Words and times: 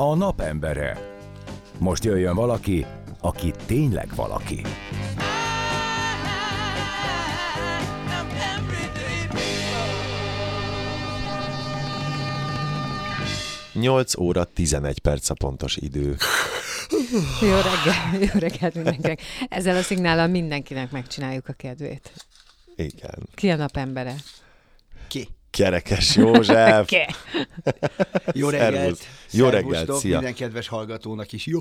A 0.00 0.14
napembere. 0.14 1.18
Most 1.78 2.04
jöjjön 2.04 2.34
valaki, 2.34 2.86
aki 3.20 3.52
tényleg 3.66 4.08
valaki. 4.14 4.62
8 13.72 14.18
óra 14.18 14.44
11 14.44 14.98
perc 14.98 15.30
a 15.30 15.34
pontos 15.34 15.76
idő. 15.76 16.16
Jó 17.40 17.54
reggel, 17.54 18.30
jó 18.32 18.38
reggelt 18.38 18.74
mindenkinek. 18.74 19.20
Ezzel 19.48 19.76
a 19.76 19.82
szignállal 19.82 20.26
mindenkinek 20.26 20.90
megcsináljuk 20.90 21.48
a 21.48 21.52
kedvét. 21.52 22.12
Igen. 22.76 23.28
Ki 23.34 23.50
a 23.50 23.56
napembere? 23.56 24.14
Kerekes 25.50 26.16
József. 26.16 26.86
Ki? 26.86 26.96
Jó 28.32 28.48
reggelt! 28.48 28.98
Jó 29.30 29.48
reggelt, 29.48 29.92
szia. 29.92 30.12
Minden 30.14 30.34
kedves 30.34 30.68
hallgatónak 30.68 31.32
is 31.32 31.46
jó, 31.46 31.58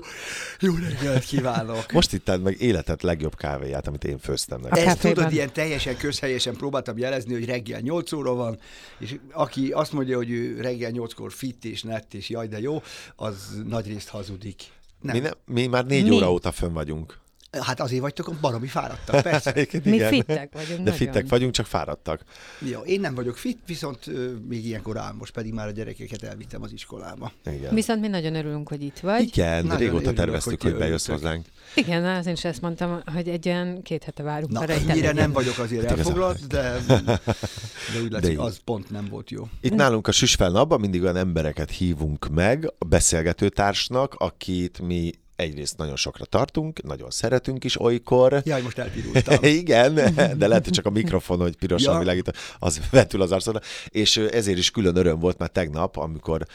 jó 0.59 0.73
reggelt 0.75 1.23
kívánok! 1.23 1.91
Most 1.91 2.13
ittád 2.13 2.41
meg 2.41 2.61
életet 2.61 3.01
legjobb 3.01 3.35
kávéját, 3.35 3.87
amit 3.87 4.03
én 4.03 4.19
főztem 4.19 4.61
neked. 4.61 4.87
Ezt 4.87 4.99
tudod, 4.99 5.31
ilyen 5.31 5.53
teljesen 5.53 5.97
közhelyesen 5.97 6.55
próbáltam 6.55 6.97
jelezni, 6.97 7.33
hogy 7.33 7.45
reggel 7.45 7.79
8 7.79 8.11
óra 8.11 8.33
van, 8.33 8.59
és 8.99 9.15
aki 9.31 9.71
azt 9.71 9.91
mondja, 9.91 10.15
hogy 10.17 10.29
ő 10.31 10.61
reggel 10.61 10.91
8-kor 10.93 11.31
fit 11.31 11.65
és 11.65 11.83
nett 11.83 12.13
és 12.13 12.29
jaj, 12.29 12.47
de 12.47 12.59
jó, 12.59 12.81
az 13.15 13.61
nagyrészt 13.67 14.07
hazudik. 14.09 14.63
Nem. 15.01 15.15
Mi, 15.15 15.21
ne, 15.21 15.29
mi 15.45 15.67
már 15.67 15.85
négy 15.85 16.03
Mi? 16.03 16.11
óra 16.15 16.31
óta 16.31 16.51
fönn 16.51 16.73
vagyunk. 16.73 17.17
Hát 17.51 17.79
azért 17.79 18.01
vagytok 18.01 18.35
baromi 18.41 18.67
fáradtak, 18.67 19.21
persze. 19.21 19.51
Egyébként 19.53 19.85
Mi 19.85 19.95
igen. 19.95 20.09
fittek 20.09 20.53
vagyunk 20.53 20.77
De 20.77 20.83
nagyon. 20.83 20.93
fittek 20.93 21.29
vagyunk, 21.29 21.53
csak 21.53 21.65
fáradtak. 21.65 22.23
Jó, 22.59 22.79
én 22.79 22.99
nem 22.99 23.15
vagyok 23.15 23.37
fit, 23.37 23.57
viszont 23.65 24.07
ö, 24.07 24.31
még 24.47 24.65
ilyenkor 24.65 24.97
áll, 24.97 25.13
most 25.13 25.33
pedig 25.33 25.53
már 25.53 25.67
a 25.67 25.71
gyerekeket 25.71 26.23
elvittem 26.23 26.61
az 26.61 26.71
iskolába. 26.71 27.31
Igen. 27.45 27.73
Viszont 27.73 28.01
mi 28.01 28.07
nagyon 28.07 28.35
örülünk, 28.35 28.69
hogy 28.69 28.81
itt 28.81 28.99
vagy. 28.99 29.21
Igen, 29.21 29.63
Nagyon 29.63 29.77
régóta 29.77 29.97
örülök, 29.97 30.15
terveztük, 30.15 30.61
hogy 30.61 30.71
hogy 30.71 30.79
bejössz 30.79 31.07
hozzánk. 31.07 31.45
Igen, 31.75 32.05
az 32.05 32.25
én 32.25 32.33
is 32.33 32.45
ezt 32.45 32.61
mondtam, 32.61 33.01
hogy 33.13 33.27
egy 33.27 33.47
olyan 33.47 33.81
két 33.81 34.03
hete 34.03 34.23
várunk 34.23 34.51
Na, 34.51 34.59
arra, 34.59 34.73
ennyire 34.73 35.11
nem 35.11 35.31
vagyok 35.31 35.57
azért 35.57 35.89
Hát 35.89 35.97
elfoglalt, 35.97 36.47
de, 36.47 36.77
de 36.85 38.01
úgy 38.03 38.11
látszik, 38.11 38.39
az 38.39 38.59
pont 38.65 38.89
nem 38.89 39.05
volt 39.09 39.29
jó. 39.29 39.47
Itt 39.61 39.73
nálunk 39.75 40.07
a 40.07 40.11
Süsfel 40.11 40.49
napban 40.49 40.79
mindig 40.79 41.01
olyan 41.01 41.17
embereket 41.17 41.71
hívunk 41.71 42.27
meg, 42.29 42.73
a 42.77 42.85
beszélgetőtársnak, 42.85 44.13
akit 44.17 44.79
mi 44.79 45.11
egyrészt 45.39 45.77
nagyon 45.77 45.95
sokra 45.95 46.25
tartunk, 46.25 46.83
nagyon 46.83 47.09
szeretünk 47.09 47.63
is 47.63 47.81
olykor. 47.81 48.41
Jaj, 48.45 48.61
most 48.61 48.77
elpirultam. 48.77 49.43
Igen, 49.61 49.93
de 50.37 50.47
lehet, 50.47 50.63
hogy 50.63 50.73
csak 50.73 50.85
a 50.85 50.89
mikrofon, 50.89 51.39
hogy 51.39 51.55
pirosan 51.55 51.93
Ja. 51.93 51.99
világít, 51.99 52.37
az 52.59 52.79
vetül 52.91 53.21
az 53.21 53.31
arcodra. 53.31 53.61
És 53.87 54.17
ezért 54.17 54.57
is 54.57 54.71
külön 54.71 54.95
öröm 54.95 55.19
volt 55.19 55.37
már 55.37 55.49
tegnap, 55.49 55.97
amikor 55.97 56.45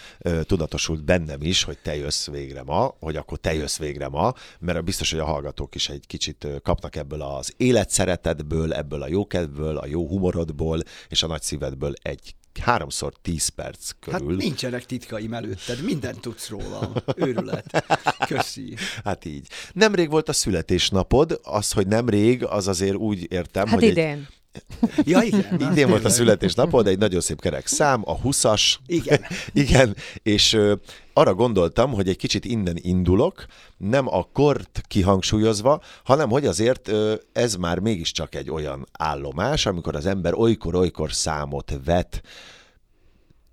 tudatosult 0.42 1.04
bennem 1.04 1.42
is, 1.42 1.62
hogy 1.62 1.78
te 1.78 1.96
jössz 1.96 2.26
végre 2.26 2.62
ma, 2.62 2.94
hogy 3.00 3.16
akkor 3.16 3.38
te 3.38 3.54
jössz 3.54 3.78
végre 3.78 4.08
ma, 4.08 4.32
mert 4.58 4.84
biztos, 4.84 5.10
hogy 5.10 5.20
a 5.20 5.24
hallgatók 5.24 5.74
is 5.74 5.88
egy 5.88 6.06
kicsit 6.06 6.46
kapnak 6.62 6.96
ebből 6.96 7.22
az 7.22 7.54
életszeretetből, 7.56 8.72
ebből 8.72 9.02
a 9.02 9.08
jókedvből, 9.08 9.76
a 9.76 9.86
jó 9.86 10.06
humorodból 10.06 10.82
és 11.08 11.22
a 11.22 11.26
nagy 11.26 11.42
szívedből 11.42 11.92
egy 12.02 12.34
háromszor 12.58 13.12
tíz 13.22 13.48
perc 13.48 13.90
Hát 14.10 14.20
körül. 14.20 14.36
nincsenek 14.36 14.84
titkaim 14.86 15.32
előtted, 15.34 15.82
mindent 15.82 16.20
tudsz 16.20 16.48
rólam. 16.48 16.92
Őrület. 17.16 17.84
Köszi. 18.26 18.74
Hát 19.04 19.24
így. 19.24 19.46
Nemrég 19.72 20.10
volt 20.10 20.28
a 20.28 20.32
születésnapod, 20.32 21.40
az, 21.42 21.72
hogy 21.72 21.86
nemrég, 21.86 22.44
az 22.44 22.68
azért 22.68 22.96
úgy 22.96 23.32
értem, 23.32 23.66
Hát 23.66 23.74
hogy 23.74 23.88
idén. 23.88 24.12
Egy, 24.12 24.26
Ja, 25.04 25.22
igen. 25.22 25.60
idén 25.70 25.88
volt 25.88 26.04
a 26.04 26.08
születésnapod, 26.08 26.86
egy 26.86 26.98
nagyon 26.98 27.20
szép 27.20 27.40
kerek 27.40 27.66
szám, 27.66 28.02
a 28.04 28.18
20-as. 28.20 28.74
Igen. 28.86 29.20
Igen, 29.52 29.96
és 30.22 30.52
ö, 30.52 30.74
arra 31.12 31.34
gondoltam, 31.34 31.92
hogy 31.92 32.08
egy 32.08 32.16
kicsit 32.16 32.44
innen 32.44 32.76
indulok, 32.80 33.44
nem 33.76 34.08
a 34.08 34.22
kort 34.32 34.80
kihangsúlyozva, 34.88 35.82
hanem 36.04 36.30
hogy 36.30 36.46
azért 36.46 36.88
ö, 36.88 37.14
ez 37.32 37.54
már 37.54 37.78
mégiscsak 37.78 38.34
egy 38.34 38.50
olyan 38.50 38.86
állomás, 38.92 39.66
amikor 39.66 39.96
az 39.96 40.06
ember 40.06 40.34
olykor-olykor 40.34 41.12
számot 41.12 41.72
vet, 41.84 42.22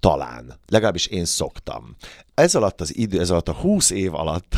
talán. 0.01 0.59
Legalábbis 0.67 1.06
én 1.06 1.25
szoktam. 1.25 1.95
Ez 2.34 2.56
alatt 2.56 2.81
az 2.81 2.97
idő, 2.97 3.19
ez 3.19 3.29
alatt 3.29 3.47
a 3.47 3.53
20 3.53 3.89
év 3.89 4.13
alatt, 4.13 4.56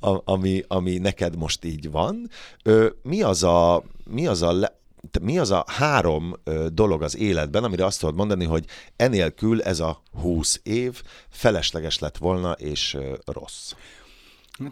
ami, 0.34 0.64
ami 0.68 0.98
neked 0.98 1.36
most 1.36 1.64
így 1.64 1.90
van, 1.90 2.30
mi 3.02 3.22
az 3.22 3.42
a, 3.42 3.82
mi 4.04 4.26
az 4.26 4.42
a 4.42 4.52
le, 4.52 4.78
mi 5.20 5.38
az 5.38 5.50
a 5.50 5.64
három 5.66 6.34
dolog 6.72 7.02
az 7.02 7.16
életben, 7.16 7.64
amire 7.64 7.84
azt 7.84 8.00
tudod 8.00 8.14
mondani, 8.14 8.44
hogy 8.44 8.64
enélkül 8.96 9.62
ez 9.62 9.80
a 9.80 10.02
20 10.20 10.60
év 10.62 11.02
felesleges 11.28 11.98
lett 11.98 12.16
volna, 12.16 12.52
és 12.52 12.96
rossz. 13.24 13.72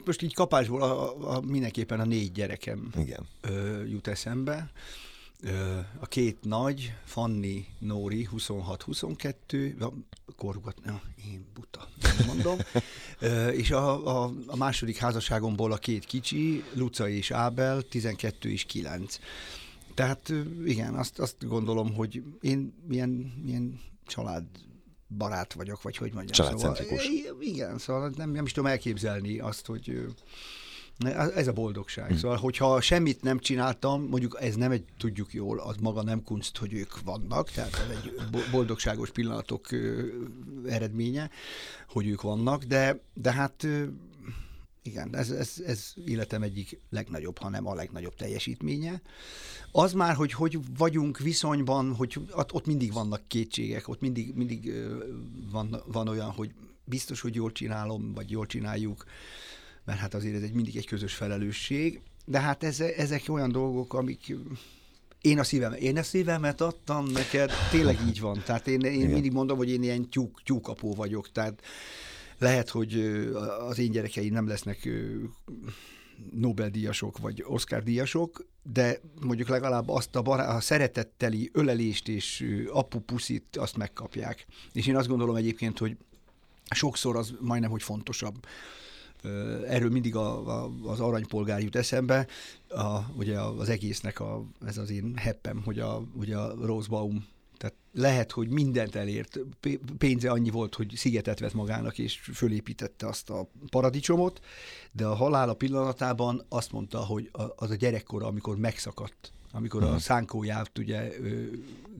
Most 0.04 0.22
így 0.22 0.34
kapásból 0.34 0.82
a, 0.82 1.02
a, 1.02 1.36
a, 1.36 1.40
mindenképpen 1.40 2.00
a 2.00 2.04
négy 2.04 2.32
gyerekem 2.32 2.92
Igen. 2.96 3.26
ö, 3.40 3.84
jut 3.84 4.06
eszembe. 4.06 4.70
A 6.00 6.06
két 6.06 6.38
nagy, 6.42 6.94
Fanni, 7.04 7.66
Nóri, 7.78 8.28
26-22, 8.36 9.80
a 9.80 9.92
korukat, 10.36 10.84
na, 10.84 11.00
én 11.26 11.46
buta, 11.54 11.88
mondom. 12.26 12.58
És 13.52 13.70
a, 13.70 14.06
a, 14.24 14.32
a 14.46 14.56
második 14.56 14.96
házasságomból 14.96 15.72
a 15.72 15.76
két 15.76 16.04
kicsi, 16.04 16.64
Luca 16.74 17.08
és 17.08 17.30
Ábel, 17.30 17.82
12 17.82 18.50
és 18.50 18.64
9. 18.64 19.18
Tehát 19.94 20.32
igen, 20.64 20.94
azt, 20.94 21.18
azt 21.18 21.48
gondolom, 21.48 21.94
hogy 21.94 22.22
én 22.40 22.74
milyen, 22.86 23.32
milyen 23.44 23.80
család 24.06 24.44
barát 25.16 25.52
vagyok, 25.52 25.82
vagy 25.82 25.96
hogy 25.96 26.12
mondjam. 26.12 26.32
Családcentrikus. 26.32 27.02
Szóval, 27.02 27.42
igen, 27.42 27.78
szóval 27.78 28.12
nem, 28.16 28.30
nem 28.30 28.44
is 28.44 28.52
tudom 28.52 28.70
elképzelni 28.70 29.38
azt, 29.38 29.66
hogy 29.66 30.06
ez 31.10 31.46
a 31.46 31.52
boldogság. 31.52 32.08
Hm. 32.08 32.16
Szóval, 32.16 32.36
hogyha 32.36 32.80
semmit 32.80 33.22
nem 33.22 33.38
csináltam, 33.38 34.02
mondjuk 34.02 34.38
ez 34.40 34.54
nem 34.54 34.70
egy, 34.70 34.84
tudjuk 34.98 35.32
jól, 35.32 35.58
az 35.58 35.76
maga 35.76 36.02
nem 36.02 36.22
kunst, 36.22 36.56
hogy 36.56 36.72
ők 36.72 37.02
vannak, 37.02 37.50
tehát 37.50 37.74
ez 37.74 37.96
egy 37.96 38.12
bo- 38.30 38.50
boldogságos 38.50 39.10
pillanatok 39.10 39.68
eredménye, 40.66 41.30
hogy 41.88 42.06
ők 42.06 42.22
vannak, 42.22 42.64
de, 42.64 43.00
de 43.14 43.32
hát 43.32 43.66
igen, 44.82 45.16
ez, 45.16 45.30
ez, 45.30 45.62
ez 45.66 45.92
életem 46.04 46.42
egyik 46.42 46.80
legnagyobb, 46.90 47.38
hanem 47.38 47.66
a 47.66 47.74
legnagyobb 47.74 48.14
teljesítménye. 48.14 49.02
Az 49.72 49.92
már, 49.92 50.14
hogy 50.14 50.32
hogy 50.32 50.58
vagyunk 50.76 51.18
viszonyban, 51.18 51.94
hogy 51.94 52.20
ott, 52.32 52.66
mindig 52.66 52.92
vannak 52.92 53.22
kétségek, 53.28 53.88
ott 53.88 54.00
mindig, 54.00 54.34
mindig 54.34 54.72
van, 55.50 55.82
van 55.86 56.08
olyan, 56.08 56.30
hogy 56.30 56.50
biztos, 56.84 57.20
hogy 57.20 57.34
jól 57.34 57.52
csinálom, 57.52 58.12
vagy 58.14 58.30
jól 58.30 58.46
csináljuk, 58.46 59.04
mert 59.84 59.98
hát 59.98 60.14
azért 60.14 60.34
ez 60.34 60.42
egy 60.42 60.52
mindig 60.52 60.76
egy 60.76 60.86
közös 60.86 61.14
felelősség, 61.14 62.00
de 62.24 62.40
hát 62.40 62.62
ez, 62.62 62.80
ezek 62.80 63.22
olyan 63.28 63.52
dolgok, 63.52 63.94
amik 63.94 64.36
én 65.20 65.38
a 65.38 65.44
szívem, 65.44 65.72
én 65.72 65.98
a 65.98 66.02
szívemet 66.02 66.60
adtam 66.60 67.06
neked, 67.06 67.50
tényleg 67.70 67.98
így 68.08 68.20
van. 68.20 68.42
Tehát 68.44 68.68
én, 68.68 68.80
én 68.80 68.92
Igen. 68.92 69.10
mindig 69.10 69.32
mondom, 69.32 69.56
hogy 69.56 69.70
én 69.70 69.82
ilyen 69.82 70.08
tyúk, 70.08 70.42
tyúkapó 70.44 70.94
vagyok, 70.94 71.32
tehát 71.32 71.62
lehet, 72.38 72.68
hogy 72.68 72.94
az 73.68 73.78
én 73.78 73.90
gyerekeim 73.90 74.32
nem 74.32 74.48
lesznek 74.48 74.88
Nobel-díjasok 76.30 77.18
vagy 77.18 77.44
Oscar-díjasok, 77.46 78.46
de 78.62 79.00
mondjuk 79.20 79.48
legalább 79.48 79.88
azt 79.88 80.16
a, 80.16 80.22
bará- 80.22 80.56
a 80.56 80.60
szeretetteli 80.60 81.50
ölelést 81.52 82.08
és 82.08 82.40
ö, 82.40 82.70
apu-puszit 82.72 83.56
azt 83.56 83.76
megkapják. 83.76 84.46
És 84.72 84.86
én 84.86 84.96
azt 84.96 85.08
gondolom 85.08 85.36
egyébként, 85.36 85.78
hogy 85.78 85.96
sokszor 86.74 87.16
az 87.16 87.34
majdnem, 87.40 87.70
hogy 87.70 87.82
fontosabb. 87.82 88.46
Erről 89.66 89.90
mindig 89.90 90.16
a, 90.16 90.62
a, 90.62 90.70
az 90.84 91.00
aranypolgár 91.00 91.62
jut 91.62 91.76
eszembe, 91.76 92.26
a, 92.68 92.98
ugye 93.16 93.40
az 93.40 93.68
egésznek 93.68 94.20
a, 94.20 94.44
ez 94.66 94.78
az 94.78 94.90
én 94.90 95.12
heppem, 95.16 95.62
hogy 95.64 95.78
a, 95.78 96.02
ugye 96.14 96.36
a 96.36 96.54
Rosebaum 96.66 97.26
tehát 97.62 97.76
lehet, 97.92 98.32
hogy 98.32 98.48
mindent 98.48 98.94
elért, 98.94 99.38
pénze 99.98 100.30
annyi 100.30 100.50
volt, 100.50 100.74
hogy 100.74 100.92
szigetet 100.96 101.38
vett 101.38 101.54
magának, 101.54 101.98
és 101.98 102.18
fölépítette 102.32 103.06
azt 103.06 103.30
a 103.30 103.48
paradicsomot, 103.70 104.40
de 104.92 105.06
a 105.06 105.14
halála 105.14 105.54
pillanatában 105.54 106.44
azt 106.48 106.72
mondta, 106.72 106.98
hogy 106.98 107.30
az 107.56 107.70
a 107.70 107.74
gyerekkora, 107.74 108.26
amikor 108.26 108.56
megszakadt, 108.56 109.32
amikor 109.52 109.82
a 109.82 109.98
szánkóját 109.98 110.78
ugye 110.78 111.12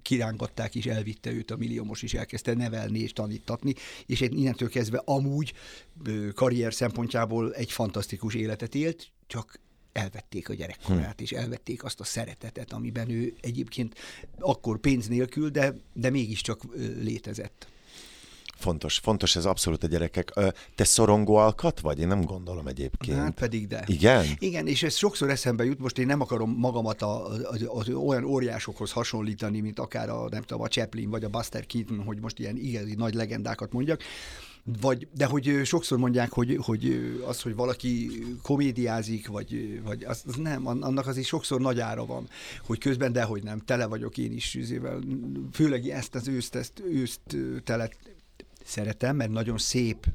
kirángatták, 0.03 0.75
és 0.75 0.87
elvitte 0.87 1.31
őt 1.31 1.51
a 1.51 1.57
milliómos, 1.57 2.03
és 2.03 2.15
elkezdte 2.15 2.55
nevelni 2.55 2.99
és 2.99 3.13
tanítatni, 3.13 3.75
és 4.07 4.21
innentől 4.21 4.69
kezdve 4.69 5.03
amúgy 5.05 5.53
karrier 6.35 6.75
szempontjából 6.75 7.55
egy 7.55 7.73
fantasztikus 7.73 8.35
életet 8.35 8.75
élt, 8.75 9.09
csak 9.27 9.61
elvették 9.93 10.49
a 10.49 10.55
gyerekkorát, 10.55 11.21
és 11.21 11.33
elvették 11.33 11.85
azt 11.85 12.01
a 12.01 12.05
szeretetet, 12.05 12.73
amiben 12.73 13.11
ő 13.11 13.35
egyébként 13.41 13.95
akkor 14.39 14.79
pénz 14.79 15.07
nélkül, 15.07 15.49
de, 15.49 15.77
de 15.93 16.11
mégiscsak 16.11 16.63
létezett. 17.01 17.67
Fontos, 18.63 18.99
fontos 18.99 19.37
ez 19.37 19.45
abszolút 19.45 19.85
a 19.85 19.87
gyerekek. 19.87 20.33
Te 20.75 20.85
szorongó 20.85 21.35
alkat 21.35 21.81
vagy? 21.81 21.99
Én 21.99 22.07
nem 22.07 22.25
gondolom 22.25 22.67
egyébként. 22.67 23.19
Hát 23.19 23.35
pedig 23.35 23.67
de. 23.67 23.85
Igen? 23.87 24.25
Igen, 24.39 24.67
és 24.67 24.83
ez 24.83 24.95
sokszor 24.95 25.31
eszembe 25.31 25.65
jut, 25.65 25.79
most 25.79 25.99
én 25.99 26.07
nem 26.07 26.21
akarom 26.21 26.51
magamat 26.51 27.03
a, 27.03 27.27
az, 27.27 27.65
az 27.67 27.89
olyan 27.89 28.25
óriásokhoz 28.25 28.93
hasonlítani, 28.93 29.61
mint 29.61 29.79
akár 29.79 30.09
a, 30.09 30.29
nem 30.31 30.43
tudom, 30.43 30.63
a 30.63 30.69
Chaplin 30.69 31.11
vagy 31.11 31.25
a 31.25 31.29
Buster 31.29 31.67
Keaton, 31.67 32.03
hogy 32.05 32.21
most 32.21 32.39
ilyen 32.39 32.57
igazi 32.57 32.95
nagy 32.95 33.15
legendákat 33.15 33.73
mondjak, 33.73 34.03
vagy, 34.81 35.09
de 35.15 35.25
hogy 35.25 35.61
sokszor 35.65 35.99
mondják, 35.99 36.33
hogy, 36.33 36.59
hogy 36.61 37.15
az, 37.27 37.43
hogy 37.43 37.55
valaki 37.55 38.11
komédiázik, 38.43 39.29
vagy, 39.29 39.81
vagy 39.85 40.05
az, 40.05 40.23
az 40.27 40.35
nem, 40.37 40.67
an- 40.67 40.83
annak 40.83 41.07
azért 41.07 41.27
sokszor 41.27 41.61
nagy 41.61 41.81
ára 41.81 42.07
van, 42.07 42.29
hogy 42.67 42.79
közben 42.79 43.13
dehogy 43.13 43.43
nem, 43.43 43.59
tele 43.59 43.87
vagyok 43.87 44.19
én 44.19 44.33
is 44.33 44.55
üzével, 44.55 44.99
főleg 45.53 45.89
ezt 45.89 46.15
az 46.15 46.29
őszt, 46.29 46.55
ezt 46.55 46.83
őszt 46.91 47.37
telet 47.65 47.97
szeretem, 48.65 49.17
mert 49.17 49.31
nagyon 49.31 49.59
szép 49.59 50.07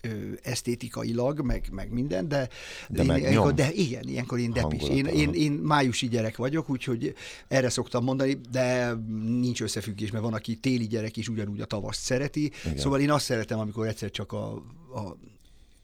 ö, 0.00 0.08
esztétikailag, 0.42 1.40
meg, 1.40 1.68
meg 1.72 1.92
minden, 1.92 2.28
de, 2.28 2.48
De 2.88 3.02
én, 3.02 3.16
ilyenkor, 3.16 3.54
de 3.54 3.72
igen, 3.72 4.08
ilyenkor 4.08 4.38
én 4.38 4.52
depis. 4.52 4.88
Én, 4.88 5.06
én, 5.06 5.32
én 5.32 5.52
májusi 5.52 6.08
gyerek 6.08 6.36
vagyok, 6.36 6.70
úgyhogy 6.70 7.14
erre 7.48 7.68
szoktam 7.68 8.04
mondani, 8.04 8.40
de 8.50 8.92
nincs 9.40 9.62
összefüggés, 9.62 10.10
mert 10.10 10.24
van, 10.24 10.34
aki 10.34 10.56
téli 10.56 10.86
gyerek 10.86 11.16
is 11.16 11.28
ugyanúgy 11.28 11.60
a 11.60 11.64
tavaszt 11.64 12.00
szereti. 12.00 12.52
Igen. 12.64 12.78
Szóval 12.78 13.00
én 13.00 13.10
azt 13.10 13.24
szeretem, 13.24 13.58
amikor 13.58 13.86
egyszer 13.86 14.10
csak 14.10 14.32
a, 14.32 14.52
a 14.94 15.16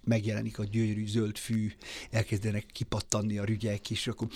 megjelenik 0.04 0.58
a 0.58 0.64
gyönyörű 0.64 1.06
zöld 1.06 1.36
fű, 1.36 1.72
elkezdenek 2.10 2.66
kipattanni 2.72 3.38
a 3.38 3.44
rügyek, 3.44 3.90
és 3.90 4.06
akkor 4.06 4.28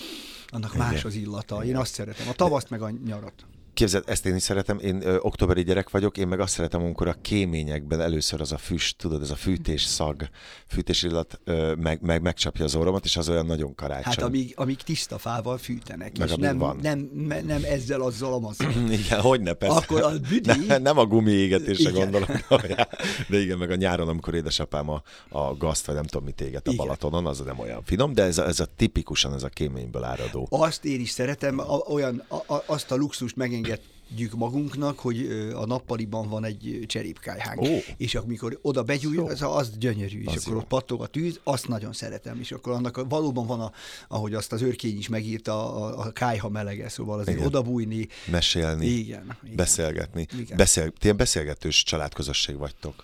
annak 0.47 0.73
Igen. 0.73 0.87
más 0.87 1.03
az 1.03 1.15
illata. 1.15 1.63
Én 1.65 1.77
azt 1.77 1.93
szeretem. 1.93 2.27
A 2.27 2.33
tavaszt 2.33 2.69
meg 2.69 2.81
a 2.81 2.89
nyarat. 3.05 3.45
Képzeld, 3.79 4.03
ezt 4.07 4.25
én 4.25 4.35
is 4.35 4.43
szeretem, 4.43 4.79
én 4.79 5.01
ö, 5.07 5.17
októberi 5.19 5.63
gyerek 5.63 5.89
vagyok, 5.89 6.17
én 6.17 6.27
meg 6.27 6.39
azt 6.39 6.53
szeretem, 6.53 6.81
amikor 6.81 7.07
a 7.07 7.15
kéményekben 7.21 8.01
először 8.01 8.41
az 8.41 8.51
a 8.51 8.57
füst, 8.57 8.97
tudod, 8.97 9.21
ez 9.21 9.29
a 9.29 9.35
fűtés 9.35 9.83
szag, 9.83 10.29
fűtés 10.67 11.03
illat 11.03 11.39
ö, 11.43 11.73
meg, 11.75 12.01
meg, 12.01 12.21
megcsapja 12.21 12.65
az 12.65 12.75
orromat, 12.75 13.05
és 13.05 13.17
az 13.17 13.29
olyan 13.29 13.45
nagyon 13.45 13.75
karácsony. 13.75 14.03
Hát 14.13 14.21
amíg, 14.21 14.53
amíg 14.55 14.77
tiszta 14.77 15.17
fával 15.17 15.57
fűtenek, 15.57 16.17
Meg 16.17 16.27
és 16.29 16.35
nem, 16.35 16.57
van. 16.57 16.79
nem, 16.81 17.09
nem, 17.13 17.45
nem 17.45 17.61
ezzel, 17.63 18.01
azzal, 18.01 18.33
amazzal. 18.33 18.71
Igen, 19.03 19.21
hogy 19.21 19.41
ne, 19.41 19.53
persze. 19.53 19.75
Akkor 19.77 20.03
a 20.03 20.11
büdi- 20.29 20.65
Ne, 20.67 20.77
nem 20.77 20.97
a 20.97 21.05
gumi 21.05 21.31
égetésre 21.31 21.89
Igen. 21.89 22.01
gondolom, 22.01 22.27
de 23.29 23.39
igen, 23.39 23.57
meg 23.57 23.71
a 23.71 23.75
nyáron, 23.75 24.07
amikor 24.07 24.33
édesapám 24.33 24.89
a, 24.89 25.01
a 25.29 25.57
gazt, 25.57 25.85
vagy 25.85 25.95
nem 25.95 26.05
tudom 26.05 26.25
mit 26.25 26.41
éget 26.41 26.67
a 26.67 26.71
Igen. 26.71 26.85
Balatonon, 26.85 27.25
az 27.25 27.39
nem 27.39 27.59
olyan 27.59 27.83
finom, 27.83 28.13
de 28.13 28.23
ez 28.23 28.37
a, 28.37 28.45
ez 28.47 28.59
a 28.59 28.67
tipikusan 28.75 29.33
ez 29.33 29.43
a 29.43 29.49
kéményből 29.49 30.03
áradó. 30.03 30.47
Azt 30.49 30.85
én 30.85 30.99
is 30.99 31.09
szeretem, 31.09 31.59
a, 31.59 31.77
olyan, 31.77 32.23
a, 32.27 32.53
a, 32.53 32.63
azt 32.65 32.91
a 32.91 32.95
luxust 32.95 33.35
megengedjük 33.69 34.39
magunknak, 34.39 34.99
hogy 34.99 35.49
a 35.55 35.65
nappaliban 35.65 36.29
van 36.29 36.43
egy 36.43 36.83
cserépkályhánk. 36.87 37.61
Ó. 37.61 37.65
És 37.97 38.15
amikor 38.15 38.59
oda 38.61 38.83
begyújjuk, 38.83 39.29
az, 39.29 39.41
az 39.41 39.77
gyönyörű, 39.77 40.21
és 40.21 40.35
Az 40.35 40.41
akkor 40.41 40.53
jó. 40.53 40.59
ott 40.59 40.67
pattog 40.67 41.01
a 41.01 41.07
tűz, 41.07 41.39
azt 41.43 41.67
nagyon 41.67 41.93
szeretem, 41.93 42.39
és 42.39 42.51
akkor 42.51 42.73
annak 42.73 42.97
a, 42.97 43.07
valóban 43.07 43.47
van, 43.47 43.59
a, 43.61 43.71
ahogy 44.07 44.33
azt 44.33 44.51
az 44.51 44.61
őrkény 44.61 44.97
is 44.97 45.07
megírta, 45.07 45.75
a, 45.75 45.99
a 45.99 46.11
kályha 46.11 46.49
melege, 46.49 46.89
szóval 46.89 47.19
azért 47.19 47.37
Igen. 47.37 47.47
odabújni. 47.47 48.07
Mesélni, 48.31 48.85
Igen, 48.85 49.37
igen. 49.43 49.55
beszélgetni. 49.55 50.27
Igen. 50.37 50.57
Beszél, 50.57 50.89
ti 50.89 50.97
ilyen 51.01 51.17
beszélgetős 51.17 51.83
családközösség 51.83 52.57
vagytok. 52.57 53.03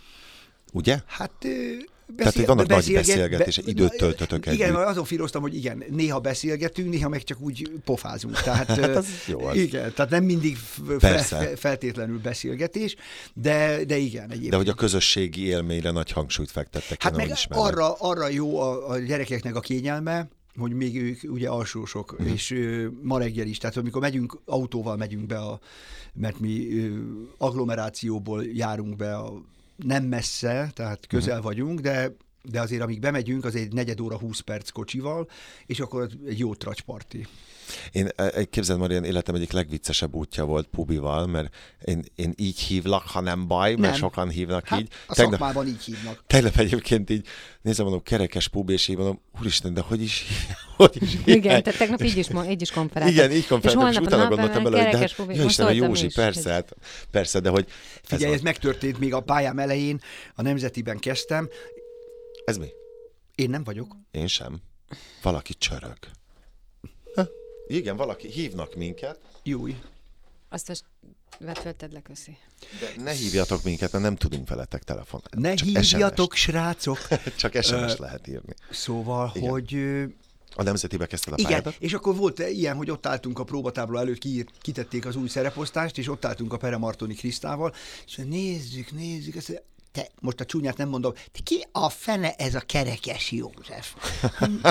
Ugye? 0.73 0.99
Hát 1.05 1.47
ö, 2.07 2.13
Tehát, 2.15 2.35
hogy 2.35 2.45
vannak 2.45 2.67
nagy 2.67 2.77
beszélget- 2.77 3.05
beszélgetések, 3.07 3.67
időt 3.67 3.97
töltötök 3.97 4.45
Igen, 4.45 4.69
együtt. 4.69 4.83
azon 4.83 5.03
firoztam, 5.05 5.41
hogy 5.41 5.55
igen, 5.55 5.83
néha 5.89 6.19
beszélgetünk, 6.19 6.89
néha 6.89 7.09
meg 7.09 7.23
csak 7.23 7.41
úgy 7.41 7.71
pofázunk. 7.85 8.41
Tehát, 8.41 8.67
hát 8.79 8.95
az 8.95 9.07
jó 9.27 9.45
az. 9.45 9.55
Igen, 9.57 9.93
tehát 9.93 10.11
nem 10.11 10.23
mindig 10.23 10.57
fe, 10.99 11.17
feltétlenül 11.55 12.19
beszélgetés, 12.19 12.95
de, 13.33 13.85
de 13.85 13.97
igen, 13.97 14.25
egyébként. 14.25 14.49
De 14.51 14.57
hogy 14.57 14.69
a 14.69 14.73
közösségi 14.73 15.45
élményre 15.45 15.91
nagy 15.91 16.11
hangsúlyt 16.11 16.51
fektettek, 16.51 17.03
Hát 17.03 17.17
én 17.19 17.27
meg 17.27 17.37
arra, 17.49 17.93
arra 17.93 18.27
jó 18.29 18.59
a, 18.59 18.89
a 18.89 18.97
gyerekeknek 18.97 19.55
a 19.55 19.59
kényelme, 19.59 20.27
hogy 20.57 20.71
még 20.73 20.95
ők 21.01 21.19
ugye 21.31 21.49
alsósok, 21.49 22.17
Mhm. 22.19 22.27
mm. 22.29 22.33
és 22.33 22.51
ö, 22.51 22.87
ma 23.01 23.17
reggel 23.17 23.47
is, 23.47 23.57
tehát 23.57 23.77
amikor 23.77 24.01
megyünk, 24.01 24.37
autóval 24.45 24.95
megyünk 24.97 25.25
be, 25.25 25.37
a, 25.37 25.59
mert 26.13 26.39
mi 26.39 26.77
ö, 26.79 26.97
agglomerációból 27.37 28.43
járunk 28.45 28.95
be, 28.95 29.15
a, 29.15 29.41
nem 29.75 30.03
messze, 30.03 30.69
tehát 30.73 31.07
közel 31.07 31.35
Mhm. 31.35 31.45
vagyunk, 31.45 31.79
de 31.79 32.15
de 32.51 32.61
azért 32.61 32.81
amíg 32.81 32.99
bemegyünk, 32.99 33.45
az 33.45 33.55
egy 33.55 33.73
negyed 33.73 33.99
óra, 34.01 34.17
20 34.17 34.39
perc 34.39 34.69
kocsival, 34.69 35.29
és 35.65 35.79
akkor 35.79 36.09
egy 36.27 36.39
jó 36.39 36.55
tracsparti. 36.55 37.27
Én 37.91 38.09
e, 38.15 38.43
képzeld, 38.43 38.79
Marian, 38.79 39.03
életem 39.03 39.35
egyik 39.35 39.51
legviccesebb 39.51 40.13
útja 40.13 40.45
volt 40.45 40.67
Pubival, 40.67 41.27
mert 41.27 41.55
én, 41.83 42.03
én 42.15 42.33
így 42.37 42.59
hívlak, 42.59 43.07
ha 43.07 43.19
nem 43.21 43.47
baj, 43.47 43.69
mert 43.75 43.81
Nem. 43.91 43.93
sokan 43.93 44.29
hívnak 44.29 44.67
Hát 44.67 44.79
így. 44.79 44.87
a 45.07 45.13
Tegnap, 45.13 45.39
szakmában 45.39 45.67
így 45.67 45.83
hívnak. 45.83 46.23
tegnap 46.27 46.57
egyébként 46.57 47.09
így 47.09 47.27
nézem, 47.61 47.83
mondom, 47.85 48.03
kerekes 48.03 48.47
Pubi, 48.47 48.73
és 48.73 48.87
így 48.87 48.95
mondom, 48.97 49.21
úristen, 49.39 49.73
de 49.73 49.81
hogy 49.81 50.01
is, 50.01 50.23
hogy 50.77 50.97
is 51.01 51.13
Igen, 51.13 51.23
hívják? 51.35 51.63
tehát 51.63 51.79
tegnap 51.79 52.03
így 52.03 52.17
is, 52.17 52.27
így 52.49 52.61
is 52.61 52.71
konferáltam. 52.71 53.15
Igen, 53.17 53.31
így 53.31 53.47
konferáltam, 53.47 53.87
és, 53.89 53.95
holnap 53.95 54.13
utána 54.13 54.23
a 54.23 54.27
gondoltam 54.27 54.63
bele, 54.63 54.75
hogy 54.75 54.85
de 54.85 54.91
kerekes 54.91 55.15
pubi. 55.15 55.33
Most 55.35 55.45
Istenem, 55.49 55.71
szóltam 55.71 55.89
Józsi, 55.89 56.05
is. 56.05 56.13
persze, 56.13 56.51
hát, 56.51 56.75
persze, 57.11 57.39
de 57.39 57.49
hogy 57.49 57.65
Figyelj, 58.03 58.31
ez, 58.31 58.37
ez 58.37 58.43
megtörtént 58.43 58.99
még 58.99 59.13
a 59.13 59.19
pályám 59.19 59.59
elején, 59.59 59.99
a 60.35 60.41
Nemzetiben 60.41 60.99
kezdtem. 60.99 61.49
Ez 62.45 62.57
mi? 62.57 62.67
Én 63.35 63.49
nem 63.49 63.63
vagyok. 63.63 63.95
Én 64.11 64.27
sem. 64.27 64.61
Valaki 65.21 65.53
csörög. 65.53 65.97
Ha, 67.15 67.27
Igen, 67.67 67.95
valaki, 67.95 68.27
hívnak 68.31 68.75
minket, 68.75 69.19
Júj. 69.43 69.75
Azt 70.49 70.67
most 70.67 70.83
tedd 71.77 71.93
le, 71.93 72.01
köszi. 72.01 72.37
de 72.79 73.03
ne 73.03 73.11
hívjatok 73.11 73.63
minket, 73.63 73.91
mert 73.91 74.03
nem 74.03 74.15
tudunk 74.15 74.49
veletek 74.49 74.83
telefonálni. 74.83 75.41
Ne 75.41 75.53
Csak 75.53 75.67
hívjatok, 75.67 76.33
srácok! 76.33 76.97
SMS-t. 76.97 77.35
Csak 77.39 77.63
SMS 77.63 77.97
lehet 77.97 78.27
írni. 78.27 78.53
Szóval, 78.71 79.31
Igen. 79.33 79.49
hogy... 79.49 79.73
A 80.57 80.63
nemzetibe 80.63 81.05
kezdted 81.05 81.33
a 81.33 81.35
Igen, 81.37 81.49
pályádat? 81.49 81.75
és 81.79 81.93
akkor 81.93 82.15
volt 82.15 82.39
ilyen, 82.39 82.75
hogy 82.75 82.91
ott 82.91 83.05
álltunk 83.05 83.39
a 83.39 83.43
próbatábla 83.43 83.99
előtt, 83.99 84.17
kiírt, 84.17 84.51
kitették 84.61 85.05
az 85.05 85.15
új 85.15 85.27
szereposztást, 85.27 85.97
és 85.97 86.07
ott 86.07 86.25
álltunk 86.25 86.53
a 86.53 86.57
Peremartoni 86.57 87.13
Krisztával, 87.13 87.73
és 88.05 88.15
nézzük, 88.15 88.91
nézzük, 88.91 89.35
ezt, 89.35 89.63
te, 89.95 90.07
most 90.21 90.39
a 90.39 90.45
csúnyát 90.45 90.77
nem 90.77 90.89
mondom, 90.89 91.13
te 91.13 91.39
ki 91.43 91.65
a 91.71 91.89
fene 91.89 92.33
ez 92.33 92.55
a 92.55 92.59
kerekes 92.59 93.31
József? 93.31 93.93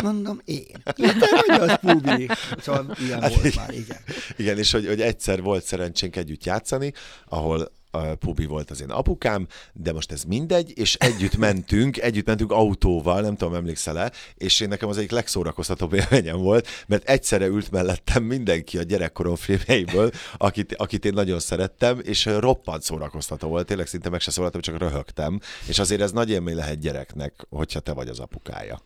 Mondom, 0.03 0.41
én. 0.45 0.83
Ja, 0.97 1.13
te 1.13 1.43
vagy 1.47 1.61
az, 1.61 1.77
Pubi. 1.81 2.29
Szóval 2.59 2.97
ilyen 3.01 3.23
Hát 3.23 3.35
volt 3.35 3.55
már, 3.55 3.75
igen. 3.75 3.99
Igen, 4.37 4.59
és 4.59 4.73
hogy, 4.73 4.87
hogy 4.87 5.01
egyszer 5.01 5.43
volt 5.43 5.65
szerencsénk 5.65 6.17
együtt 6.17 6.45
játszani, 6.45 6.93
ahol 7.29 7.73
Pubi 8.19 8.47
volt 8.47 8.71
az 8.71 8.81
én 8.81 8.91
apukám, 8.91 9.47
de 9.73 9.93
most 9.93 10.13
ez 10.13 10.23
mindegy, 10.23 10.73
és 10.79 10.95
együtt 10.95 11.37
mentünk, 11.37 11.99
együtt 11.99 12.27
mentünk 12.27 12.53
autóval, 12.53 13.21
nem 13.21 13.37
tudom, 13.37 13.55
emlékszel-e, 13.55 14.13
és 14.35 14.61
én 14.61 14.69
nekem 14.69 14.89
az 14.89 14.97
egyik 14.97 15.11
legszórakoztatóbb 15.11 15.93
élményem 15.93 16.39
volt, 16.39 16.69
mert 16.87 17.09
egyszerre 17.09 17.47
ült 17.47 17.71
mellettem 17.71 18.23
mindenki 18.23 18.79
a 18.79 18.83
gyerekkorom 18.83 19.37
filmjeiből, 19.37 20.11
akit, 20.37 20.75
akit 20.75 21.05
én 21.05 21.13
nagyon 21.13 21.39
szerettem, 21.39 22.01
és 22.03 22.25
roppant 22.25 22.83
szórakoztató 22.83 23.49
volt, 23.49 23.67
tényleg 23.67 23.87
szinte 23.87 24.09
meg 24.09 24.21
se 24.21 24.31
szólaltam, 24.31 24.61
csak 24.61 24.79
röhögtem, 24.79 25.41
és 25.67 25.79
azért 25.79 26.01
ez 26.01 26.13
nagy 26.13 26.31
élmény 26.31 26.55
lehet 26.55 26.79
gyereknek, 26.79 27.47
hogyha 27.51 27.81
te 27.81 27.93
vagy 27.93 28.09
az 28.09 28.19
apukája. 28.19 28.81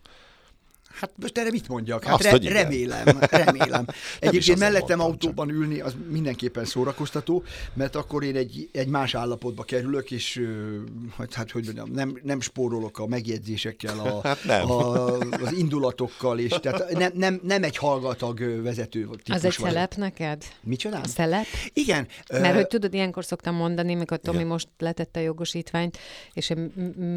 Hát 0.94 1.10
most 1.20 1.38
erre 1.38 1.50
mit 1.50 1.68
mondjak? 1.68 2.04
Hát 2.04 2.14
Azt, 2.14 2.42
re- 2.42 2.52
remélem, 2.62 3.06
remélem. 3.30 3.86
Egyébként 4.20 4.58
mellettem 4.58 4.98
mondtam 4.98 5.00
autóban 5.00 5.50
ülni, 5.50 5.80
az 5.80 5.94
mindenképpen 6.10 6.64
szórakoztató, 6.64 7.42
mert 7.74 7.96
akkor 7.96 8.24
én 8.24 8.36
egy, 8.36 8.68
egy 8.72 8.86
más 8.88 9.14
állapotba 9.14 9.62
kerülök, 9.62 10.10
és 10.10 10.36
ö, 10.36 10.76
hát, 11.16 11.34
hát 11.34 11.50
hogy 11.50 11.64
mondjam, 11.64 11.90
nem, 11.90 12.18
nem 12.22 12.40
spórolok 12.40 12.98
a 12.98 13.06
megjegyzésekkel, 13.06 13.98
a, 13.98 14.20
Hát 14.28 14.44
nem. 14.44 14.70
a, 14.70 15.04
az 15.18 15.52
indulatokkal, 15.52 16.38
és 16.38 16.54
tehát 16.62 16.90
nem, 16.92 17.12
nem, 17.14 17.40
nem 17.42 17.62
egy 17.62 17.76
hallgatag 17.76 18.40
ö, 18.40 18.62
vezető 18.62 19.00
típus 19.00 19.34
Az 19.34 19.44
egy 19.44 19.54
vagyok. 19.58 19.72
szelep 19.74 19.94
neked? 19.94 20.44
Mit 20.62 20.78
csinál? 20.78 21.00
A 21.02 21.06
szelep? 21.06 21.44
Igen. 21.72 22.06
ö, 22.28 22.40
Mert 22.40 22.54
hogy 22.54 22.66
tudod, 22.66 22.94
ilyenkor 22.94 23.24
szoktam 23.24 23.54
mondani, 23.54 23.94
mikor 23.94 24.18
Tomi 24.18 24.36
Igen. 24.36 24.48
most 24.48 24.68
letette 24.78 25.20
a 25.20 25.22
jogosítványt, 25.22 25.98
és 26.32 26.52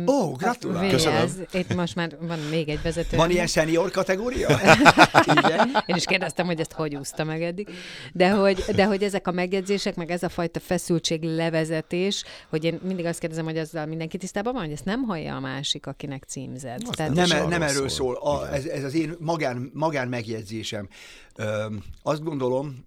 Ó, 0.07 0.31
gratulálok. 0.31 0.81
végez. 0.81 1.03
Köszönöm. 1.03 1.45
Itt 1.53 1.73
most 1.75 1.95
már 1.95 2.17
van 2.21 2.39
még 2.39 2.69
egy 2.69 2.81
vezető. 2.81 3.17
Van 3.17 3.29
ilyen 3.31 3.47
senior 3.71 3.91
kategória? 3.91 4.47
Igen. 5.37 5.69
Én 5.85 5.95
is 5.95 6.05
kérdeztem, 6.05 6.45
hogy 6.45 6.59
ezt 6.59 6.71
hogy 6.71 6.95
úszta 6.95 7.23
meg 7.23 7.43
eddig. 7.43 7.69
De 8.13 8.29
hogy, 8.29 8.63
de 8.75 8.85
hogy 8.85 9.03
ezek 9.03 9.27
a 9.27 9.31
megjegyzések, 9.31 9.95
meg 9.95 10.11
ez 10.11 10.23
a 10.23 10.29
fajta 10.29 10.59
feszültség 10.59 11.23
levezetés, 11.23 12.23
hogy 12.49 12.63
én 12.63 12.79
mindig 12.83 13.05
azt 13.05 13.19
kérdezem, 13.19 13.45
hogy 13.45 13.57
azzal 13.57 13.85
mindenki 13.85 14.17
tisztában 14.17 14.53
van, 14.53 14.63
hogy 14.63 14.71
ezt 14.71 14.85
nem 14.85 15.03
hallja 15.03 15.35
a 15.35 15.39
másik, 15.39 15.85
akinek 15.85 16.23
címzed. 16.23 16.81
Azt 16.87 16.95
Tehát, 16.95 17.13
nem 17.13 17.27
Nem, 17.27 17.47
nem 17.47 17.61
erről 17.61 17.89
szól. 17.89 18.15
szól. 18.15 18.33
A, 18.33 18.53
ez, 18.53 18.65
ez 18.65 18.83
az 18.83 18.93
én 18.93 19.15
magán, 19.19 19.71
magán 19.73 20.07
megjegyzésem. 20.07 20.87
Ö, 21.35 21.65
azt 22.03 22.23
gondolom, 22.23 22.85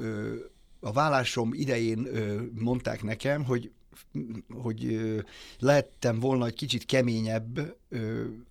ö, 0.00 0.34
a 0.80 0.92
vállásom 0.92 1.50
idején 1.52 2.06
ö, 2.12 2.40
mondták 2.58 3.02
nekem, 3.02 3.44
hogy 3.44 3.70
hogy 4.62 5.00
lehettem 5.58 6.20
volna 6.20 6.46
egy 6.46 6.54
kicsit 6.54 6.84
keményebb 6.84 7.74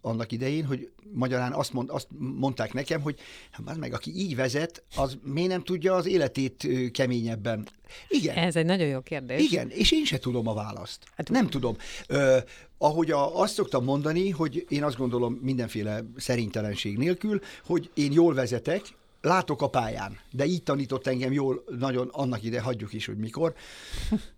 annak 0.02 0.32
idején, 0.32 0.66
hogy 0.66 0.92
magyarán 1.14 1.54
azt, 1.54 1.74
mond, 1.74 1.90
azt 1.90 2.08
mondták 2.18 2.74
nekem, 2.74 3.02
hogy 3.02 3.20
hát 3.52 3.78
meg 3.78 3.94
aki 3.94 4.12
így 4.16 4.36
vezet, 4.36 4.84
az 4.96 5.18
miért 5.24 5.50
nem 5.50 5.64
tudja 5.64 5.94
az 5.96 6.06
életét 6.06 6.68
keményebben. 6.92 7.68
Igen. 8.08 8.36
ez 8.36 8.56
egy 8.56 8.66
nagyon 8.66 8.88
jó 8.88 9.02
kérdés. 9.02 9.42
Igen, 9.42 9.70
és 9.70 9.92
én 9.92 10.06
se 10.06 10.18
tudom 10.18 10.48
a 10.48 10.54
választ. 10.54 11.00
Hát- 11.04 11.14
Hát, 11.16 11.30
nem 11.30 11.50
tudom. 11.50 11.78
Ö, 12.08 12.38
ahogy 12.78 13.12
a, 13.12 13.40
azt 13.42 13.54
szoktam 13.54 13.84
mondani, 13.84 14.30
hogy 14.30 14.66
én 14.70 14.84
azt 14.84 14.98
gondolom 14.98 15.34
mindenféle 15.34 16.04
szerintelenség 16.16 16.98
nélkül, 16.98 17.40
hogy 17.66 17.90
én 17.94 18.12
jól 18.12 18.34
vezetek, 18.34 18.82
látok 19.26 19.62
a 19.62 19.70
pályán, 19.70 20.20
de 20.32 20.46
így 20.46 20.64
tanított 20.64 21.08
engem 21.08 21.34
jól 21.34 21.64
nagyon 21.80 22.10
annak 22.12 22.44
ide, 22.44 22.62
hagyjuk 22.62 22.94
is, 22.94 23.06
hogy 23.06 23.18
mikor. 23.18 23.54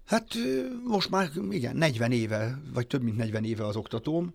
Hát 0.06 0.27
most 0.84 1.10
már 1.10 1.29
igen, 1.50 1.75
40 1.75 2.12
éve, 2.12 2.60
vagy 2.74 2.88
több 2.88 3.01
mint 3.01 3.17
40 3.17 3.44
éve 3.44 3.65
az 3.65 3.75
oktatóm. 3.75 4.34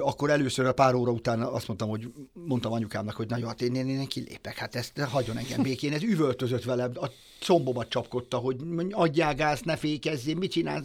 Akkor 0.00 0.30
először 0.30 0.66
a 0.66 0.72
pár 0.72 0.94
óra 0.94 1.10
után 1.10 1.42
azt 1.42 1.66
mondtam, 1.66 1.88
hogy 1.88 2.12
mondtam 2.32 2.72
anyukámnak, 2.72 3.16
hogy 3.16 3.28
nagyon 3.28 3.48
hát 3.48 3.62
én, 3.62 3.74
én, 3.74 3.88
én 3.88 4.06
kilépek, 4.06 4.56
hát 4.56 4.74
ezt 4.74 4.98
hagyjon 4.98 5.36
engem 5.36 5.62
békén. 5.68 5.92
Ez 5.92 6.02
üvöltözött 6.02 6.64
velem, 6.64 6.90
a 6.94 7.06
combomat 7.40 7.88
csapkodta, 7.88 8.36
hogy 8.36 8.56
adjál 8.90 9.34
gáz, 9.34 9.60
ne 9.60 9.76
fékezzél, 9.76 10.34
mit 10.36 10.50
csinálsz? 10.50 10.84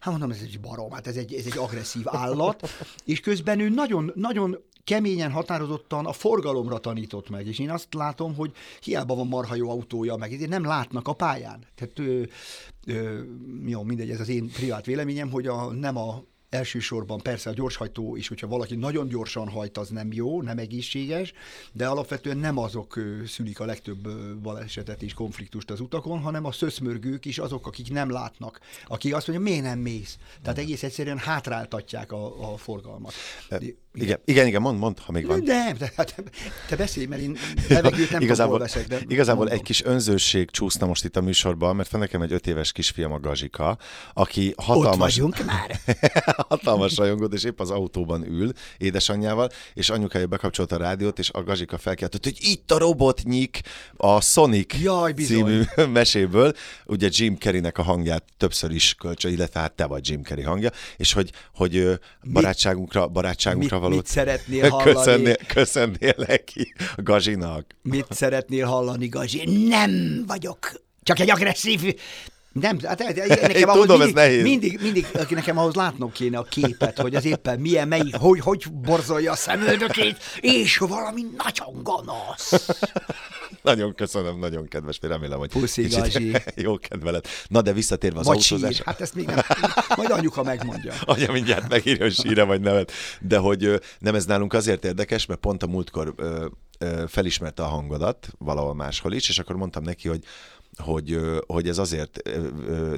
Hát 0.00 0.10
mondom, 0.10 0.30
ez 0.30 0.40
egy 0.42 0.60
barom, 0.60 0.90
hát 0.90 1.06
ez 1.06 1.16
egy, 1.16 1.34
ez 1.34 1.46
egy 1.46 1.58
agresszív 1.58 2.02
állat, 2.04 2.68
és 3.04 3.20
közben 3.20 3.60
ő 3.60 3.68
nagyon, 3.68 4.12
nagyon 4.14 4.58
keményen, 4.84 5.30
határozottan 5.30 6.06
a 6.06 6.12
forgalomra 6.12 6.78
tanított 6.78 7.30
meg, 7.30 7.46
és 7.46 7.58
én 7.58 7.70
azt 7.70 7.94
látom, 7.94 8.34
hogy 8.34 8.52
hiába 8.80 9.14
van 9.14 9.26
marha 9.26 9.54
jó 9.54 9.70
autója, 9.70 10.16
meg 10.16 10.32
ezért 10.32 10.50
nem 10.50 10.64
látnak 10.64 11.08
a 11.08 11.12
pályán. 11.12 11.64
Tehát 11.74 11.98
ö, 11.98 12.22
ö, 12.86 13.20
jó, 13.66 13.82
mindegy, 13.82 14.10
ez 14.10 14.20
az 14.20 14.28
én 14.28 14.50
privát 14.50 14.86
véleményem, 14.86 15.30
hogy 15.30 15.46
a, 15.46 15.72
nem 15.72 15.96
a 15.96 16.24
elsősorban 16.50 17.20
persze 17.20 17.50
a 17.50 17.52
gyorshajtó 17.52 18.16
is, 18.16 18.28
hogyha 18.28 18.46
valaki 18.46 18.76
nagyon 18.76 19.08
gyorsan 19.08 19.48
hajt, 19.48 19.78
az 19.78 19.88
nem 19.88 20.12
jó, 20.12 20.42
nem 20.42 20.58
egészséges, 20.58 21.32
de 21.72 21.86
alapvetően 21.86 22.36
nem 22.36 22.58
azok 22.58 23.00
szülik 23.26 23.60
a 23.60 23.64
legtöbb 23.64 24.08
balesetet 24.42 25.02
és 25.02 25.14
konfliktust 25.14 25.70
az 25.70 25.80
utakon, 25.80 26.18
hanem 26.18 26.44
a 26.44 26.52
szöszmörgők 26.52 27.24
is 27.24 27.38
azok, 27.38 27.66
akik 27.66 27.90
nem 27.92 28.10
látnak. 28.10 28.60
Aki 28.86 29.12
azt 29.12 29.26
mondja, 29.26 29.46
miért 29.50 29.64
nem 29.64 29.78
mész? 29.78 30.18
Tehát 30.42 30.58
egész 30.58 30.82
egyszerűen 30.82 31.18
hátráltatják 31.18 32.12
a, 32.12 32.52
a 32.52 32.56
forgalmat. 32.56 33.12
Igen, 33.94 34.20
igen, 34.24 34.46
igen, 34.46 34.60
mond, 34.60 34.78
mond, 34.78 34.98
ha 34.98 35.12
még 35.12 35.26
van. 35.26 35.42
Nem, 35.42 35.76
de 35.76 35.92
hát 35.96 36.22
te 36.68 36.76
beszélj, 36.76 37.06
mert 37.06 37.22
én 37.22 37.38
levegőt 37.68 38.10
nem 38.10 38.20
igazából, 38.20 38.58
veszek, 38.58 38.86
de 38.86 39.00
igazából 39.06 39.44
mondom. 39.44 39.58
egy 39.58 39.64
kis 39.64 39.84
önzőség 39.84 40.50
csúszna 40.50 40.86
most 40.86 41.04
itt 41.04 41.16
a 41.16 41.20
műsorban, 41.20 41.76
mert 41.76 41.90
van 41.90 42.00
nekem 42.00 42.22
egy 42.22 42.32
öt 42.32 42.46
éves 42.46 42.72
kisfiam, 42.72 43.12
a 43.12 43.20
Gazsika, 43.20 43.78
aki 44.12 44.52
Ott 44.56 44.64
hatalmas, 44.64 44.98
vagyunk 44.98 45.44
már. 45.44 45.80
hatalmas 46.48 46.96
rajongót, 46.96 47.32
és 47.32 47.44
épp 47.44 47.60
az 47.60 47.70
autóban 47.70 48.26
ül 48.26 48.52
édesanyjával, 48.78 49.48
és 49.74 49.90
anyukája 49.90 50.26
bekapcsolta 50.26 50.74
a 50.74 50.78
rádiót, 50.78 51.18
és 51.18 51.30
a 51.30 51.42
Gazsika 51.42 51.78
felkiáltott, 51.78 52.24
hogy 52.24 52.36
itt 52.40 52.70
a 52.70 52.78
robotnyik 52.78 53.60
a 53.96 54.20
Sonic 54.20 54.80
Jaj, 54.80 55.12
bizony. 55.12 55.36
című 55.36 55.62
meséből, 55.98 56.52
ugye 56.86 57.08
Jim 57.10 57.36
Carreynek 57.36 57.78
a 57.78 57.82
hangját 57.82 58.24
többször 58.36 58.70
is 58.70 58.94
kölcsön, 58.94 59.32
illetve 59.32 59.60
hát 59.60 59.72
te 59.72 59.86
vagy 59.86 60.08
Jim 60.08 60.22
Carrey 60.22 60.44
hangja, 60.44 60.70
és 60.96 61.12
hogy, 61.12 61.30
hogy 61.54 61.98
barátságunkra, 62.32 63.06
barátságunkra 63.06 63.76
Mit, 63.76 63.84
való 63.84 63.96
mit 63.96 64.06
szeretnél 64.06 64.68
hallani? 64.70 64.92
köszönnél, 64.92 65.36
köszönnél 65.46 66.14
neki 66.26 66.74
a 66.96 67.02
Gazsinak. 67.02 67.66
Mit 67.82 68.06
szeretnél 68.10 68.66
hallani, 68.66 69.08
Gazi? 69.08 69.66
Nem 69.68 70.24
vagyok, 70.26 70.72
csak 71.02 71.18
egy 71.18 71.30
agresszív... 71.30 71.94
Nem, 72.52 72.78
hát 72.82 72.98
nekem 72.98 73.50
Én 73.50 73.64
ahhoz 73.64 73.80
tudom, 73.80 74.00
ez 74.00 74.06
mindig, 74.06 74.14
nehéz. 74.14 74.42
mindig, 74.42 74.80
mindig, 74.82 75.06
nekem 75.28 75.58
ahhoz 75.58 75.74
látnom 75.74 76.12
kéne 76.12 76.38
a 76.38 76.42
képet, 76.42 76.98
hogy 76.98 77.14
az 77.14 77.24
éppen 77.24 77.60
milyen, 77.60 77.88
melyik, 77.88 78.16
hogy, 78.16 78.40
hogy 78.40 78.64
borzolja 78.72 79.32
a 79.32 79.36
szemöldökét, 79.36 80.16
és 80.40 80.76
valami 80.76 81.22
nagyon 81.36 81.82
gonosz. 81.82 82.70
Nagyon 83.62 83.94
köszönöm, 83.94 84.38
nagyon 84.38 84.68
kedves, 84.68 84.98
remélem, 85.02 85.38
hogy 85.38 85.50
Puszi, 85.50 85.82
kicsit 85.82 86.00
Gazsi. 86.00 86.36
jó 86.66 86.78
kedveled. 86.78 87.26
Na, 87.48 87.62
de 87.62 87.72
visszatérve 87.72 88.18
az 88.18 88.26
Vagy 88.26 88.36
autózás. 88.36 88.74
sír, 88.74 88.84
hát 88.84 89.00
ezt 89.00 89.14
még 89.14 89.26
nem, 89.26 89.38
majd 89.96 90.10
anyuka 90.10 90.42
megmondja. 90.42 90.92
Anya 91.04 91.32
mindjárt 91.32 91.68
megírja, 91.68 92.02
hogy 92.02 92.14
síre 92.14 92.42
vagy 92.42 92.60
nevet. 92.60 92.92
De 93.20 93.38
hogy 93.38 93.80
nem 93.98 94.14
ez 94.14 94.24
nálunk 94.24 94.52
azért 94.52 94.84
érdekes, 94.84 95.26
mert 95.26 95.40
pont 95.40 95.62
a 95.62 95.66
múltkor 95.66 96.14
felismerte 97.06 97.62
a 97.62 97.66
hangodat 97.66 98.28
valahol 98.38 98.74
máshol 98.74 99.12
is, 99.12 99.28
és 99.28 99.38
akkor 99.38 99.56
mondtam 99.56 99.82
neki, 99.82 100.08
hogy 100.08 100.24
hogy, 100.78 101.18
hogy 101.46 101.68
ez 101.68 101.78
azért 101.78 102.20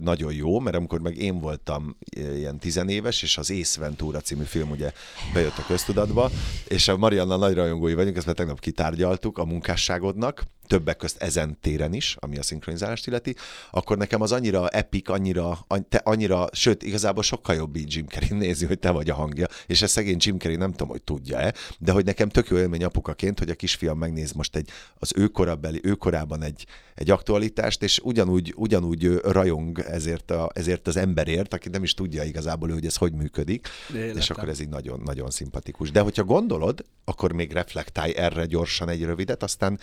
nagyon 0.01 0.33
jó, 0.33 0.61
mert 0.61 0.77
amikor 0.77 1.01
meg 1.01 1.17
én 1.17 1.39
voltam 1.39 1.97
ilyen 2.17 2.59
tizenéves, 2.59 3.23
és 3.23 3.39
az 3.39 3.51
Ace 3.51 3.81
Ventura 3.81 4.21
című 4.21 4.45
film 4.45 4.71
ugye 4.71 4.93
bejött 5.33 5.59
a 5.59 5.65
köztudatba, 5.67 6.31
és 6.69 6.89
a 6.89 6.97
Marianna 6.97 7.37
nagy 7.37 7.55
rajongói 7.55 7.95
vagyunk, 7.95 8.17
ezt 8.17 8.27
már 8.27 8.35
tegnap 8.35 8.61
kitárgyaltuk 8.61 9.39
a 9.39 9.45
munkásságodnak, 9.45 10.43
többek 10.71 10.97
közt 10.97 11.23
ezen 11.23 11.59
téren 11.61 11.93
is, 11.93 12.17
ami 12.19 12.39
a 12.39 12.43
szinkronizálást 12.43 13.07
illeti, 13.07 13.35
akkor 13.71 13.97
nekem 13.97 14.21
az 14.21 14.33
annyira 14.33 14.69
epik, 14.69 15.09
annyira, 15.09 15.65
an- 15.67 15.87
te 15.87 16.01
annyira, 16.05 16.47
sőt, 16.53 16.83
igazából 16.83 17.23
sokkal 17.23 17.55
jobb 17.55 17.77
így 17.77 17.95
Jim 17.95 18.07
Carrey 18.07 18.39
nézi, 18.39 18.67
hogy 18.67 18.79
te 18.79 18.91
vagy 18.91 19.11
a 19.11 19.15
hangja, 19.15 19.47
és 19.67 19.83
ez 19.83 19.91
szegény 19.91 20.17
Jim 20.19 20.39
Carrey 20.39 20.57
nem 20.57 20.71
tudom, 20.71 20.89
hogy 20.89 21.03
tudja-e, 21.03 21.55
de 21.79 21.93
hogy 21.93 22.05
nekem 22.05 22.29
tök 22.29 22.49
jó 22.49 22.57
élmény 22.57 22.85
apukaként, 22.85 23.39
hogy 23.39 23.51
a 23.51 23.55
kisfiam 23.55 23.99
megnéz 23.99 24.33
most 24.33 24.57
egy, 24.57 24.71
az 24.99 25.13
ő 25.17 25.27
korabeli, 25.27 25.81
ő 25.83 25.95
korában 25.95 26.43
egy, 26.43 26.67
egy 26.95 27.11
aktualitást, 27.11 27.83
és 27.83 27.99
ugyanúgy, 28.03 28.53
ugyanúgy 28.57 29.15
rajong 29.15 29.79
ezért, 29.79 30.31
a, 30.31 30.51
ezért 30.55 30.87
az 30.87 30.97
emberért, 30.97 31.55
aki 31.55 31.69
nem 31.69 31.83
is 31.83 31.95
tudja 31.95 32.23
igazából, 32.23 32.69
hogy 32.69 32.87
ez 32.87 32.97
hogy 32.97 33.13
működik, 33.13 33.69
Életem. 33.95 34.17
és 34.17 34.31
akkor 34.31 34.49
ez 34.49 34.61
így 34.61 34.69
nagyon, 34.69 35.01
nagyon 35.05 35.31
szimpatikus. 35.31 35.91
De 35.91 36.01
hogyha 36.01 36.25
gondolod, 36.25 36.85
akkor 37.05 37.33
még 37.33 37.53
reflektálj 37.53 38.13
erre 38.17 38.47
gyorsan 38.47 38.89
egy 38.89 39.05
rövidet, 39.05 39.43
aztán 39.43 39.79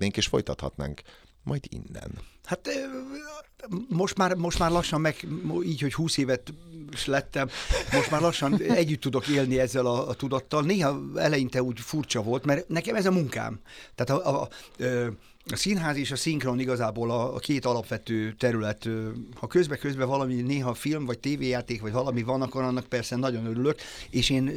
zenélhetnénk 0.00 0.16
és 0.16 0.26
folytathatnánk 0.26 1.02
majd 1.42 1.64
innen. 1.68 2.10
Hát 2.44 2.68
most 3.88 4.16
már, 4.16 4.34
most 4.34 4.58
már 4.58 4.70
lassan 4.70 5.00
meg, 5.00 5.26
így, 5.64 5.80
hogy 5.80 5.94
20 5.94 6.16
évet 6.16 6.52
lettem, 7.06 7.48
most 7.92 8.10
már 8.10 8.20
lassan 8.20 8.62
együtt 8.62 9.00
tudok 9.00 9.28
élni 9.28 9.58
ezzel 9.58 9.86
a, 9.86 10.08
a 10.08 10.14
tudattal. 10.14 10.62
Néha 10.62 11.00
eleinte 11.16 11.62
úgy 11.62 11.80
furcsa 11.80 12.22
volt, 12.22 12.44
mert 12.44 12.68
nekem 12.68 12.94
ez 12.94 13.06
a 13.06 13.10
munkám. 13.10 13.60
Tehát 13.94 14.22
a, 14.22 14.28
a, 14.28 14.42
a, 14.42 14.48
a 15.44 15.56
színház 15.56 15.96
és 15.96 16.10
a 16.10 16.16
szinkron 16.16 16.60
igazából 16.60 17.10
a, 17.10 17.34
a 17.34 17.38
két 17.38 17.64
alapvető 17.64 18.34
terület. 18.38 18.88
Ha 19.34 19.46
közbe-közbe 19.46 20.04
valami, 20.04 20.34
néha 20.34 20.74
film, 20.74 21.04
vagy 21.04 21.18
tévéjáték, 21.18 21.80
vagy 21.80 21.92
valami 21.92 22.22
van, 22.22 22.42
akkor 22.42 22.62
annak 22.62 22.86
persze 22.86 23.16
nagyon 23.16 23.46
örülök, 23.46 23.78
és 24.10 24.30
én 24.30 24.52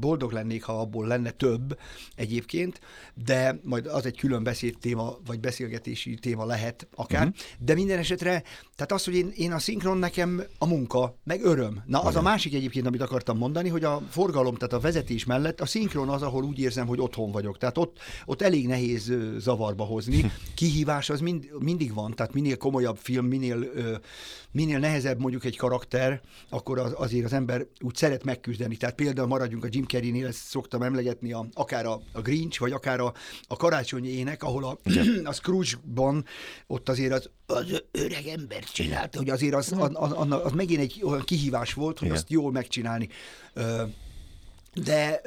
boldog 0.00 0.32
lennék, 0.32 0.62
ha 0.62 0.80
abból 0.80 1.06
lenne 1.06 1.30
több 1.30 1.78
egyébként, 2.14 2.80
de 3.24 3.60
majd 3.62 3.86
az 3.86 4.06
egy 4.06 4.18
külön 4.18 4.42
beszéd 4.42 4.78
téma, 4.80 5.18
vagy 5.26 5.40
beszélgetési 5.40 6.14
téma 6.14 6.44
lehet 6.44 6.88
akár, 6.94 7.26
uh-huh. 7.26 7.36
de 7.58 7.74
minden 7.74 7.98
esetre, 7.98 8.42
tehát 8.76 8.92
az, 8.92 9.04
hogy 9.04 9.14
én, 9.14 9.32
én 9.36 9.52
a 9.52 9.58
szinkron 9.58 9.98
nekem 9.98 10.42
a 10.58 10.66
munka, 10.66 11.18
meg 11.24 11.44
öröm. 11.44 11.82
Na, 11.86 12.02
az 12.02 12.16
a 12.16 12.22
másik 12.22 12.54
egyébként, 12.54 12.86
amit 12.86 13.00
akartam 13.00 13.38
mondani, 13.38 13.68
hogy 13.68 13.84
a 13.84 14.02
forgalom, 14.10 14.54
tehát 14.54 14.72
a 14.72 14.80
vezetés 14.80 15.24
mellett 15.24 15.60
a 15.60 15.66
szinkron 15.66 16.08
az, 16.08 16.22
ahol 16.22 16.44
úgy 16.44 16.58
érzem, 16.58 16.86
hogy 16.86 17.00
otthon 17.00 17.32
vagyok. 17.32 17.58
Tehát 17.58 17.78
ott, 17.78 17.98
ott 18.26 18.42
elég 18.42 18.66
nehéz 18.66 19.12
zavarba 19.38 19.84
hozni. 19.84 19.99
Kihívás 20.54 21.10
az 21.10 21.20
mind, 21.20 21.48
mindig 21.58 21.94
van, 21.94 22.14
tehát 22.14 22.34
minél 22.34 22.56
komolyabb 22.56 22.96
film, 22.96 23.26
minél, 23.26 23.70
minél 24.50 24.78
nehezebb 24.78 25.20
mondjuk 25.20 25.44
egy 25.44 25.56
karakter, 25.56 26.20
akkor 26.48 26.78
az, 26.78 26.92
azért 26.96 27.24
az 27.24 27.32
ember 27.32 27.66
úgy 27.80 27.94
szeret 27.94 28.24
megküzdeni. 28.24 28.76
Tehát 28.76 28.94
például 28.94 29.28
maradjunk 29.28 29.64
a 29.64 29.68
Jim 29.70 29.84
Carrey-nél, 29.84 30.26
ezt 30.26 30.44
szoktam 30.44 30.82
emlegetni, 30.82 31.32
a, 31.32 31.46
akár 31.52 31.86
a, 31.86 32.00
a 32.12 32.20
Grinch, 32.20 32.60
vagy 32.60 32.72
akár 32.72 33.00
a, 33.00 33.12
a 33.48 33.56
karácsonyi 33.56 34.08
ének, 34.08 34.42
ahol 34.42 34.64
a, 34.64 34.78
a 35.24 35.32
Scrooge-ban 35.32 36.24
ott 36.66 36.88
azért 36.88 37.12
az, 37.12 37.30
az 37.46 37.82
öreg 37.90 38.26
ember 38.26 38.64
csinálta, 38.64 39.18
hogy 39.18 39.30
azért 39.30 39.54
az, 39.54 39.72
az, 39.72 39.90
az, 39.92 40.12
az, 40.14 40.40
az 40.44 40.52
megint 40.52 40.80
egy 40.80 41.00
olyan 41.04 41.24
kihívás 41.24 41.74
volt, 41.74 41.98
hogy 41.98 42.06
Igen. 42.06 42.18
azt 42.18 42.30
jól 42.30 42.52
megcsinálni. 42.52 43.08
De 44.74 45.20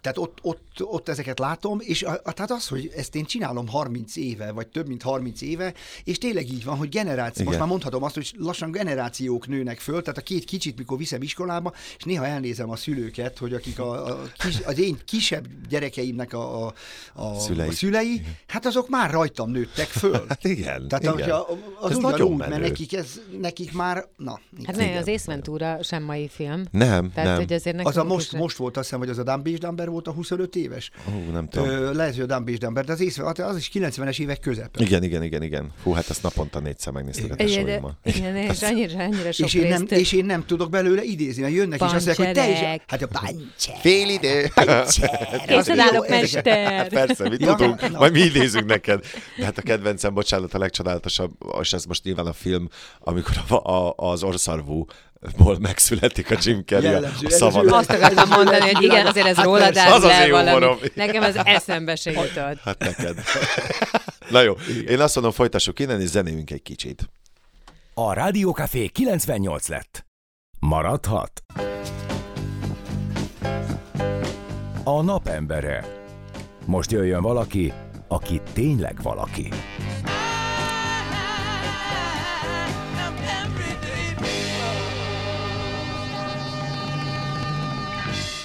tehát 0.00 0.18
ott, 0.18 0.38
ott, 0.42 0.62
ott 0.80 1.08
ezeket 1.08 1.38
látom, 1.38 1.78
és 1.82 2.02
a, 2.02 2.20
a, 2.24 2.32
tehát 2.32 2.50
az, 2.50 2.68
hogy 2.68 2.92
ezt 2.96 3.14
én 3.14 3.24
csinálom 3.24 3.68
30 3.68 4.16
éve, 4.16 4.52
vagy 4.52 4.66
több 4.66 4.88
mint 4.88 5.02
30 5.02 5.40
éve, 5.40 5.74
és 6.04 6.18
tényleg 6.18 6.50
így 6.50 6.64
van, 6.64 6.76
hogy 6.76 6.88
generáció, 6.88 7.44
most 7.44 7.46
Igen. 7.46 7.58
már 7.58 7.68
mondhatom 7.68 8.02
azt, 8.02 8.14
hogy 8.14 8.32
lassan 8.38 8.70
generációk 8.70 9.46
nőnek 9.46 9.78
föl, 9.78 10.00
tehát 10.00 10.18
a 10.18 10.22
két 10.22 10.44
kicsit, 10.44 10.78
mikor 10.78 10.98
viszem 10.98 11.22
iskolába, 11.22 11.72
és 11.96 12.04
néha 12.04 12.26
elnézem 12.26 12.70
a 12.70 12.76
szülőket, 12.76 13.38
hogy 13.38 13.54
akik 13.54 13.78
a, 13.78 14.06
a 14.06 14.22
kis, 14.38 14.60
az 14.64 14.78
én 14.78 14.98
kisebb 15.04 15.46
gyerekeimnek 15.68 16.32
a, 16.32 16.66
a, 16.66 16.74
a, 17.14 17.38
Szülei. 17.38 17.68
a 17.68 17.72
szülei, 17.72 18.22
hát 18.46 18.66
azok 18.66 18.88
már 18.88 19.10
rajtam 19.10 19.50
nőttek 19.50 19.86
föl. 19.86 20.24
Hát 20.28 20.44
igen, 20.44 20.88
Tehát 20.88 21.04
igen. 21.04 21.14
hogyha 21.14 21.58
az 21.80 21.90
Ez 21.90 21.96
nagyon 21.96 22.30
úgy, 22.30 22.36
mert 22.36 22.50
menő. 22.50 22.62
nekik, 22.62 22.92
ez, 22.92 23.20
nekik 23.40 23.72
már, 23.72 24.06
na, 24.16 24.40
Hát 24.64 24.76
ne, 24.76 24.98
az 24.98 25.08
Ace 25.08 25.24
Ventura 25.26 25.82
sem 25.82 26.02
mai 26.02 26.28
film. 26.28 26.64
Nem, 26.70 27.12
Tehát, 27.12 27.30
nem. 27.30 27.36
hogy 27.36 27.52
azért 27.52 27.86
az 27.86 27.96
a 27.96 28.04
most, 28.04 28.32
most 28.32 28.56
volt, 28.56 28.76
azt 28.76 28.84
hiszem, 28.84 28.98
hogy 28.98 29.08
az 29.08 29.18
a 29.18 29.22
Dumb 29.22 29.46
és 29.46 29.58
Dumber 29.58 29.85
volt 29.90 30.08
a 30.08 30.12
25 30.12 30.56
éves. 30.56 30.90
Ó, 31.08 31.30
nem 31.32 31.48
tudom. 31.48 31.68
Ö, 31.68 31.92
lehet, 31.94 32.14
hogy 32.14 32.22
a 32.22 32.26
Dumb 32.26 32.48
és 32.48 32.58
Dumber, 32.58 32.84
de 32.84 32.92
az, 32.92 33.00
észre, 33.00 33.44
az 33.44 33.56
is 33.56 33.70
90-es 33.74 34.20
évek 34.20 34.40
közepe. 34.40 34.82
Igen, 34.82 35.02
igen, 35.02 35.22
igen, 35.22 35.42
igen. 35.42 35.72
Fú, 35.82 35.92
hát 35.92 36.10
ezt 36.10 36.22
naponta 36.22 36.60
négyszer 36.60 36.92
megnéztük 36.92 37.32
a 37.32 37.34
tesóimmal. 37.34 37.98
igen, 38.02 38.36
és 38.36 38.62
annyira, 38.62 38.98
annyira 38.98 39.32
sok 39.32 39.46
És 39.46 39.54
én, 39.54 39.68
nem, 39.68 39.86
és 39.88 40.12
én 40.12 40.24
nem 40.24 40.46
tudok 40.46 40.70
belőle 40.70 41.02
idézni, 41.02 41.42
mert 41.42 41.54
jönnek 41.54 41.80
és 41.80 41.92
azt 41.92 42.06
mondják, 42.06 42.16
hogy 42.16 42.32
te 42.32 42.50
is... 42.50 42.64
Pancserek. 42.66 42.82
Hát 42.86 43.02
a 43.02 43.06
pancser. 43.06 43.76
Fél 43.80 44.08
idő. 44.08 44.50
Pancser. 44.54 45.42
Készen 45.46 45.78
állok, 45.78 46.08
mester! 46.08 46.72
Hát 46.72 46.88
persze, 46.88 47.28
mi 47.28 47.36
tudunk, 47.36 47.98
majd 47.98 48.12
mi 48.12 48.20
idézünk 48.20 48.66
neked. 48.66 49.04
De 49.38 49.44
hát 49.44 49.58
a 49.58 49.62
kedvencem, 49.62 50.14
bocsánat, 50.14 50.54
a 50.54 50.58
legcsodálatosabb, 50.58 51.32
és 51.60 51.72
ez 51.72 51.84
most 51.84 52.04
nyilván 52.04 52.26
a 52.26 52.32
film, 52.32 52.68
amikor 53.00 53.34
a, 53.48 53.72
a, 53.72 53.94
az 53.96 54.22
orszarvú 54.22 54.86
ból 55.36 55.58
megszületik 55.58 56.30
a 56.30 56.36
Jim 56.40 56.62
Carrey 56.64 56.88
a, 56.88 56.90
Jellemző, 56.90 57.26
ez 57.26 57.40
ő- 57.42 57.46
Azt 57.46 57.90
akartam 57.90 58.28
mondani, 58.28 58.70
hogy 58.72 58.82
igen, 58.82 59.06
azért 59.06 59.26
ez 59.26 59.36
Hát 59.36 59.44
rólad 59.44 59.62
persze. 59.62 59.80
áll 59.80 59.92
Az 59.92 60.02
az 60.04 60.10
én 60.26 60.34
humorom. 60.34 60.78
Nekem 60.94 61.22
az 61.22 61.36
eszembe 61.44 61.96
se 61.96 62.10
jutott. 62.10 62.58
Hát 62.64 62.78
neked. 62.78 63.18
Na 64.30 64.40
jó, 64.40 64.52
én 64.88 65.00
azt 65.00 65.14
mondom, 65.14 65.32
folytassuk 65.32 65.78
innen, 65.78 66.00
és 66.00 66.08
zenéljünk 66.08 66.50
egy 66.50 66.62
kicsit. 66.62 67.08
A 67.94 68.12
Rádiókafé 68.12 68.86
98 68.86 69.68
lett. 69.68 70.06
Maradhat. 70.58 71.42
A 74.84 75.02
napembere. 75.02 75.84
Most 76.66 76.90
jöjjön 76.90 77.22
valaki, 77.22 77.72
aki 78.08 78.40
tényleg 78.52 79.02
valaki. 79.02 79.48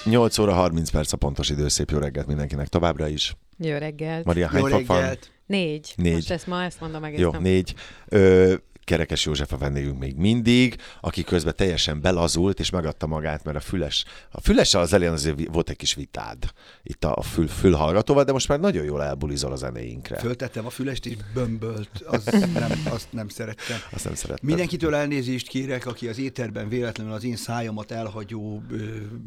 Nyolc 0.06 0.38
óra 0.38 0.54
30 0.54 0.90
perc 0.90 1.14
a 1.14 1.18
pontos 1.18 1.50
idő, 1.50 1.68
szép 1.68 1.90
jó 1.90 1.98
reggelt 1.98 2.28
mindenkinek 2.28 2.68
továbbra 2.68 3.08
is. 3.08 3.36
Jó 3.58 3.78
reggelt. 3.78 4.26
Maria, 4.26 4.48
hány 4.48 4.62
Jó 4.62 4.68
reggelt! 4.68 5.32
Négy. 5.46 5.94
Négy. 5.96 6.14
Most 6.14 6.32
ezt 6.32 6.48
ma 6.48 6.64
ezt 6.64 6.80
mondom 6.80 7.02
meg. 7.02 7.20
Jó, 7.20 7.32
nem. 7.32 7.42
négy. 7.42 7.74
Ö, 8.08 8.54
Kerekes 8.92 9.26
József 9.26 9.54
a 9.54 9.58
vendégünk 9.58 10.00
még 10.00 10.16
mindig, 10.16 10.76
aki 11.02 11.24
közben 11.24 11.54
teljesen 11.56 12.02
belazult, 12.02 12.60
és 12.60 12.70
megadta 12.70 13.08
magát, 13.08 13.44
mert 13.44 13.58
a 13.58 13.60
füles, 13.60 14.06
a 14.32 14.42
füles 14.42 14.74
az 14.74 14.94
elején 14.94 15.14
azért 15.14 15.48
volt 15.52 15.70
egy 15.70 15.76
kis 15.76 15.94
vitád 15.94 16.38
itt 16.84 17.04
a 17.04 17.22
fül, 17.22 17.48
fülhallgatóval, 17.48 18.24
de 18.24 18.32
most 18.32 18.48
már 18.48 18.60
nagyon 18.60 18.84
jól 18.84 19.04
elbulizol 19.04 19.52
a 19.52 19.56
zenéinkre. 19.56 20.18
Föltettem 20.18 20.66
a 20.66 20.70
fülest, 20.70 21.06
és 21.06 21.16
bömbölt. 21.34 21.90
Az 22.06 22.24
nem, 22.54 22.72
azt 22.90 23.08
nem 23.10 23.28
szerettem. 23.28 23.78
Azt 23.92 24.04
nem 24.04 24.16
szerettem. 24.16 24.48
Mindenkitől 24.48 24.96
elnézést 24.96 25.48
kérek, 25.48 25.86
aki 25.86 26.08
az 26.08 26.20
éterben 26.20 26.70
véletlenül 26.70 27.14
az 27.14 27.24
én 27.24 27.36
szájamat 27.36 27.92
elhagyó 27.92 28.64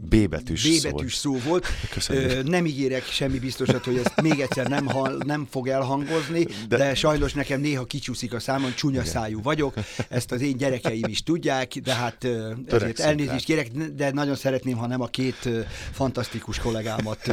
B 0.08 0.28
betűs, 0.28 0.78
B 0.78 0.82
betűs 0.82 1.14
szó 1.14 1.38
volt. 1.38 1.66
Köszönjük. 1.94 2.48
Nem 2.48 2.66
ígérek 2.66 3.04
semmi 3.04 3.38
biztosat, 3.38 3.84
hogy 3.84 3.96
ezt 3.96 4.20
még 4.20 4.40
egyszer 4.40 4.66
nem, 4.66 4.86
hall, 4.86 5.18
nem 5.26 5.46
fog 5.50 5.68
elhangozni, 5.68 6.46
De- 6.68 6.76
de, 6.76 6.94
sajnos 6.94 7.32
nekem 7.32 7.60
néha 7.60 7.84
kicsúszik 7.84 8.34
a 8.34 8.40
számon, 8.40 8.74
csúnya 8.74 9.04
szájú 9.04 9.42
vagyok, 9.54 9.74
ezt 10.08 10.32
az 10.32 10.40
én 10.40 10.56
gyerekeim 10.56 11.04
is 11.06 11.22
tudják, 11.22 11.74
de 11.74 11.94
hát 11.94 12.28
ezért 12.66 13.00
elnézést 13.00 13.44
kérek, 13.44 13.68
de 13.72 14.12
nagyon 14.12 14.34
szeretném, 14.34 14.76
ha 14.76 14.86
nem 14.86 15.00
a 15.00 15.06
két 15.06 15.48
fantasztikus 15.92 16.58
kollégámat 16.58 17.32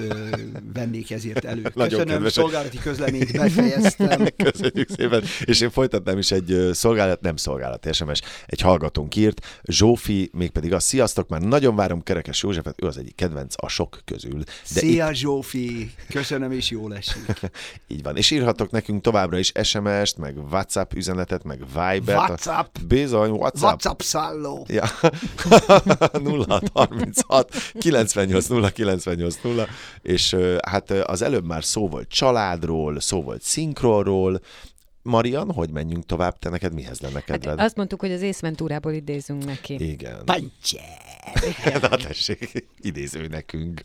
vennék 0.74 1.12
ezért 1.12 1.46
elő. 1.46 1.62
Köszönöm, 1.62 2.08
kedves. 2.08 2.32
szolgálati 2.32 2.78
közleményt 2.78 3.32
befejeztem. 3.32 4.28
Köszönjük 4.52 4.90
szépen. 4.98 5.24
És 5.44 5.62
én 5.62 5.70
folytatnám 5.70 6.18
is 6.18 6.32
egy 6.32 6.70
szolgálat, 6.72 7.22
nem 7.22 7.36
szolgálat, 7.36 7.94
SMS, 7.94 8.22
egy 8.46 8.62
hallgatónk 8.62 9.16
írt. 9.16 9.62
Zsófi, 9.64 10.30
mégpedig 10.34 10.74
az, 10.74 10.84
sziasztok, 10.84 11.30
már 11.30 11.42
nagyon 11.42 11.76
várom 11.76 12.04
Kerekes 12.04 12.44
Józsefet, 12.44 12.84
ő 12.84 12.88
az 12.88 12.98
egyik 12.98 13.16
kedvenc 13.16 13.54
a 13.58 13.68
sok 13.68 14.00
közül. 14.06 14.40
De 14.40 14.46
Szia 14.64 15.14
Zsófi, 15.14 15.92
köszönöm 16.10 16.52
és 16.52 16.70
jól 16.70 16.96
esik. 16.96 17.52
Így 17.94 18.04
van. 18.04 18.18
És 18.18 18.32
írhatok 18.32 18.72
nekünk 18.72 19.02
továbbra 19.02 19.38
is 19.38 19.52
SMS-t, 19.64 20.18
meg 20.18 20.38
WhatsApp 20.52 20.94
üzenetet, 20.94 21.44
meg 21.44 21.60
Viber-t. 22.06 22.30
WhatsApp. 22.30 22.78
Bizony, 22.88 23.30
WhatsApp. 23.30 23.64
WhatsApp 23.64 24.00
szálló. 24.00 24.66
Ja. 24.70 24.86
0636 26.24 27.56
98 27.80 28.48
0 28.48 28.70
98 28.70 29.36
0 29.44 29.68
és 30.02 30.36
hát 30.68 30.92
az 30.92 31.22
előbb 31.22 31.46
már 31.46 31.64
szó 31.64 31.88
volt 31.88 32.10
családról, 32.10 33.00
szó 33.00 33.22
volt 33.22 33.42
szinkronról. 33.42 34.42
Marian, 35.04 35.52
hogy 35.52 35.70
menjünk 35.70 36.06
tovább? 36.06 36.40
Te 36.40 36.50
neked 36.50 36.74
mihez 36.74 37.00
lenne 37.02 37.20
kedved? 37.22 37.58
Hát 37.58 37.66
azt 37.68 37.76
mondtuk, 37.76 38.00
hogy 38.00 38.12
az 38.12 38.22
észventúrából 38.22 38.92
idézünk 38.92 39.46
neki. 39.46 39.90
Igen. 39.90 40.26
Pancse. 40.26 40.82
Na 41.82 41.88
tessék, 41.98 42.68
idéző 42.80 43.28
nekünk. 43.28 43.82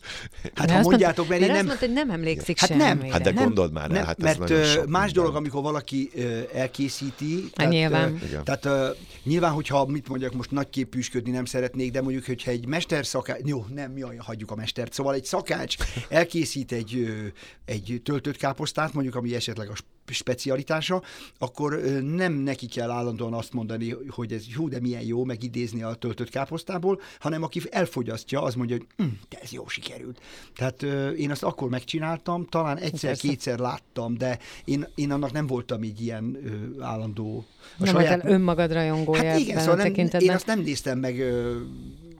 Hát 0.55 0.67
De 0.67 0.73
ha 0.73 0.81
mondjátok, 0.81 1.27
mert 1.27 1.41
mert 1.41 1.51
én 1.51 1.57
azt 1.57 1.57
nem... 1.57 1.65
mondta, 1.67 1.85
hogy 1.85 1.95
nem 1.95 2.09
emlékszik 2.09 2.59
Hát 2.59 2.69
semmire. 2.69 2.93
nem, 2.93 3.09
Hát 3.11 3.21
de 3.21 3.31
gondold 3.31 3.71
már 3.71 3.91
el, 3.91 4.05
hát 4.05 4.23
ez 4.23 4.37
mert 4.37 4.65
sok 4.71 4.87
más 4.87 5.03
minden. 5.05 5.23
dolog, 5.23 5.35
amikor 5.35 5.61
valaki 5.61 6.09
ö, 6.15 6.39
elkészíti. 6.53 7.43
Hát 7.55 7.69
nyilván. 7.69 8.19
ö. 8.33 8.41
Tehát 8.43 8.65
ö, 8.65 8.89
nyilván, 9.23 9.51
hogyha 9.51 9.85
mit 9.85 10.07
mondjak, 10.09 10.33
most 10.33 10.51
nagy 10.51 10.69
képűsködni 10.69 11.31
nem 11.31 11.45
szeretnék, 11.45 11.91
de 11.91 12.01
mondjuk, 12.01 12.25
hogyha 12.25 12.51
egy 12.51 12.67
mesterszakács, 12.67 13.39
jó, 13.45 13.65
nem, 13.73 13.97
jaj, 13.97 14.15
hagyjuk 14.15 14.51
a 14.51 14.55
mestert, 14.55 14.93
szóval 14.93 15.13
egy 15.13 15.25
szakács 15.25 15.75
elkészít 16.09 16.71
egy, 16.71 16.95
ö, 16.95 17.27
egy 17.65 18.01
töltött 18.03 18.37
káposztát, 18.37 18.93
mondjuk, 18.93 19.15
ami 19.15 19.35
esetleg 19.35 19.69
a 19.69 19.73
specialitása, 20.13 21.01
akkor 21.37 21.81
nem 22.01 22.33
neki 22.33 22.65
kell 22.65 22.89
állandóan 22.89 23.33
azt 23.33 23.53
mondani, 23.53 23.95
hogy 24.09 24.33
ez 24.33 24.43
jó, 24.47 24.67
de 24.67 24.79
milyen 24.79 25.01
jó, 25.01 25.23
meg 25.23 25.43
idézni 25.43 25.83
a 25.83 25.93
töltött 25.93 26.29
káposztából, 26.29 27.01
hanem 27.19 27.43
aki 27.43 27.61
elfogyasztja, 27.69 28.41
az 28.41 28.55
mondja, 28.55 28.77
hogy 28.77 28.87
hm, 28.97 29.13
de 29.29 29.37
ez 29.41 29.51
jó 29.51 29.67
sikerült. 29.67 30.19
Tehát 30.55 30.83
én 31.17 31.31
azt 31.31 31.43
akkor 31.43 31.69
megcsináltam, 31.69 32.45
talán 32.45 32.77
egyszer-kétszer 32.77 33.59
láttam, 33.59 34.17
de 34.17 34.39
én, 34.65 34.87
én 34.95 35.11
annak 35.11 35.31
nem 35.31 35.47
voltam 35.47 35.83
így 35.83 36.01
ilyen 36.01 36.37
ö, 36.43 36.83
állandó. 36.83 37.45
A 37.79 37.83
Nem 37.83 37.93
voltál 37.93 38.21
önmagad 38.23 38.71
rajongója 38.71 39.23
Hát 39.23 39.39
igen, 39.39 39.59
szóval 39.59 39.75
nem, 39.75 39.93
én 40.19 40.31
azt 40.31 40.45
nem 40.45 40.59
néztem 40.59 40.99
meg 40.99 41.19
ö, 41.19 41.57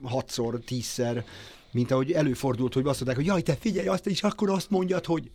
hatszor, 0.02 0.60
tízszer, 0.66 1.26
mint 1.72 1.92
ahogy 1.92 2.12
előfordult, 2.12 2.74
hogy 2.74 2.86
azt 2.86 2.96
mondták, 2.96 3.16
hogy 3.16 3.26
jaj, 3.26 3.42
te 3.42 3.56
figyelj, 3.60 3.88
azt 3.88 4.08
is 4.08 4.24
akkor 4.24 4.50
azt 4.50 4.70
mondjad, 4.70 5.06
hogy 5.06 5.32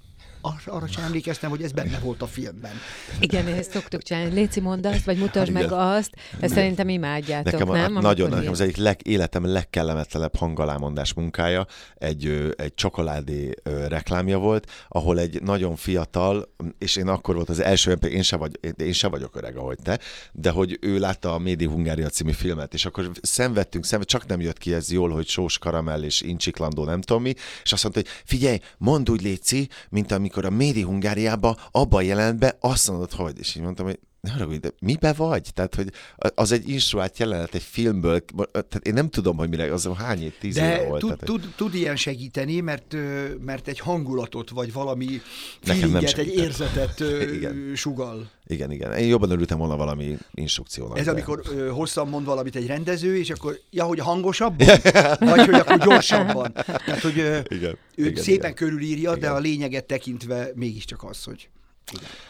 arra, 0.64 0.86
sem 0.86 1.04
emlékeztem, 1.04 1.50
hogy 1.50 1.62
ez 1.62 1.72
benne 1.72 1.98
volt 1.98 2.22
a 2.22 2.26
filmben. 2.26 2.72
Igen, 3.20 3.46
ezt 3.46 3.70
szoktuk 3.70 4.02
csinálni. 4.02 4.32
Léci, 4.32 4.60
mondd 4.60 4.86
azt, 4.86 5.04
vagy 5.04 5.18
mutasd 5.18 5.48
Igen. 5.50 5.62
meg 5.62 5.72
azt. 5.72 6.10
Ezt 6.40 6.54
szerintem 6.54 6.88
imádjátok, 6.88 7.52
Nekem 7.52 7.68
a, 7.68 7.72
nem? 7.72 7.94
hát 7.94 8.02
nagyon, 8.02 8.26
ilyen- 8.26 8.38
nekem 8.38 8.52
az 8.52 8.60
egyik 8.60 8.76
leg, 8.76 9.00
életem 9.06 9.44
legkellemetlenebb 9.46 10.36
hangalámondás 10.36 11.12
munkája 11.14 11.66
egy, 11.94 12.52
egy 12.56 12.74
csokoládé 12.74 13.50
reklámja 13.88 14.38
volt, 14.38 14.70
ahol 14.88 15.18
egy 15.18 15.42
nagyon 15.42 15.76
fiatal, 15.76 16.48
és 16.78 16.96
én 16.96 17.08
akkor 17.08 17.34
volt 17.34 17.48
az 17.48 17.60
első, 17.60 17.92
én 17.92 18.22
se, 18.22 18.36
vagy, 18.36 18.58
én 18.76 18.92
se 18.92 19.08
vagyok 19.08 19.36
öreg, 19.36 19.56
ahogy 19.56 19.78
te, 19.82 19.98
de 20.32 20.50
hogy 20.50 20.78
ő 20.80 20.98
látta 20.98 21.34
a 21.34 21.38
Médi 21.38 21.64
Hungária 21.64 22.08
című 22.08 22.32
filmet, 22.32 22.74
és 22.74 22.84
akkor 22.84 23.10
szenvedtünk, 23.22 23.84
szenved, 23.84 24.08
csak 24.08 24.26
nem 24.26 24.40
jött 24.40 24.58
ki 24.58 24.74
ez 24.74 24.90
jól, 24.90 25.10
hogy 25.10 25.26
sós 25.28 25.58
karamell 25.58 26.02
és 26.02 26.20
incsiklandó, 26.20 26.84
nem 26.84 27.00
tudom 27.00 27.22
mi, 27.22 27.34
és 27.62 27.72
azt 27.72 27.82
mondta, 27.82 28.00
hogy 28.00 28.10
figyelj, 28.24 28.58
mondd 28.78 29.10
úgy 29.10 29.22
Léci, 29.22 29.68
mint 29.88 30.12
amikor 30.12 30.31
a 30.36 30.50
Médi 30.50 30.82
Hungáriába 30.82 31.56
abban 31.70 32.02
jelent 32.02 32.38
be, 32.38 32.56
azt 32.60 32.88
mondod, 32.90 33.12
hogy, 33.12 33.38
és 33.38 33.54
így 33.54 33.62
mondtam, 33.62 33.86
hogy 33.86 33.98
ne 34.22 34.30
haragudj, 34.30 34.56
de 34.58 34.70
mibe 34.80 35.12
vagy? 35.12 35.48
Tehát, 35.54 35.74
hogy 35.74 35.92
az 36.34 36.52
egy 36.52 36.68
instruált 36.68 37.18
jelenet 37.18 37.54
egy 37.54 37.62
filmből, 37.62 38.24
tehát 38.52 38.80
én 38.82 38.92
nem 38.92 39.08
tudom, 39.08 39.36
hogy 39.36 39.48
mire, 39.48 39.72
az 39.72 39.88
hány 39.96 40.22
év, 40.22 40.32
tíz 40.40 40.56
éve 40.56 40.68
De 40.78 40.86
volt. 40.88 41.00
tud, 41.00 41.08
tehát, 41.08 41.24
tud, 41.24 41.52
tud 41.56 41.74
ilyen 41.74 41.96
segíteni, 41.96 42.60
mert, 42.60 42.96
mert 43.40 43.68
egy 43.68 43.78
hangulatot, 43.78 44.50
vagy 44.50 44.72
valami 44.72 45.20
feelinget, 45.60 46.18
egy 46.18 46.34
érzetet 46.36 47.00
Igen. 47.36 47.72
sugal. 47.74 48.30
Igen, 48.46 48.70
igen. 48.70 48.92
Én 48.92 49.08
jobban 49.08 49.30
örültem 49.30 49.58
volna 49.58 49.76
valami 49.76 50.16
instrukciónak. 50.34 50.98
Ez 50.98 51.04
de- 51.04 51.10
amikor 51.10 51.42
ö, 51.56 51.68
hosszan 51.68 52.08
mond 52.08 52.26
valamit 52.26 52.56
egy 52.56 52.66
rendező, 52.66 53.18
és 53.18 53.30
akkor, 53.30 53.58
ja, 53.70 53.84
hogy 53.84 53.98
hangosabban? 53.98 54.66
Vagy 55.20 55.44
hogy 55.44 55.54
akkor 55.54 55.78
gyorsabban? 55.78 56.52
Tehát, 56.52 57.00
hogy 57.00 57.18
ö, 57.18 57.38
Igen, 57.48 57.78
ő 57.96 58.06
igen, 58.06 58.22
szépen 58.22 58.50
igen. 58.50 58.54
körülírja, 58.54 59.10
de 59.10 59.16
Igen. 59.16 59.32
a 59.32 59.38
lényeget 59.38 59.84
tekintve 59.84 60.50
mégiscsak 60.54 61.04
az, 61.04 61.24
hogy 61.24 61.48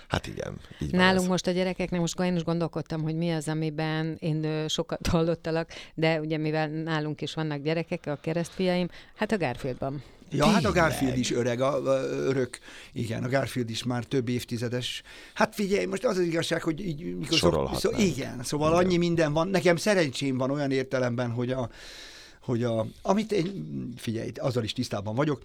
Hát 0.09 0.27
igen. 0.27 0.57
Így 0.81 0.93
Nálunk 0.93 1.29
most 1.29 1.47
a 1.47 1.51
gyerekeknek, 1.51 2.01
most 2.01 2.21
én 2.21 2.37
is 2.37 2.45
gondolkodtam, 2.45 3.03
hogy 3.03 3.17
mi 3.17 3.31
az, 3.31 3.49
amiben 3.49 4.17
én 4.21 4.69
sokat 4.69 5.07
hallottalak, 5.07 5.71
de 5.95 6.21
ugye 6.21 6.37
mivel 6.37 6.69
nálunk 6.69 7.21
is 7.21 7.35
vannak 7.35 7.63
gyerekek, 7.63 8.07
a 8.07 8.19
keresztfiaim, 8.23 8.89
hát 9.15 9.33
a 9.33 9.37
Garfieldban. 9.37 10.03
Ja, 10.31 10.47
hát 10.47 10.65
a 10.65 10.73
Tényleg? 10.73 10.83
Garfield 10.83 11.19
is 11.19 11.33
öreg, 11.33 11.61
a, 11.61 11.91
a, 11.91 12.01
örök. 12.03 12.59
Igen, 12.93 13.25
a 13.25 13.29
Garfield 13.29 13.71
is 13.71 13.83
már 13.83 14.05
több 14.05 14.29
évtizedes. 14.29 15.03
Hát 15.35 15.55
figyelj, 15.55 15.85
most 15.85 16.05
az 16.05 16.17
az 16.17 16.25
igazság, 16.25 16.63
hogy 16.63 16.87
így, 16.87 17.17
mikor 17.17 17.39
szok, 17.39 17.75
szó, 17.75 17.91
igen, 17.97 18.43
szóval 18.43 18.75
annyi 18.75 18.97
minden 18.97 19.33
van. 19.33 19.49
Nekem 19.49 19.77
szerencsém 19.77 20.37
van 20.37 20.51
olyan 20.51 20.71
értelemben, 20.71 21.31
hogy 21.31 21.51
a, 21.51 21.71
hogy 22.43 22.65
a, 22.65 22.87
amit 23.03 23.33
én, 23.33 23.93
figyelj, 23.97 24.31
azzal 24.37 24.65
is 24.65 24.73
tisztában 24.73 25.15
vagyok, 25.15 25.43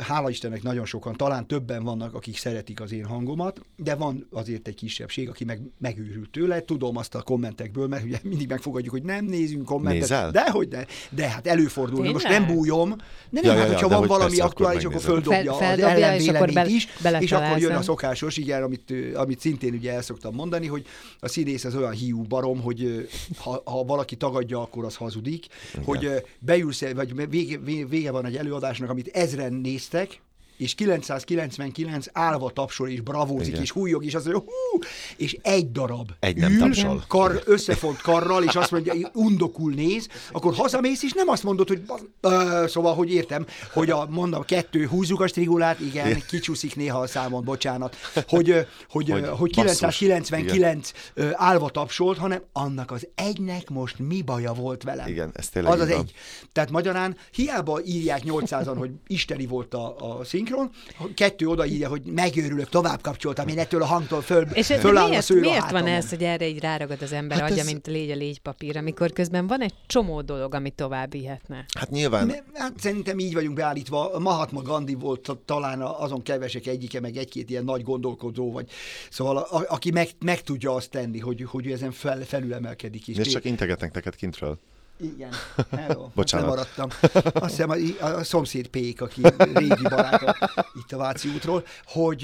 hála 0.00 0.30
Istennek 0.30 0.62
nagyon 0.62 0.84
sokan, 0.84 1.16
talán 1.16 1.46
többen 1.46 1.82
vannak, 1.84 2.14
akik 2.14 2.36
szeretik 2.36 2.80
az 2.80 2.92
én 2.92 3.04
hangomat, 3.04 3.60
de 3.76 3.94
van 3.94 4.26
azért 4.32 4.68
egy 4.68 4.74
kisebbség, 4.74 5.28
aki 5.28 5.44
meg 5.44 5.60
megőrült 5.78 6.30
tőle. 6.30 6.60
Tudom 6.60 6.96
azt 6.96 7.14
a 7.14 7.22
kommentekből, 7.22 7.86
mert 7.86 8.04
ugye 8.04 8.18
mindig 8.22 8.48
megfogadjuk, 8.48 8.92
hogy 8.92 9.02
nem 9.02 9.24
nézünk 9.24 9.64
kommentet. 9.64 10.00
Nézel? 10.00 10.30
De 10.30 10.50
hogy 10.50 10.68
ne. 10.68 10.84
De 11.10 11.28
hát 11.28 11.46
előfordul. 11.46 12.04
Na 12.04 12.10
Most 12.12 12.24
Tényleg? 12.26 12.46
nem 12.46 12.56
bújom. 12.56 12.88
De 13.30 13.40
nem, 13.40 13.44
Ja, 13.44 13.50
hát, 13.50 13.60
ja, 13.60 13.72
hogyha 13.72 13.88
van 13.88 13.98
hogy 13.98 14.08
valami 14.08 14.28
persze, 14.28 14.44
akkor 14.44 14.66
aktuális, 14.66 14.84
akkor 14.84 14.96
megnézed. 14.96 15.22
földobja, 15.24 15.52
Fel- 15.54 15.72
az 15.72 15.78
ellenvéleményt 15.80 16.28
akkor 16.36 16.52
bele- 16.52 16.70
is, 16.70 16.88
és 17.20 17.32
akkor 17.32 17.58
jön 17.58 17.74
a 17.74 17.82
szokásos, 17.82 18.36
igen, 18.36 18.62
amit, 18.62 18.92
amit 19.14 19.40
szintén 19.40 19.74
ugye 19.74 19.92
el 19.92 20.02
szoktam 20.02 20.34
mondani, 20.34 20.66
hogy 20.66 20.86
a 21.20 21.28
színész 21.28 21.64
az 21.64 21.76
olyan 21.76 21.92
hiú 21.92 22.22
barom, 22.22 22.60
hogy 22.60 23.08
ha, 23.36 23.62
ha 23.64 23.84
valaki 23.84 24.16
tagadja, 24.16 24.60
akkor 24.60 24.84
az 24.84 24.96
hazudik, 24.96 25.46
hogy 25.84 26.04
ö, 26.04 26.16
beülsz, 26.38 26.80
vagy 26.94 27.28
vége, 27.28 27.58
vége 27.88 28.10
van 28.10 28.26
egy 28.26 28.36
előadásnak, 28.36 28.90
amit 28.90 29.08
ezren 29.08 29.52
knee 29.66 29.78
stick. 29.78 30.20
És 30.56 30.74
999 30.74 32.06
állva 32.12 32.50
tapsol, 32.50 32.88
és 32.88 33.00
bravózik, 33.00 33.48
Igen. 33.48 33.62
és 33.62 33.70
hújog, 33.70 34.04
és 34.04 34.14
azt 34.14 34.24
mondja, 34.24 34.44
hú, 34.44 34.78
és 35.16 35.36
egy 35.42 35.70
darab 35.72 36.10
Egy 36.20 36.36
nem 36.36 36.52
ül, 36.52 36.58
tapsol. 36.58 37.04
Kar, 37.08 37.42
összefont 37.44 38.00
karral, 38.00 38.42
és 38.44 38.54
azt 38.54 38.70
mondja, 38.70 38.94
undokul 39.12 39.72
néz, 39.72 40.08
akkor 40.32 40.54
hazamész, 40.54 41.02
és 41.02 41.12
nem 41.12 41.28
azt 41.28 41.42
mondod, 41.42 41.68
hogy 41.68 41.82
ö, 42.20 42.64
szóval, 42.68 42.94
hogy 42.94 43.12
értem, 43.12 43.46
hogy 43.72 43.90
a, 43.90 44.06
mondom, 44.10 44.42
kettő, 44.44 44.86
húzzuk 44.86 45.20
a 45.20 45.26
strigulát, 45.26 45.80
igen, 45.80 46.22
kicsúszik 46.28 46.76
néha 46.76 46.98
a 46.98 47.06
számon, 47.06 47.44
bocsánat, 47.44 47.96
hogy, 48.14 48.66
hogy, 48.88 49.10
hogy, 49.10 49.10
Hogy 49.10 49.28
hogy 49.38 49.54
basszus. 49.54 49.96
999 49.96 50.90
ö, 51.14 51.28
állva 51.32 51.70
tapsolt, 51.70 52.18
hanem 52.18 52.42
annak 52.52 52.90
az 52.90 53.08
egynek 53.14 53.70
most 53.70 53.98
mi 53.98 54.22
baja 54.22 54.52
volt 54.52 54.82
velem. 54.82 55.08
Igen, 55.08 55.30
ez 55.34 55.48
tényleg 55.48 55.72
Az 55.72 55.80
az 55.80 55.88
van. 55.88 55.98
egy. 55.98 56.12
Tehát 56.52 56.70
magyarán 56.70 57.16
hiába 57.32 57.80
írják 57.84 58.22
800-an, 58.24 58.74
hogy 58.78 58.90
isteni 59.06 59.46
volt 59.46 59.74
a, 59.74 60.18
a 60.18 60.24
szinkron, 60.46 60.70
kettő 61.14 61.46
odaírja, 61.46 61.88
hogy 61.88 62.02
megőrülök, 62.04 62.68
tovább 62.68 63.00
kapcsoltam, 63.00 63.48
én 63.48 63.58
ettől 63.58 63.82
a 63.82 63.86
hangtól 63.86 64.20
föl, 64.20 64.42
És 64.52 64.66
föláll 64.66 65.04
a 65.04 65.08
miért, 65.08 65.24
szőr 65.24 65.36
a 65.36 65.40
miért 65.40 65.56
van 65.60 65.64
hátamon. 65.64 65.88
ez, 65.88 66.08
hogy 66.10 66.22
erre 66.22 66.48
így 66.48 66.58
ráragad 66.60 67.02
az 67.02 67.12
ember 67.12 67.40
Hát 67.40 67.50
agya, 67.50 67.60
ez- 67.60 67.66
mint 67.66 67.86
légy 67.86 68.10
a 68.10 68.14
légypapír, 68.14 68.76
amikor 68.76 69.12
közben 69.12 69.46
van 69.46 69.60
egy 69.60 69.74
csomó 69.86 70.20
dolog, 70.22 70.54
ami 70.54 70.70
tovább 70.70 71.10
vihetne. 71.12 71.64
Hát 71.78 71.90
nyilván 71.90 72.26
Ne, 72.26 72.34
hát 72.60 72.72
szerintem 72.80 73.18
így 73.18 73.34
vagyunk 73.34 73.54
beállítva. 73.56 74.18
Mahatma 74.18 74.62
Gandhi 74.62 74.94
volt 74.94 75.20
ta- 75.20 75.38
talán 75.44 75.80
a- 75.80 76.00
azon 76.02 76.22
kevesek 76.22 76.66
egyike, 76.66 77.00
meg 77.00 77.16
egy-két 77.16 77.50
ilyen 77.50 77.64
nagy 77.64 77.82
gondolkodó, 77.82 78.52
vagy 78.52 78.70
szóval 79.10 79.36
a, 79.36 79.56
a, 79.56 79.64
aki 79.68 79.90
meg, 79.90 80.08
meg 80.24 80.40
tudja 80.42 80.74
azt 80.74 80.90
tenni, 80.90 81.18
hogy, 81.18 81.44
hogy 81.48 81.66
ő 81.66 81.72
ezen 81.72 81.92
fel, 81.92 82.20
felülemelkedik. 82.24 83.08
És 83.08 83.16
és 83.16 83.28
csak 83.28 83.44
integetnek 83.44 83.92
neked 83.94 84.16
kintről. 84.16 84.58
Igen. 85.00 85.32
Hello. 85.70 86.08
Bocsánat. 86.14 86.46
Lemaradtam. 86.46 86.88
Azt 87.34 87.50
hiszem 87.50 87.70
a, 87.70 88.04
a 88.04 88.24
szomszéd 88.24 88.66
Pék, 88.66 89.00
aki 89.00 89.22
régi 89.54 89.82
barátom 89.82 90.34
itt 90.74 90.92
a 90.92 90.96
Váci 90.96 91.28
útról, 91.28 91.64
hogy 91.84 92.20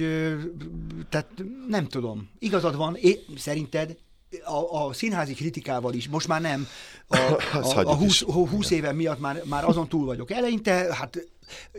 tehát 1.08 1.28
nem 1.68 1.88
tudom. 1.88 2.30
Igazad 2.38 2.76
van, 2.76 2.96
é, 2.96 3.18
szerinted 3.36 3.96
a, 4.44 4.84
a 4.84 4.92
színházi 4.92 5.34
kritikával 5.34 5.94
is, 5.94 6.08
most 6.08 6.28
már 6.28 6.40
nem, 6.40 6.66
a, 7.08 7.16
a, 7.52 7.58
a 7.58 7.72
hagyjuk 7.74 7.98
20, 7.98 8.20
is. 8.20 8.22
20 8.22 8.70
éven 8.70 8.94
miatt 8.94 9.20
már, 9.20 9.42
már 9.44 9.64
azon 9.64 9.88
túl 9.88 10.04
vagyok. 10.04 10.30
Eleinte, 10.30 10.94
hát 10.94 11.26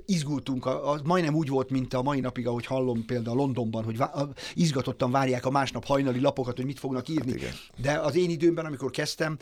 izgultunk, 0.05 0.65
a, 0.65 0.91
a, 0.91 0.99
majdnem 1.03 1.35
úgy 1.35 1.47
volt, 1.47 1.69
mint 1.69 1.93
a 1.93 2.01
mai 2.01 2.19
napig, 2.19 2.47
ahogy 2.47 2.65
hallom 2.65 3.05
például 3.05 3.35
Londonban, 3.35 3.83
hogy 3.83 3.97
vá, 3.97 4.05
a, 4.05 4.29
izgatottan 4.53 5.11
várják 5.11 5.45
a 5.45 5.49
másnap 5.49 5.85
hajnali 5.85 6.19
lapokat, 6.19 6.55
hogy 6.55 6.65
mit 6.65 6.79
fognak 6.79 7.07
írni. 7.07 7.31
Hát 7.31 7.39
igen. 7.39 7.53
De 7.81 7.99
az 7.99 8.15
én 8.15 8.29
időmben, 8.29 8.65
amikor 8.65 8.91
kezdtem, 8.91 9.37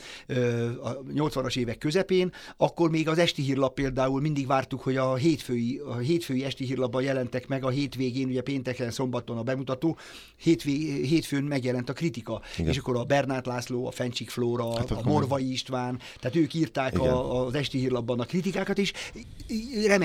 a 0.82 0.96
80-as 1.14 1.56
évek 1.56 1.78
közepén, 1.78 2.32
akkor 2.56 2.90
még 2.90 3.08
az 3.08 3.18
esti 3.18 3.42
hírlap 3.42 3.74
például 3.74 4.20
mindig 4.20 4.46
vártuk, 4.46 4.80
hogy 4.80 4.96
a 4.96 5.14
hétfői, 5.14 5.80
a 5.86 5.96
hétfői 5.96 6.44
esti 6.44 6.64
hírlapban 6.64 7.02
jelentek 7.02 7.48
meg 7.48 7.64
a 7.64 7.68
hétvégén, 7.68 8.28
ugye 8.28 8.42
pénteken, 8.42 8.90
szombaton 8.90 9.38
a 9.38 9.42
bemutató, 9.42 9.96
hétvé, 10.36 11.02
hétfőn 11.02 11.44
megjelent 11.44 11.88
a 11.88 11.92
kritika. 11.92 12.40
Igen. 12.56 12.70
És 12.70 12.78
akkor 12.78 12.96
a 12.96 13.04
Bernát 13.04 13.46
László, 13.46 13.86
a 13.86 13.90
Fencsik 13.90 14.30
Flóra, 14.30 14.76
Hát 14.76 14.90
a 14.90 15.00
Morvai 15.04 15.52
István, 15.52 16.00
tehát 16.20 16.36
ők 16.36 16.54
írták 16.54 16.92
Igen. 16.92 17.08
a, 17.08 17.46
az 17.46 17.54
esti 17.54 17.78
hírlapban 17.78 18.20
a 18.20 18.24
kritikákat, 18.24 18.78
és 18.78 18.92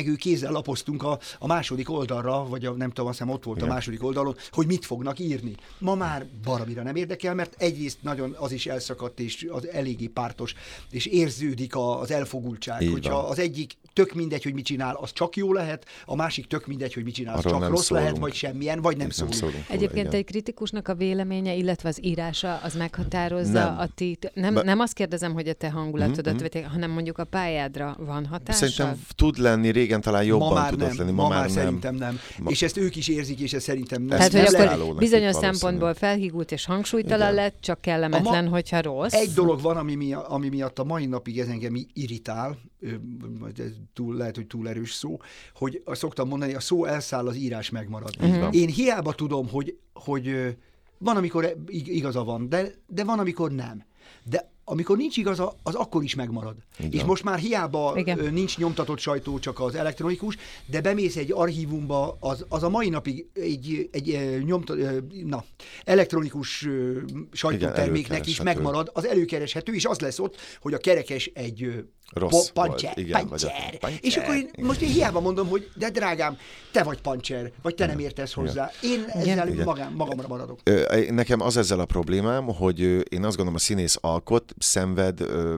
remegő 0.08 0.16
kézzel 0.30 0.52
lapoztunk 0.52 1.04
a, 1.04 1.20
a 1.40 1.48
második 1.48 1.90
oldalra, 1.92 2.46
vagy 2.48 2.66
a, 2.66 2.72
nem 2.72 2.90
tudom, 2.90 3.08
azt 3.10 3.18
hiszem 3.18 3.34
ott 3.34 3.44
volt 3.44 3.58
Igen. 3.58 3.70
a 3.70 3.74
második 3.74 4.04
oldalon, 4.04 4.36
hogy 4.52 4.66
mit 4.68 4.86
fognak 4.86 5.20
írni. 5.20 5.56
Ma 5.80 5.96
már 5.96 6.26
baromira 6.44 6.84
nem 6.84 6.96
érdekel, 6.96 7.34
mert 7.36 7.56
egyrészt 7.58 7.98
nagyon 8.02 8.36
az 8.40 8.52
is 8.52 8.66
elszakadt, 8.66 9.20
és 9.20 9.48
az 9.52 9.68
eléggé 9.68 10.08
pártos, 10.08 10.54
és 10.92 11.06
érződik 11.06 11.76
a, 11.76 12.00
az 12.00 12.12
elfogultság, 12.12 12.82
Így 12.82 12.92
hogyha 12.92 13.22
van. 13.22 13.32
az 13.32 13.40
egyik 13.40 13.74
tök 13.94 14.14
mindegy, 14.14 14.44
hogy 14.44 14.54
mit 14.54 14.66
csinál, 14.66 14.96
az 14.96 15.12
csak 15.14 15.36
jó 15.36 15.54
lehet, 15.54 15.86
a 16.06 16.16
másik 16.16 16.48
tök 16.48 16.66
mindegy, 16.68 16.94
hogy 16.94 17.04
mit 17.04 17.14
csinál, 17.14 17.38
az 17.38 17.46
Arról 17.46 17.60
csak 17.60 17.70
rossz 17.70 17.90
lehet, 17.90 18.08
szólunk. 18.08 18.24
vagy 18.26 18.34
semmilyen, 18.36 18.82
vagy 18.82 18.98
nem 18.98 19.08
Nem 19.08 19.16
szólunk. 19.16 19.36
szólunk 19.36 19.56
róla, 19.68 19.70
Egyébként 19.80 20.06
igen. 20.08 20.20
egy 20.20 20.26
kritikusnak 20.26 20.88
a 20.88 20.96
véleménye, 20.96 21.54
illetve 21.56 21.90
az 21.90 22.04
írása, 22.04 22.56
az 22.64 22.76
meghatározza 22.76 23.52
Nem. 23.64 23.78
a 23.78 23.88
ti... 23.96 24.18
Nem, 24.34 24.54
Be- 24.54 24.64
nem 24.64 24.80
azt 24.80 24.94
kérdezem, 24.94 25.34
hogy 25.34 25.48
a 25.48 25.54
te 25.54 25.70
hangulatodat, 25.70 26.34
Mhm, 26.38 26.58
mm-hmm. 26.58 26.70
hanem 26.70 26.92
mondjuk 26.92 27.18
a 27.18 27.24
pályádra 27.24 27.96
van 28.00 28.26
hatása. 28.26 28.58
Szerintem 28.68 29.06
tud 29.16 29.38
lenni, 29.38 29.70
régen 29.70 29.97
talán 30.02 30.24
jobban 30.24 30.48
ma 30.48 30.54
már 30.54 30.70
tudott 30.70 30.88
nem, 30.88 30.98
lenni, 30.98 31.12
ma, 31.12 31.22
ma, 31.24 31.30
már 31.30 31.38
már 31.38 31.48
nem. 31.48 31.56
szerintem 31.56 31.96
nem. 31.96 32.20
Ma- 32.40 32.50
És 32.50 32.62
ezt 32.62 32.78
ők 32.78 32.96
is 32.96 33.08
érzik, 33.08 33.40
és 33.40 33.54
ez 33.54 33.64
szerintem 33.64 34.02
nem. 34.02 34.18
Tehát, 34.18 34.32
hogy 34.50 34.58
nem 34.58 34.82
akkor 34.82 34.96
bizonyos 34.96 35.36
szempontból 35.36 35.94
felhígult 35.94 36.52
és 36.52 36.66
hangsúlytalan 36.66 37.20
Igen. 37.22 37.34
lett, 37.34 37.56
csak 37.60 37.82
kellemetlen, 37.82 38.48
hogyha 38.48 38.82
rossz. 38.82 39.14
Egy 39.14 39.32
dolog 39.34 39.62
van, 39.62 39.78
ami, 39.78 39.96
mi, 39.96 40.14
ami 40.14 40.50
miatt 40.50 40.80
a 40.80 40.84
mai 40.84 41.06
napig 41.06 41.40
ez 41.40 41.48
engem 41.48 41.86
irritál, 41.94 42.58
ez 43.58 43.72
túl, 43.94 44.16
lehet, 44.16 44.36
hogy 44.36 44.48
túl 44.48 44.70
erős 44.70 44.94
szó, 44.94 45.18
hogy 45.54 45.82
azt 45.86 46.00
szoktam 46.00 46.28
mondani, 46.28 46.54
a 46.54 46.60
szó 46.60 46.86
elszáll, 46.86 47.28
az 47.28 47.36
írás 47.36 47.70
megmarad. 47.70 48.40
van. 48.40 48.54
Én 48.54 48.68
hiába 48.68 49.14
tudom, 49.14 49.50
hogy, 49.50 49.78
hogy 49.94 50.56
van, 50.98 51.18
amikor 51.18 51.56
ig- 51.68 51.88
igaza 51.88 52.24
van, 52.24 52.50
de, 52.50 52.72
de 52.88 53.04
van, 53.04 53.20
amikor 53.20 53.52
nem. 53.52 53.84
De 54.24 54.52
amikor 54.70 54.98
nincs 54.98 55.18
igaza, 55.18 55.56
az 55.64 55.76
akkor 55.76 56.04
is 56.04 56.16
megmarad. 56.16 56.56
Így 56.84 56.94
És 56.94 57.04
most 57.04 57.24
már 57.24 57.40
hiába 57.40 57.94
Igen. 57.96 58.34
nincs 58.34 58.58
nyomtatott 58.58 59.00
sajtó, 59.00 59.40
csak 59.40 59.60
az 59.60 59.76
elektronikus, 59.76 60.38
de 60.66 60.82
bemész 60.82 61.16
egy 61.16 61.32
archívumba, 61.32 62.18
az, 62.20 62.46
az 62.50 62.64
a 62.64 62.70
mai 62.70 62.90
napig 62.90 63.28
egy, 63.34 63.90
egy, 63.92 64.10
egy 64.10 64.44
nyomta, 64.46 64.76
na, 65.24 65.44
elektronikus 65.84 66.68
sajtóterméknek 67.32 68.28
is 68.28 68.40
előkereshető. 68.40 68.44
megmarad, 68.44 68.90
az 68.94 69.06
előkereshető, 69.06 69.74
és 69.74 69.86
az 69.86 70.00
lesz 70.00 70.20
ott, 70.20 70.38
hogy 70.62 70.74
a 70.74 70.78
kerekes 70.78 71.32
egy 71.34 71.86
Rossz 72.14 72.32
po- 72.32 72.56
volt, 72.56 72.70
pancser, 72.70 72.98
igen, 72.98 73.12
vagy 73.12 73.44
a 73.44 73.48
pancser. 73.48 73.78
pancser, 73.78 74.00
És 74.02 74.18
akkor 74.18 74.36
én, 74.36 74.50
most 74.62 74.82
én 74.82 74.90
hiába 74.90 75.20
mondom, 75.20 75.48
hogy 75.48 75.70
de 75.76 75.90
drágám, 75.90 76.38
te 76.72 76.84
vagy 76.84 77.02
pancser, 77.02 77.52
vagy 77.62 77.76
te 77.76 77.86
nem 77.86 78.00
értesz 78.00 78.34
hozzá. 78.34 78.72
Én 78.82 79.06
ezzel 79.08 79.48
Igen. 79.48 79.66
magam, 79.66 79.94
magamra 79.96 80.28
maradok. 80.28 80.60
Nekem 81.10 81.42
az 81.42 81.58
ezzel 81.58 81.80
a 81.80 81.86
problémám, 81.86 82.46
hogy 82.46 82.80
én 83.14 83.24
azt 83.24 83.36
gondolom, 83.36 83.56
a 83.56 83.58
színész 83.58 83.98
alkot, 84.02 84.54
szenved, 84.58 85.22
ö, 85.22 85.56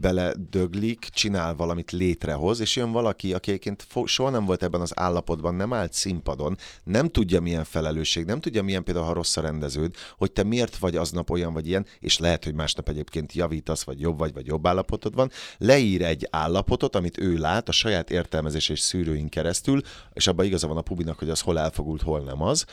beledöglik, 0.00 0.98
csinál 1.12 1.54
valamit, 1.54 1.90
létrehoz, 1.90 2.60
és 2.60 2.76
jön 2.76 2.92
valaki, 2.92 3.32
aki 3.34 3.50
egyébként 3.50 3.86
soha 4.04 4.30
nem 4.30 4.44
volt 4.44 4.62
ebben 4.62 4.80
az 4.80 4.92
állapotban, 4.98 5.54
nem 5.54 5.72
állt 5.72 5.92
színpadon, 5.92 6.56
nem 6.84 7.08
tudja 7.08 7.40
milyen 7.40 7.64
felelősség, 7.64 8.24
nem 8.24 8.40
tudja 8.40 8.62
milyen 8.62 8.84
például, 8.84 9.06
ha 9.06 9.12
rossz 9.12 9.36
a 9.36 9.40
rendeződ, 9.40 9.94
hogy 10.18 10.32
te 10.32 10.42
miért 10.42 10.76
vagy 10.76 10.96
aznap 10.96 11.30
olyan 11.30 11.52
vagy 11.52 11.66
ilyen, 11.68 11.86
és 12.00 12.18
lehet, 12.18 12.44
hogy 12.44 12.54
másnap 12.54 12.88
egyébként 12.88 13.32
javítasz, 13.32 13.82
vagy 13.82 14.00
jobb 14.00 14.18
vagy, 14.18 14.32
vagy 14.32 14.46
jobb 14.46 14.66
állapotod 14.66 15.14
van, 15.14 15.30
leír 15.78 16.02
egy 16.02 16.28
állapotot, 16.30 16.96
amit 16.96 17.18
ő 17.18 17.36
lát 17.36 17.68
a 17.68 17.72
saját 17.72 18.10
értelmezés 18.10 18.68
és 18.68 18.80
szűrőin 18.80 19.28
keresztül, 19.28 19.80
és 20.12 20.26
abban 20.26 20.44
igaza 20.44 20.66
van 20.66 20.76
a 20.76 20.80
pubinak, 20.82 21.18
hogy 21.18 21.30
az 21.30 21.40
hol 21.40 21.58
elfogult, 21.58 22.02
hol 22.02 22.20
nem 22.20 22.42
az, 22.42 22.64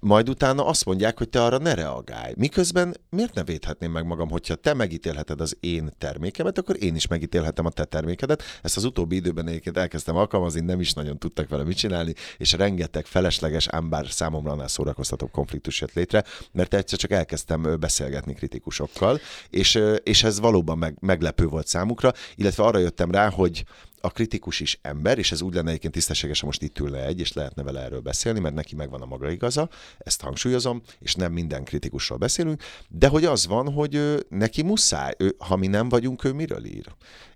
majd 0.00 0.28
utána 0.28 0.66
azt 0.66 0.84
mondják, 0.84 1.18
hogy 1.18 1.28
te 1.28 1.42
arra 1.42 1.58
ne 1.58 1.74
reagálj. 1.74 2.32
Miközben 2.36 2.96
miért 3.10 3.34
ne 3.34 3.44
védhetném 3.44 3.92
meg 3.92 4.06
magam, 4.06 4.28
hogyha 4.28 4.54
te 4.54 4.74
megítélheted 4.74 5.40
az 5.40 5.56
én 5.60 5.92
termékemet, 5.98 6.58
akkor 6.58 6.82
én 6.82 6.94
is 6.94 7.06
megítélhetem 7.06 7.66
a 7.66 7.70
te 7.70 7.84
termékedet. 7.84 8.42
Ezt 8.62 8.76
az 8.76 8.84
utóbbi 8.84 9.16
időben 9.16 9.48
egyébként 9.48 9.76
elkezdtem 9.76 10.16
alkalmazni, 10.16 10.60
nem 10.60 10.80
is 10.80 10.92
nagyon 10.92 11.18
tudtak 11.18 11.48
vele 11.48 11.64
mit 11.64 11.76
csinálni, 11.76 12.14
és 12.36 12.52
rengeteg 12.52 13.06
felesleges, 13.06 13.68
ám 13.68 13.88
bár 13.88 14.06
számomra 14.08 14.50
annál 14.50 14.68
szórakoztatóbb 14.68 15.30
konfliktus 15.30 15.80
jött 15.80 15.92
létre, 15.92 16.24
mert 16.52 16.74
egyszer 16.74 16.98
csak 16.98 17.10
elkezdtem 17.10 17.76
beszélgetni 17.80 18.34
kritikusokkal, 18.34 19.20
és, 19.50 19.82
és 20.02 20.22
ez 20.22 20.40
valóban 20.40 20.78
meg, 20.78 20.96
meglepő 21.00 21.46
volt 21.46 21.66
számukra, 21.66 22.12
illetve 22.34 22.64
arra 22.64 22.78
jöttem 22.78 23.10
rá, 23.10 23.30
hogy 23.30 23.64
a 24.00 24.10
kritikus 24.10 24.60
is 24.60 24.78
ember, 24.82 25.18
és 25.18 25.32
ez 25.32 25.40
úgy 25.40 25.54
lenne 25.54 25.68
egyébként 25.68 25.92
tisztességes, 25.92 26.40
ha 26.40 26.46
most 26.46 26.62
itt 26.62 26.78
ülne 26.78 27.04
egy, 27.04 27.20
és 27.20 27.32
lehetne 27.32 27.62
vele 27.62 27.80
erről 27.80 28.00
beszélni, 28.00 28.40
mert 28.40 28.54
neki 28.54 28.74
megvan 28.74 29.02
a 29.02 29.06
maga 29.06 29.30
igaza, 29.30 29.68
ezt 29.98 30.20
hangsúlyozom, 30.20 30.82
és 30.98 31.14
nem 31.14 31.32
minden 31.32 31.64
kritikusról 31.64 32.18
beszélünk, 32.18 32.62
de 32.88 33.08
hogy 33.08 33.24
az 33.24 33.46
van, 33.46 33.72
hogy 33.72 33.94
ő, 33.94 34.26
neki 34.28 34.62
muszáj, 34.62 35.14
ő, 35.18 35.34
ha 35.38 35.56
mi 35.56 35.66
nem 35.66 35.88
vagyunk, 35.88 36.24
ő 36.24 36.32
miről 36.32 36.64
ír. 36.64 36.86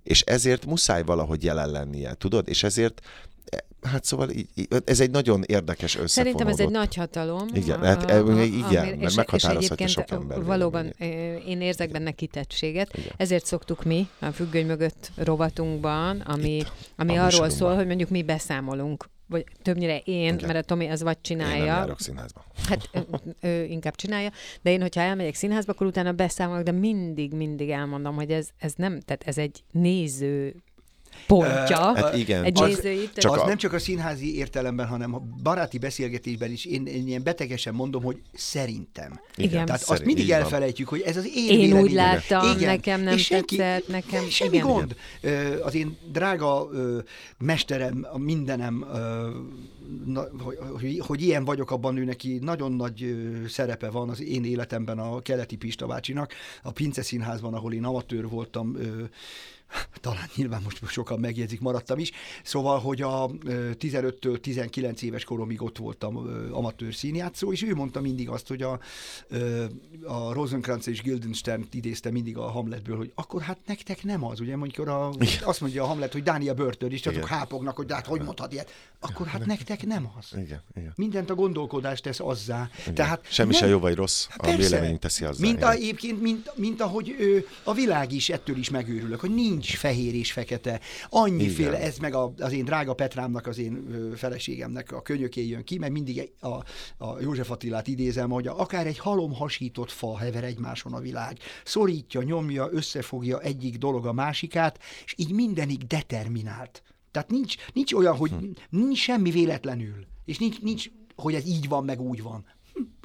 És 0.02 0.20
ezért 0.22 0.66
muszáj 0.66 1.02
valahogy 1.02 1.44
jelen 1.44 1.70
lennie, 1.70 2.14
tudod? 2.14 2.48
És 2.48 2.62
ezért, 2.62 3.00
hát 3.82 4.04
szóval 4.04 4.30
így, 4.30 4.48
így, 4.54 4.68
ez 4.84 5.00
egy 5.00 5.10
nagyon 5.10 5.42
érdekes 5.46 5.96
összefonódott. 5.96 6.10
Szerintem 6.10 6.46
ez 6.46 6.60
egy 6.60 6.70
nagy 6.70 6.94
hatalom. 6.94 7.48
Igen, 7.52 7.80
a- 7.80 7.84
hát, 7.84 8.10
a- 8.10 8.12
e, 8.12 8.22
a- 8.22 8.42
igen, 8.42 8.62
ami- 8.64 8.70
mert 8.96 9.00
és- 9.00 9.14
meghatározhatja 9.14 9.86
és 9.86 9.92
sok 9.92 10.10
ember 10.10 10.44
Valóban 10.44 10.92
véleményét. 10.98 11.44
én 11.46 11.60
érzek 11.60 11.90
benne 11.90 12.10
kitettséget, 12.10 12.96
Igen. 12.96 13.12
ezért 13.16 13.46
szoktuk 13.46 13.84
mi 13.84 14.08
a 14.18 14.26
függöny 14.26 14.66
mögött 14.66 15.10
rovatunkban, 15.16 16.20
ami, 16.20 16.62
ami 16.96 17.16
arról 17.16 17.48
szól, 17.50 17.74
hogy 17.74 17.86
mondjuk 17.86 18.08
mi 18.08 18.22
beszámolunk 18.22 19.08
vagy 19.26 19.44
többnyire 19.62 19.98
én, 19.98 20.34
Igen. 20.34 20.46
mert 20.46 20.58
a 20.58 20.62
Tomi 20.62 20.88
az 20.88 21.02
vagy 21.02 21.18
Én 21.30 21.36
nem 21.36 21.46
csinálja, 21.46 21.64
járok 21.64 22.00
színházba. 22.00 22.44
Hát 22.68 22.88
ő, 22.92 23.06
ő 23.48 23.64
inkább 23.64 23.94
csinálja, 23.94 24.30
de 24.62 24.70
én, 24.70 24.80
hogyha 24.80 25.00
elmegyek 25.00 25.34
színházba, 25.34 25.72
akkor 25.72 25.86
utána 25.86 26.12
beszámolok, 26.12 26.62
de 26.62 26.72
mindig, 26.72 27.32
mindig 27.32 27.70
elmondom, 27.70 28.14
hogy 28.14 28.30
ez, 28.30 28.48
ez 28.58 28.72
nem, 28.76 29.00
tehát 29.00 29.22
ez 29.26 29.38
egy 29.38 29.62
néző 29.72 30.54
pontja. 31.26 31.78
Hát 31.78 32.16
igen. 32.16 32.44
Egy 32.44 32.60
Az- 32.62 32.68
nézői. 32.68 33.08
csak 33.14 33.32
az 33.32 33.38
a- 33.40 33.46
nem 33.46 33.56
csak 33.56 33.72
a 33.72 33.78
színházi 33.78 34.36
értelemben, 34.36 34.86
hanem 34.86 35.14
a 35.14 35.22
baráti 35.42 35.78
beszélgetésben 35.78 36.50
is 36.50 36.64
én, 36.64 36.86
én 36.86 37.08
ilyen 37.08 37.22
betegesen 37.22 37.74
mondom, 37.74 38.02
hogy 38.02 38.16
szerintem. 38.34 39.20
Igen. 39.36 39.50
Tehát 39.64 39.68
Szerint- 39.80 39.88
azt 39.90 40.04
mindig 40.04 40.30
elfelejtjük, 40.30 40.88
hogy 40.88 41.00
ez 41.00 41.16
az 41.16 41.26
én 41.34 41.48
Én 41.48 41.58
úgy 41.58 41.66
véleményem. 41.66 41.94
láttam, 41.94 42.58
nekem 42.58 43.00
nem 43.02 43.16
és 43.16 43.26
tetszett, 43.28 43.88
nekem- 43.88 44.28
Semmi 44.28 44.54
igen. 44.56 44.66
gond. 44.66 44.96
Az 45.62 45.74
én 45.74 45.96
drága 46.12 46.68
mesterem, 47.38 48.06
a 48.12 48.18
mindenem, 48.18 48.84
na, 50.06 50.24
hogy, 50.42 50.58
hogy, 50.80 51.02
hogy 51.06 51.22
ilyen 51.22 51.44
vagyok, 51.44 51.70
abban 51.70 51.96
ő 51.96 52.04
neki 52.04 52.38
nagyon 52.42 52.72
nagy 52.72 53.14
szerepe 53.48 53.90
van 53.90 54.08
az 54.08 54.22
én 54.22 54.44
életemben 54.44 54.98
a 54.98 55.20
keleti 55.20 55.56
Pista 55.56 55.86
bácsinak, 55.86 56.32
a 56.62 56.70
Pince 56.70 57.02
Színházban, 57.02 57.54
ahol 57.54 57.72
én 57.72 57.84
amatőr 57.84 58.28
voltam, 58.28 58.76
talán 60.00 60.28
nyilván 60.34 60.62
most 60.62 60.86
sokan 60.88 61.20
megjegyzik, 61.20 61.60
maradtam 61.60 61.98
is. 61.98 62.10
Szóval, 62.42 62.78
hogy 62.78 63.02
a 63.02 63.30
ö, 63.44 63.70
15-től 63.80 64.40
19 64.40 65.02
éves 65.02 65.24
koromig 65.24 65.62
ott 65.62 65.78
voltam 65.78 66.16
amatőr 66.50 66.94
színjátszó, 66.94 67.52
és 67.52 67.62
ő 67.62 67.74
mondta 67.74 68.00
mindig 68.00 68.28
azt, 68.28 68.48
hogy 68.48 68.62
a, 68.62 68.80
a 70.04 70.32
Rosenkrantz 70.32 70.88
és 70.88 71.02
Guildenstern 71.02 71.66
idézte 71.72 72.10
mindig 72.10 72.36
a 72.36 72.50
Hamletből, 72.50 72.96
hogy 72.96 73.12
akkor 73.14 73.42
hát 73.42 73.58
nektek 73.66 74.02
nem 74.04 74.24
az, 74.24 74.40
ugye, 74.40 74.56
mondjuk 74.56 74.88
a, 74.88 75.12
azt 75.42 75.60
mondja 75.60 75.82
a 75.82 75.86
Hamlet, 75.86 76.12
hogy 76.12 76.22
Dánia 76.22 76.54
börtön, 76.54 76.90
és 76.90 77.06
Igen. 77.06 77.24
hápognak, 77.26 77.76
hogy 77.76 77.92
hát 77.92 78.06
hogy 78.06 78.22
mondhat 78.22 78.52
ilyet? 78.52 78.72
Akkor 79.00 79.26
hát 79.26 79.46
nektek 79.46 79.86
nem 79.86 80.10
az. 80.18 80.26
Igen, 80.38 80.62
igen. 80.76 80.92
Mindent 80.96 81.30
a 81.30 81.34
gondolkodás 81.34 82.00
tesz 82.00 82.20
azzá. 82.20 82.70
igen. 82.80 82.94
Tehát 82.94 83.26
Semmi 83.30 83.50
nem- 83.50 83.60
se 83.60 83.66
jó 83.66 83.78
vagy 83.78 83.94
rossz, 83.94 84.26
Hát 84.28 84.38
a 84.40 84.42
persze. 84.42 84.68
vélemény 84.68 84.98
teszi 84.98 85.24
azzá. 85.24 85.40
Mint, 85.46 85.62
a, 85.62 85.70
egyébként, 85.70 86.20
mint, 86.20 86.52
mint 86.56 86.80
ahogy 86.80 87.16
ö, 87.18 87.38
a 87.64 87.74
világ 87.74 88.12
is, 88.12 88.28
ettől 88.28 88.56
is 88.56 88.70
megőrülök, 88.70 89.20
hogy 89.20 89.34
nincs 89.34 89.59
fehér 89.66 90.14
és 90.14 90.32
fekete. 90.32 90.80
Annyiféle, 91.08 91.76
Igen. 91.76 91.80
ez 91.80 91.98
meg 91.98 92.14
a, 92.14 92.32
az 92.38 92.52
én 92.52 92.64
drága 92.64 92.94
Petrámnak, 92.94 93.46
az 93.46 93.58
én 93.58 93.86
feleségemnek 94.16 94.92
a 94.92 95.02
könyökén 95.02 95.48
jön 95.48 95.64
ki, 95.64 95.78
mert 95.78 95.92
mindig 95.92 96.32
a, 96.40 96.48
a 97.04 97.20
József 97.20 97.50
Attilát 97.50 97.86
idézem, 97.88 98.30
hogy 98.30 98.46
akár 98.46 98.86
egy 98.86 98.98
halom 98.98 99.34
hasított 99.34 99.90
fa 99.90 100.18
hever 100.18 100.44
egymáson 100.44 100.92
a 100.94 101.00
világ. 101.00 101.38
Szorítja, 101.64 102.22
nyomja, 102.22 102.68
összefogja 102.72 103.40
egyik 103.40 103.78
dolog 103.78 104.06
a 104.06 104.12
másikát, 104.12 104.78
és 105.04 105.14
így 105.16 105.32
mindenig 105.32 105.86
determinált. 105.86 106.82
Tehát 107.10 107.30
nincs, 107.30 107.54
nincs 107.72 107.92
olyan, 107.92 108.16
hogy 108.16 108.30
Hm. 108.30 108.44
nincs 108.70 108.98
semmi 108.98 109.30
véletlenül, 109.30 110.06
és 110.24 110.38
nincs, 110.38 110.60
nincs, 110.60 110.90
hogy 111.16 111.34
ez 111.34 111.46
így 111.46 111.68
van, 111.68 111.84
meg 111.84 112.00
úgy 112.00 112.22
van. 112.22 112.44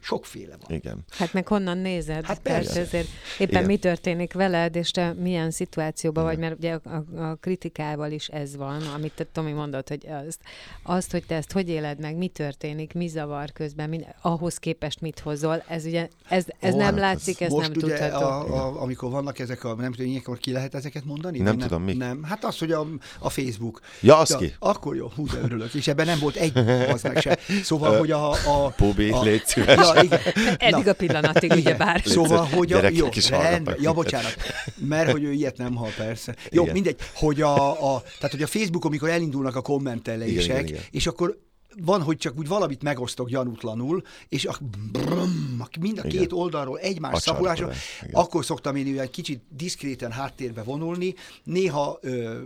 Sokféle 0.06 0.56
van. 0.62 0.78
Igen. 0.78 1.06
Hát 1.10 1.34
meg 1.34 1.48
honnan 1.48 1.78
nézed? 1.78 2.26
Hát 2.26 2.40
persze. 2.40 2.80
ezért 2.80 3.08
éppen 3.38 3.50
Igen. 3.50 3.66
mi 3.66 3.78
történik 3.78 4.34
veled, 4.34 4.76
és 4.76 4.92
te 4.92 5.14
milyen 5.14 5.52
szituációban 5.52 6.24
vagy, 6.24 6.38
mert 6.38 6.58
ugye 6.58 6.74
a, 6.84 7.04
a, 7.16 7.22
a 7.22 7.36
kritikával 7.36 8.12
is 8.12 8.28
ez 8.28 8.56
van, 8.56 8.82
amit 8.96 9.14
te 9.16 9.26
Tomi 9.32 9.52
mondott, 9.52 9.90
hogy 9.90 10.08
azt, 10.28 10.40
azt, 10.84 11.12
hogy 11.12 11.26
te 11.26 11.36
ezt 11.36 11.52
hogy 11.52 11.70
éled 11.70 12.00
meg, 12.00 12.16
mi 12.16 12.28
történik, 12.28 12.94
mi 12.94 13.08
zavar 13.08 13.52
közben, 13.52 13.90
mi, 13.90 14.00
ahhoz 14.22 14.58
képest 14.58 15.02
mit 15.02 15.20
hozol, 15.20 15.64
ez 15.68 15.86
ugye, 15.86 16.08
ez, 16.30 16.46
ez 16.60 16.74
Ó, 16.74 16.78
nem 16.78 16.86
hát 16.86 17.00
látszik, 17.00 17.42
ez 17.42 17.52
Most 17.52 17.74
nem 17.74 17.84
ugye, 17.84 17.98
tudható. 17.98 18.26
a, 18.26 18.66
a, 18.66 18.82
amikor 18.82 19.10
vannak 19.10 19.40
ezek 19.40 19.64
a, 19.64 19.76
nem 19.76 19.92
tudom, 19.92 20.08
ilyenkor 20.08 20.38
ki 20.38 20.52
lehet 20.52 20.76
ezeket 20.76 21.06
mondani? 21.06 21.38
Nem 21.38 21.56
Vagy 21.56 21.68
tudom, 21.68 21.84
mik. 21.84 21.98
Nem, 21.98 22.24
hát 22.24 22.44
az, 22.44 22.58
hogy 22.58 22.72
a, 22.72 22.88
a 23.20 23.30
Facebook. 23.30 23.82
Ja, 24.02 24.18
az 24.18 24.36
ki? 24.36 24.54
Akkor 24.60 24.96
jó, 24.96 25.08
hú, 25.16 25.28
de 25.28 25.40
örülök. 25.44 25.74
És 25.74 25.88
ebben 25.88 26.06
nem 26.06 26.20
volt 26.20 26.36
egy 26.36 26.58
az 26.90 27.04
meg 27.04 27.22
se. 27.22 27.38
Szóval, 27.64 27.98
hogy 27.98 28.12
a... 28.12 28.32
a 28.32 28.74
a, 29.12 29.24
légy 29.24 29.46
szíves. 29.46 29.78
Ja, 29.78 29.95
igen. 30.04 30.20
Eddig 30.58 30.88
a 30.88 30.94
pillanatig, 30.94 31.52
ugye 31.52 31.76
bár. 31.76 32.02
Szóval, 32.06 32.46
hogy 32.46 32.74
a, 32.74 32.90
jó, 32.90 33.08
is 33.14 33.30
rendben, 33.30 33.76
hallgatnak 33.76 33.84
ja, 33.84 33.94
bocsánat, 33.94 34.36
mert 34.76 35.12
hogy 35.12 35.24
ő 35.24 35.32
ilyet 35.32 35.58
nem 35.58 35.76
hall, 35.76 35.92
persze. 35.98 36.36
Jó, 36.52 36.62
Igen. 36.62 36.74
mindegy, 36.74 36.96
hogy 37.14 37.42
a, 37.42 37.96
a, 37.96 38.02
tehát, 38.02 38.32
hogy 38.32 38.42
a 38.42 38.48
Facebookon, 38.48 38.92
amikor 38.92 39.10
elindulnak 39.10 39.56
a 39.56 39.62
kommentelések, 39.62 40.44
Igen, 40.44 40.58
igen, 40.58 40.68
igen. 40.68 40.82
és 40.92 41.08
akkor 41.08 41.38
van, 41.84 42.02
hogy 42.02 42.18
csak 42.18 42.38
úgy 42.38 42.48
valamit 42.48 42.82
megosztok 42.84 43.30
gyanútlanul, 43.30 44.04
és 44.30 44.46
a, 44.46 44.58
brum, 44.92 45.62
mind 45.80 45.98
a 45.98 46.02
két 46.02 46.14
Igen. 46.14 46.32
oldalról 46.32 46.80
egymás 46.80 47.26
igen. 47.26 47.70
akkor 48.12 48.46
szoktam 48.46 48.76
én 48.76 49.00
egy 49.00 49.10
kicsit 49.10 49.42
diszkréten 49.50 50.12
háttérbe 50.12 50.64
vonulni, 50.64 51.14
néha 51.44 52.00
ö, 52.02 52.40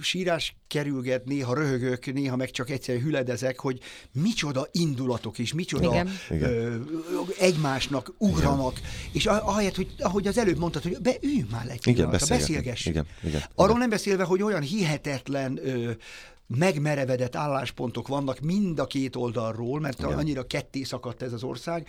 sírás 0.00 0.56
kerülget, 0.66 1.24
néha 1.24 1.54
röhögök, 1.54 2.12
néha 2.12 2.36
meg 2.36 2.50
csak 2.50 2.70
egyszer 2.70 3.00
hüledezek, 3.00 3.60
hogy 3.60 3.80
micsoda 4.12 4.66
indulatok 4.72 5.38
és 5.38 5.52
micsoda 5.52 5.84
Igen. 5.94 6.08
ö, 6.30 6.74
egymásnak 7.38 8.14
ugranak, 8.18 8.80
és 9.12 9.26
a- 9.26 9.48
ahelyett, 9.48 9.76
hogy 9.76 9.94
ahogy 9.98 10.26
az 10.26 10.38
előbb 10.38 10.58
mondtad, 10.58 10.82
hogy 10.82 10.98
beüljünk 11.02 11.50
már 11.50 11.68
egy 11.68 11.80
Igen, 11.86 11.94
pillanatra, 11.94 12.26
beszélgessünk. 12.36 12.94
Igen, 12.94 13.06
igen, 13.22 13.42
Arról 13.54 13.68
igen. 13.68 13.80
nem 13.80 13.88
beszélve, 13.90 14.24
hogy 14.24 14.42
olyan 14.42 14.62
hihetetlen 14.62 15.58
ö, 15.62 15.90
megmerevedett 16.58 17.36
álláspontok 17.36 18.08
vannak 18.08 18.40
mind 18.40 18.78
a 18.78 18.86
két 18.86 19.16
oldalról, 19.16 19.80
mert 19.80 19.98
Igen. 19.98 20.18
annyira 20.18 20.46
ketté 20.46 20.82
szakadt 20.82 21.22
ez 21.22 21.32
az 21.32 21.42
ország. 21.42 21.88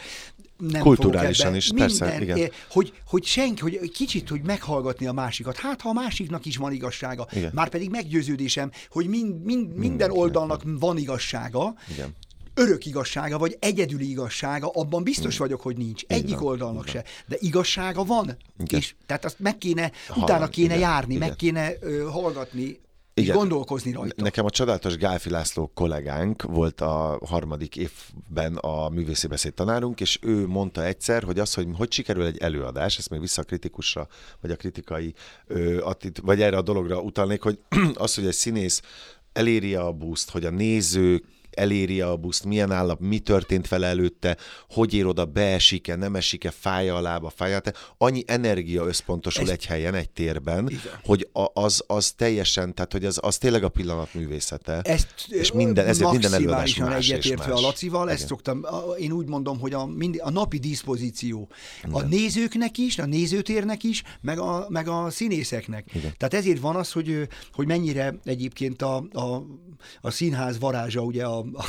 Nem 0.57 0.81
Kulturálisan 0.81 1.55
is, 1.55 1.71
persze, 1.75 2.21
igen. 2.21 2.37
eh, 2.37 2.47
Hogy, 2.69 2.93
hogy 3.07 3.23
senki, 3.25 3.61
hogy 3.61 3.91
kicsit, 3.91 4.29
hogy 4.29 4.41
meghallgatni 4.41 5.05
a 5.05 5.11
másikat. 5.11 5.57
Hát, 5.57 5.81
ha 5.81 5.89
a 5.89 5.93
másiknak 5.93 6.45
is 6.45 6.57
van 6.57 6.71
igazsága. 6.71 7.27
Igen. 7.31 7.51
Már 7.53 7.69
pedig 7.69 7.89
meggyőződésem, 7.89 8.71
hogy 8.89 9.07
mind, 9.07 9.43
mind, 9.43 9.75
minden 9.75 10.11
oldalnak 10.11 10.61
van 10.65 10.97
igazsága, 10.97 11.73
Igen. 11.91 12.15
örök 12.53 12.85
igazsága, 12.85 13.37
vagy 13.37 13.57
egyedüli 13.59 14.09
igazsága, 14.09 14.69
abban 14.73 15.03
biztos 15.03 15.37
vagyok, 15.37 15.61
hogy 15.61 15.77
nincs. 15.77 16.03
Egyik 16.07 16.41
oldalnak 16.43 16.87
se. 16.87 17.03
De 17.27 17.35
igazsága 17.39 18.03
van. 18.03 18.37
Igen. 18.59 18.79
És 18.79 18.95
tehát 19.05 19.25
azt 19.25 19.39
meg 19.39 19.57
kéne, 19.57 19.91
utána 20.15 20.47
kéne 20.47 20.75
igen, 20.75 20.79
járni, 20.89 21.15
igen. 21.15 21.27
meg 21.27 21.37
kéne 21.37 21.73
ö, 21.79 22.09
hallgatni, 22.09 22.79
és 23.21 23.27
Igen. 23.27 23.37
gondolkozni 23.37 23.91
rajta. 23.91 24.23
Nekem 24.23 24.45
a 24.45 24.49
csodálatos 24.49 24.97
Gálfi 24.97 25.29
László 25.29 25.71
kollégánk 25.73 26.41
volt 26.41 26.81
a 26.81 27.19
harmadik 27.25 27.75
évben 27.75 28.55
a 28.55 28.89
művészi 28.89 29.27
beszéd 29.27 29.53
tanárunk, 29.53 30.01
és 30.01 30.19
ő 30.21 30.47
mondta 30.47 30.85
egyszer, 30.85 31.23
hogy 31.23 31.39
az, 31.39 31.53
hogy 31.53 31.67
hogy 31.73 31.91
sikerül 31.91 32.25
egy 32.25 32.37
előadás, 32.37 32.97
ezt 32.97 33.09
még 33.09 33.19
vissza 33.19 33.41
a 33.41 33.45
kritikusra, 33.45 34.07
vagy 34.41 34.51
a 34.51 34.55
kritikai, 34.55 35.13
ö, 35.47 35.81
attit, 35.83 36.19
vagy 36.19 36.41
erre 36.41 36.57
a 36.57 36.61
dologra 36.61 37.01
utalnék, 37.01 37.41
hogy 37.41 37.59
az, 37.93 38.15
hogy 38.15 38.25
egy 38.25 38.33
színész 38.33 38.81
eléri 39.33 39.75
a 39.75 39.91
buszt, 39.91 40.31
hogy 40.31 40.45
a 40.45 40.49
nézők 40.49 41.23
eléri 41.51 42.01
a 42.01 42.15
buszt, 42.17 42.43
milyen 42.45 42.71
állap, 42.71 42.99
mi 42.99 43.19
történt 43.19 43.67
vele 43.67 43.87
előtte, 43.87 44.37
hogy 44.69 44.93
ér 44.93 45.05
oda, 45.05 45.25
beesik-e, 45.25 45.95
nem 45.95 46.15
esik-e, 46.15 46.51
fája 46.51 46.95
a 46.95 47.01
lába, 47.01 47.29
fája 47.35 47.57
a. 47.57 47.61
Annyi 47.97 48.23
energia 48.27 48.85
összpontosul 48.85 49.43
Ez- 49.43 49.49
egy 49.49 49.65
helyen, 49.65 49.93
egy 49.93 50.09
térben, 50.09 50.67
Igen. 50.69 50.81
hogy 51.05 51.29
a, 51.33 51.45
az, 51.61 51.83
az 51.87 52.11
teljesen, 52.11 52.73
tehát 52.73 52.91
hogy 52.91 53.05
az, 53.05 53.19
az 53.21 53.37
tényleg 53.37 53.63
a 53.63 53.69
pillanat 53.69 54.13
művészete. 54.13 54.79
Ezt 54.81 55.07
és 55.27 55.51
minden, 55.51 55.87
ezért 55.87 56.11
minden 56.11 56.33
előadás 56.33 56.75
más 56.75 57.09
egyetértve 57.09 57.53
a 57.53 57.59
Lacival, 57.59 58.07
ezt 58.09 58.15
Igen. 58.17 58.27
szoktam, 58.27 58.59
a- 58.63 58.95
én 58.97 59.11
úgy 59.11 59.27
mondom, 59.27 59.59
hogy 59.59 59.73
a, 59.73 59.85
mind, 59.85 60.19
a 60.23 60.29
napi 60.29 60.57
diszpozíció 60.57 61.49
a 61.91 62.01
nézőknek 62.01 62.77
is, 62.77 62.97
a 62.97 63.05
nézőtérnek 63.05 63.83
is, 63.83 64.03
meg 64.21 64.39
a, 64.39 64.65
meg 64.69 64.87
a 64.87 65.09
színészeknek. 65.09 65.89
Igen. 65.93 66.13
Tehát 66.17 66.33
ezért 66.33 66.59
van 66.59 66.75
az, 66.75 66.91
hogy, 66.91 67.27
hogy 67.53 67.67
mennyire 67.67 68.15
egyébként 68.23 68.81
a, 68.81 68.95
a, 69.11 69.43
a 70.01 70.11
színház 70.11 70.59
varázsa, 70.59 71.01
ugye 71.01 71.25
a, 71.25 71.40
a, 71.53 71.63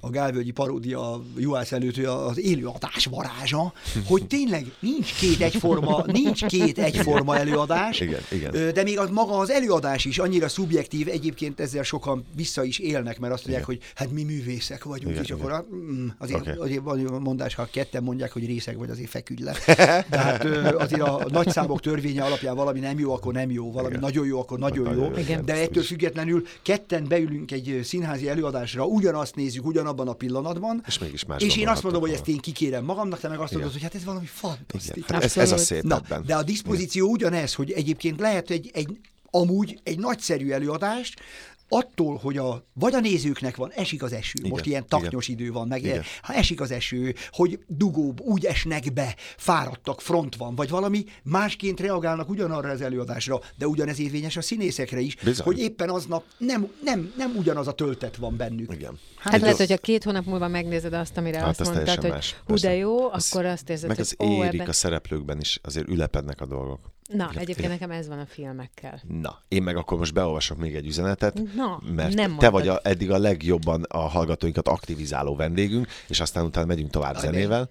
a 0.00 0.10
Gálvölgyi 0.10 0.50
paródia 0.50 1.22
Juhász 1.36 1.70
hogy 1.70 2.04
az 2.04 2.38
élőadás 2.38 3.04
varázsa, 3.06 3.72
hogy 4.06 4.26
tényleg 4.26 4.72
nincs 4.80 5.14
két 5.18 5.40
egyforma, 5.40 6.04
nincs 6.06 6.44
két 6.46 6.78
egyforma 6.78 7.36
előadás, 7.36 8.00
Igen, 8.00 8.20
igen. 8.30 8.72
De 8.74 8.82
még 8.82 8.98
az 8.98 9.10
maga 9.10 9.38
az 9.38 9.50
előadás 9.50 10.04
is 10.04 10.18
annyira 10.18 10.48
szubjektív, 10.48 11.08
egyébként 11.08 11.60
ezzel 11.60 11.82
sokan 11.82 12.24
vissza 12.36 12.64
is 12.64 12.78
élnek, 12.78 13.18
mert 13.18 13.32
azt 13.32 13.46
mondják, 13.46 13.68
Igen. 13.68 13.78
hogy 13.80 13.90
hát 13.94 14.10
mi 14.10 14.22
művészek 14.22 14.84
vagyunk, 14.84 15.10
Igen, 15.10 15.22
és 15.22 15.28
igen. 15.28 15.40
akkor 15.40 15.52
a- 15.52 15.66
mm, 15.74 16.06
azért, 16.18 16.40
Oké. 16.40 16.50
azért 16.58 16.82
van 16.82 16.98
mondás, 17.22 17.54
ha 17.54 17.68
ketten 17.70 18.02
mondják, 18.02 18.32
hogy 18.32 18.46
részeg 18.46 18.78
vagy, 18.78 18.90
azért 18.90 19.10
feküdj 19.10 19.42
le. 19.42 19.54
De 20.10 20.18
hát 20.18 20.44
azért 20.74 21.02
a 21.02 21.26
nagyszámok 21.30 21.80
törvénye 21.80 22.22
alapján 22.24 22.54
valami 22.56 22.80
nem 22.80 22.98
jó, 22.98 23.12
akkor 23.14 23.32
nem 23.32 23.50
jó, 23.50 23.72
valami 23.72 23.88
Igen. 23.88 24.00
nagyon 24.00 24.26
jó, 24.26 24.40
akkor 24.40 24.58
nagyon 24.58 24.84
Nagyon 24.84 25.04
jó. 25.04 25.10
jó, 25.10 25.18
igen. 25.18 25.44
De 25.44 25.54
ettől 25.54 25.82
függetlenül 25.82 26.42
ketten 26.62 27.04
beülünk 27.08 27.50
egy 27.50 27.80
színházi 27.82 28.28
előadásra, 28.28 28.86
ugyanazt 29.14 29.34
nézzük 29.34 29.66
ugyanabban 29.66 30.08
a 30.08 30.12
pillanatban, 30.12 30.82
És 30.86 30.98
mégis 30.98 31.24
más 31.24 31.42
és 31.42 31.56
én 31.56 31.68
azt 31.68 31.82
mondom, 31.82 32.00
hogy 32.00 32.10
ezt 32.10 32.28
én 32.28 32.38
kikérem 32.38 32.84
magamnak, 32.84 33.20
te 33.20 33.28
meg 33.28 33.38
azt 33.38 33.52
mondod, 33.52 33.72
hogy 33.72 33.82
hát 33.82 33.94
ez 33.94 34.04
valami 34.04 34.26
fantasztikus. 34.26 35.10
Hát 35.10 35.24
ez, 35.24 35.36
ez 35.36 35.52
a 35.52 35.56
szép 35.56 35.82
Na, 35.82 35.96
ebben. 35.96 36.22
de 36.26 36.34
a 36.34 36.42
diszpozíció 36.42 37.10
ugyanez, 37.10 37.54
hogy 37.54 37.70
egyébként 37.70 38.20
lehet 38.20 38.50
egy, 38.50 38.70
egy 38.72 38.98
amúgy 39.30 39.80
egy 39.82 39.98
nagyszerű 39.98 40.50
előadást, 40.50 41.20
attól, 41.68 42.16
hogy 42.16 42.36
a, 42.36 42.64
vagy 42.72 42.94
a 42.94 43.00
nézőknek 43.00 43.56
van, 43.56 43.72
esik 43.72 44.02
az 44.02 44.12
eső, 44.12 44.32
Igen, 44.38 44.50
most 44.50 44.66
ilyen 44.66 44.84
igen. 44.86 45.00
taknyos 45.00 45.28
idő 45.28 45.52
van, 45.52 45.68
meg 45.68 45.82
Igen. 45.82 46.02
ha 46.22 46.32
esik 46.34 46.60
az 46.60 46.70
eső, 46.70 47.14
hogy 47.30 47.58
dugóbb, 47.66 48.20
úgy 48.20 48.44
esnek 48.44 48.92
be, 48.92 49.14
fáradtak, 49.36 50.00
front 50.00 50.36
van, 50.36 50.54
vagy 50.54 50.68
valami, 50.68 51.04
másként 51.22 51.80
reagálnak 51.80 52.28
ugyanarra 52.28 52.70
az 52.70 52.80
előadásra, 52.80 53.40
de 53.58 53.66
ugyanez 53.66 53.98
érvényes 54.00 54.36
a 54.36 54.42
színészekre 54.42 55.00
is, 55.00 55.16
Bizony. 55.16 55.44
hogy 55.46 55.58
éppen 55.58 55.88
aznap 55.88 56.24
nem, 56.38 56.72
nem, 56.82 57.12
nem 57.16 57.34
ugyanaz 57.36 57.66
a 57.66 57.72
töltet 57.72 58.16
van 58.16 58.36
bennük. 58.36 58.72
Igen. 58.72 58.98
Hát 59.16 59.40
lehet, 59.40 59.56
hogyha 59.56 59.76
két 59.78 60.04
hónap 60.04 60.24
múlva 60.24 60.48
megnézed 60.48 60.92
azt, 60.92 61.16
amire 61.16 61.38
Hát 61.38 61.48
azt 61.48 61.60
az 61.60 61.68
mondtad, 61.68 62.00
hogy 62.00 62.10
más, 62.10 62.36
hú, 62.46 62.54
de 62.54 62.74
jó, 62.74 63.10
Az- 63.10 63.28
akkor 63.30 63.44
azt 63.44 63.70
érzed, 63.70 63.88
Meg 63.88 63.96
hogy 63.96 64.06
az 64.18 64.26
ó, 64.26 64.32
érik 64.32 64.52
ebben... 64.54 64.68
a 64.68 64.72
szereplőkben 64.72 65.40
is, 65.40 65.58
azért 65.62 65.88
ülepednek 65.88 66.40
a 66.40 66.46
dolgok. 66.46 66.92
Na, 67.14 67.30
egyébként 67.34 67.68
nekem 67.68 67.90
ez 67.90 68.08
van 68.08 68.18
a 68.18 68.26
filmekkel. 68.26 69.00
Na, 69.08 69.38
én 69.48 69.62
meg 69.62 69.76
akkor 69.76 69.98
most 69.98 70.14
beolvasok 70.14 70.58
még 70.58 70.74
egy 70.74 70.86
üzenetet, 70.86 71.40
Na, 71.54 71.80
mert 71.94 72.14
nem 72.14 72.36
te 72.38 72.48
vagy 72.48 72.68
a, 72.68 72.80
eddig 72.82 73.10
a 73.10 73.18
legjobban 73.18 73.82
a 73.82 73.98
hallgatóinkat 73.98 74.68
aktivizáló 74.68 75.36
vendégünk, 75.36 75.86
és 76.08 76.20
aztán 76.20 76.44
utána 76.44 76.66
megyünk 76.66 76.90
tovább 76.90 77.16
zenével. 77.16 77.68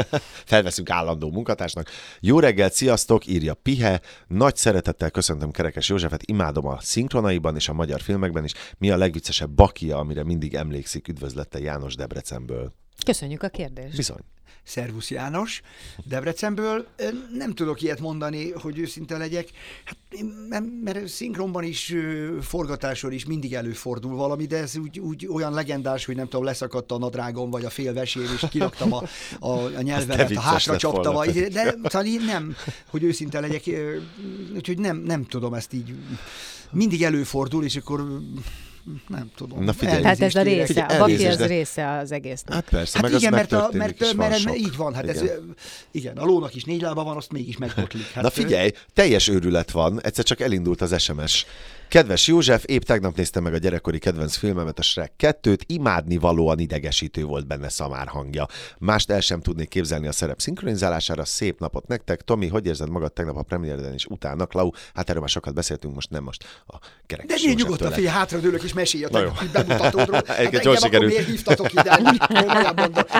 Felveszünk 0.52 0.90
állandó 0.90 1.30
munkatársnak. 1.30 1.88
Jó 2.20 2.38
reggelt, 2.40 2.72
sziasztok, 2.72 3.26
írja 3.26 3.54
Pihe. 3.54 4.00
Nagy 4.26 4.56
szeretettel 4.56 5.10
köszöntöm 5.10 5.50
Kerekes 5.50 5.88
Józsefet, 5.88 6.22
imádom 6.26 6.66
a 6.66 6.80
szinkronaiban 6.80 7.54
és 7.56 7.68
a 7.68 7.72
magyar 7.72 8.00
filmekben 8.00 8.44
is. 8.44 8.52
Mi 8.78 8.90
a 8.90 8.96
legviccesebb 8.96 9.50
bakia, 9.50 9.98
amire 9.98 10.24
mindig 10.24 10.54
emlékszik, 10.54 11.08
üdvözlette 11.08 11.58
János 11.60 11.94
Debrecenből. 11.94 12.72
Köszönjük 13.04 13.42
a 13.42 13.48
kérdést. 13.48 13.96
Bizony. 13.96 14.20
Szervusz 14.62 15.10
János, 15.10 15.62
Debrecenből. 16.04 16.86
Nem 17.32 17.54
tudok 17.54 17.82
ilyet 17.82 18.00
mondani, 18.00 18.50
hogy 18.50 18.78
őszinte 18.78 19.16
legyek, 19.16 19.48
hát, 19.84 19.96
mert, 20.82 21.08
szinkronban 21.08 21.64
is, 21.64 21.94
forgatáson 22.40 23.12
is 23.12 23.24
mindig 23.26 23.54
előfordul 23.54 24.16
valami, 24.16 24.46
de 24.46 24.56
ez 24.56 24.76
úgy, 24.76 24.98
úgy 24.98 25.26
olyan 25.26 25.52
legendás, 25.52 26.04
hogy 26.04 26.16
nem 26.16 26.24
tudom, 26.28 26.44
leszakadt 26.44 26.92
a 26.92 26.98
nadrágom, 26.98 27.50
vagy 27.50 27.64
a 27.64 27.70
félvesém, 27.70 28.22
és 28.22 28.46
kiraktam 28.50 28.92
a, 28.92 29.02
a, 29.40 29.50
a 29.50 29.80
nyelvemet, 29.82 30.30
a 30.30 30.40
hátra 30.40 30.76
csaptam, 30.76 31.16
a- 31.16 31.26
de 31.26 31.74
talán 31.82 32.06
így 32.06 32.24
nem, 32.24 32.56
hogy 32.90 33.02
őszinte 33.02 33.40
legyek, 33.40 33.62
úgyhogy 34.54 34.78
nem, 34.78 34.96
nem 34.96 35.24
tudom 35.24 35.54
ezt 35.54 35.72
így, 35.72 35.94
mindig 36.70 37.02
előfordul, 37.02 37.64
és 37.64 37.76
akkor 37.76 38.20
nem 39.08 39.30
tudom. 39.36 39.64
Na 39.64 39.72
figyelj. 39.72 40.02
Tehát 40.02 40.20
ez 40.20 40.34
a 40.34 40.42
része, 40.42 40.66
Figyelj, 40.66 40.96
a 40.96 40.98
baki 40.98 41.26
az 41.26 41.46
része 41.46 41.90
az 41.90 42.12
egésznek. 42.12 42.54
Hát 42.54 42.68
persze, 42.68 42.98
Hát 42.98 43.10
meg 43.10 43.20
igen, 43.20 43.32
az 43.32 43.38
mert, 43.38 43.52
a, 43.52 43.68
mert, 43.72 43.98
van 43.98 44.16
mert, 44.16 44.38
sok. 44.38 44.58
így 44.58 44.76
van, 44.76 44.94
hát 44.94 45.02
Igen. 45.02 45.16
ez, 45.16 45.30
igen, 45.90 46.16
a 46.16 46.24
lónak 46.24 46.54
is 46.54 46.64
négy 46.64 46.80
lába 46.80 47.04
van, 47.04 47.16
azt 47.16 47.32
mégis 47.32 47.56
megbotlik. 47.56 48.10
Hát, 48.12 48.22
Na 48.22 48.30
figyelj, 48.30 48.70
teljes 48.92 49.28
őrület 49.28 49.70
van, 49.70 50.02
egyszer 50.02 50.24
csak 50.24 50.40
elindult 50.40 50.80
az 50.80 51.02
SMS. 51.02 51.46
Kedves 51.90 52.26
József, 52.26 52.62
épp 52.66 52.82
tegnap 52.82 53.16
néztem 53.16 53.42
meg 53.42 53.54
a 53.54 53.58
gyerekkori 53.58 53.98
kedvenc 53.98 54.36
filmemet, 54.36 54.78
a 54.78 54.82
Shrek 54.82 55.12
2-t, 55.18 55.60
imádni 55.66 56.16
valóan 56.16 56.58
idegesítő 56.58 57.24
volt 57.24 57.46
benne 57.46 57.68
szamár 57.68 58.06
hangja. 58.06 58.46
Mást 58.78 59.10
el 59.10 59.20
sem 59.20 59.40
tudnék 59.40 59.68
képzelni 59.68 60.06
a 60.06 60.12
szerep 60.12 60.40
szinkronizálására, 60.40 61.24
szép 61.24 61.60
napot 61.60 61.86
nektek. 61.86 62.20
Tomi, 62.22 62.48
hogy 62.48 62.66
érzed 62.66 62.88
magad 62.90 63.12
tegnap 63.12 63.36
a 63.36 63.42
premiérden 63.42 63.94
is 63.94 64.06
utána? 64.06 64.46
Klau, 64.46 64.70
hát 64.94 65.08
erről 65.08 65.20
már 65.20 65.30
sokat 65.30 65.54
beszéltünk, 65.54 65.94
most 65.94 66.10
nem 66.10 66.22
most 66.22 66.44
a 66.66 66.76
De 66.78 66.86
kerekes 67.06 67.42
én 67.44 67.54
nyugodtan, 67.54 67.86
lett. 67.86 67.96
figyelj, 67.96 68.14
hátradőlök 68.16 68.62
és 68.62 68.72
mesélj 68.72 69.04
a 69.04 69.08
Na 69.10 69.18
jó. 69.20 69.28
tegnapi 69.28 69.46
bemutatódról. 69.52 70.22
Hát 70.26 70.38
Egyébként 70.38 70.64
jól 70.64 70.76
sikerült. 70.76 71.10
miért 71.12 71.26
hívtatok 71.26 71.72
ide? 71.72 71.98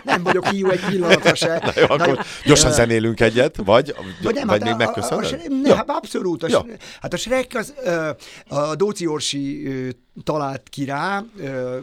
Nem 0.04 0.22
vagyok 0.22 0.46
hiú 0.46 0.68
egy 0.70 0.84
pillanatra 0.84 1.34
se. 1.34 1.62
Na 1.64 1.72
jó, 1.80 1.84
akkor 1.88 2.24
gyorsan 2.44 2.72
zenélünk 2.72 3.20
egyet, 3.20 3.56
vagy, 3.56 3.94
Vagy 4.22 4.34
nem, 4.34 4.46
vagy 4.46 4.62
hát 4.62 4.78
még 4.78 4.86
a- 4.86 4.90
a- 4.90 4.90
a- 4.90 4.94
megköszönöd? 5.16 5.42
a- 5.64 5.68
Ne, 5.68 5.74
hát 5.76 5.88
abszolút. 5.90 6.42
A, 6.42 6.48
Ja. 6.48 6.64
Hát 7.00 7.12
a 7.12 7.16
Shrek 7.16 7.54
az, 7.54 7.74
ö, 7.84 8.10
a 8.68 8.74
Dóci 8.74 9.06
Orsi 9.06 9.68
talált 10.24 10.68
ki 10.68 10.84
rá. 10.84 11.24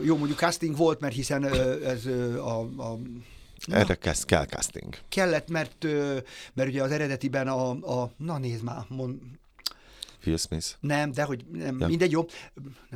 Jó, 0.03 0.17
mondjuk 0.17 0.37
casting 0.37 0.75
volt, 0.75 0.99
mert 0.99 1.15
hiszen 1.15 1.43
ez 1.83 2.05
a, 2.35 2.59
a 2.59 2.97
Erre 3.71 3.95
kezd, 3.95 4.25
kell 4.25 4.45
casting. 4.45 4.97
kellett, 5.09 5.49
mert, 5.49 5.85
mert 6.53 6.69
ugye 6.69 6.83
az 6.83 6.91
eredetiben 6.91 7.47
a, 7.47 7.69
a 8.01 8.11
na 8.17 8.37
nézd 8.37 8.63
már, 8.63 8.85
mond, 8.87 9.19
Phil 10.27 10.37
Smith. 10.37 10.65
nem, 10.79 11.11
de 11.11 11.23
hogy 11.23 11.45
nem, 11.51 11.75
Nem. 11.75 11.89
mindegy, 11.89 12.11
jó. 12.11 12.25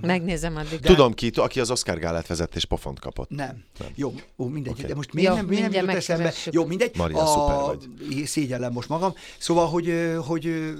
Megnézem 0.01 0.55
addig. 0.55 0.79
De- 0.79 0.87
Tudom 0.87 1.13
ki, 1.13 1.31
aki 1.35 1.59
az 1.59 1.71
Oscar 1.71 1.99
gálát 1.99 2.27
vezet 2.27 2.55
és 2.55 2.65
pofont 2.65 2.99
kapott. 2.99 3.29
Nem. 3.29 3.63
Jó, 3.95 4.13
ó, 4.37 4.45
mindegy. 4.45 4.71
Oké. 4.73 4.83
De 4.85 4.95
most 4.95 5.13
miért 5.13 5.29
Jó, 5.29 5.35
nem, 5.35 5.45
miért 5.45 5.71
nem 5.71 5.89
eszembe? 5.89 6.33
Jó, 6.51 6.65
mindegy. 6.65 6.95
Maria, 6.97 7.25
szuper 7.25 7.55
vagy. 7.55 7.87
Szégyellem 8.25 8.71
most 8.71 8.89
magam. 8.89 9.13
Szóval, 9.37 9.67
hogy, 9.67 10.15
hogy 10.25 10.73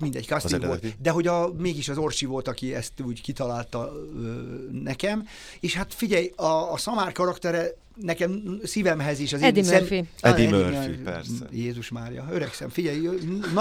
mindegy, 0.00 0.26
casting 0.26 0.62
eredeti. 0.62 0.86
volt. 0.86 1.02
De 1.02 1.10
hogy 1.10 1.26
a, 1.26 1.52
mégis 1.58 1.88
az 1.88 1.98
Orsi 1.98 2.26
volt, 2.26 2.48
aki 2.48 2.74
ezt 2.74 2.92
úgy 3.04 3.20
kitalálta 3.20 3.92
ö, 4.16 4.42
nekem. 4.72 5.26
És 5.60 5.74
hát 5.74 5.94
figyelj, 5.94 6.32
a, 6.36 6.72
a 6.72 6.76
Szamár 6.76 7.12
karaktere 7.12 7.68
nekem 7.94 8.60
szívemhez 8.62 9.18
is 9.18 9.32
az 9.32 9.40
én 9.40 9.46
Eddie 9.46 9.78
Murphy. 9.78 10.04
Ah, 10.20 10.30
Eddie 10.30 10.48
Murphy, 10.48 11.02
persze. 11.02 11.48
Jézus 11.50 11.88
Mária, 11.88 12.26
öregszem. 12.30 12.68
Figyelj, 12.68 13.08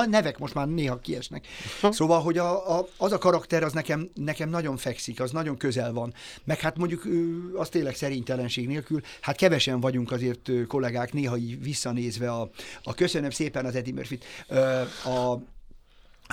nevek 0.09 0.37
most 0.37 0.53
már 0.53 0.67
néha 0.67 0.99
kiesnek. 0.99 1.47
Szóval, 1.91 2.21
hogy 2.21 2.37
a, 2.37 2.77
a, 2.77 2.87
az 2.97 3.11
a 3.11 3.17
karakter 3.17 3.63
az 3.63 3.73
nekem, 3.73 4.09
nekem 4.13 4.49
nagyon 4.49 4.77
fekszik, 4.77 5.21
az 5.21 5.31
nagyon 5.31 5.57
közel 5.57 5.93
van. 5.93 6.13
Meg 6.43 6.59
hát 6.59 6.77
mondjuk 6.77 7.07
az 7.55 7.69
tényleg 7.69 7.95
szerintelenség 7.95 8.67
nélkül, 8.67 9.01
hát 9.21 9.35
kevesen 9.35 9.79
vagyunk 9.79 10.11
azért 10.11 10.51
kollégák, 10.67 11.13
néha 11.13 11.37
így 11.37 11.63
visszanézve 11.63 12.31
a, 12.31 12.49
a 12.83 12.93
köszönöm 12.93 13.29
szépen 13.29 13.65
az 13.65 13.75
Eddie 13.75 13.93
Murphy-t, 13.93 14.25
a, 15.05 15.37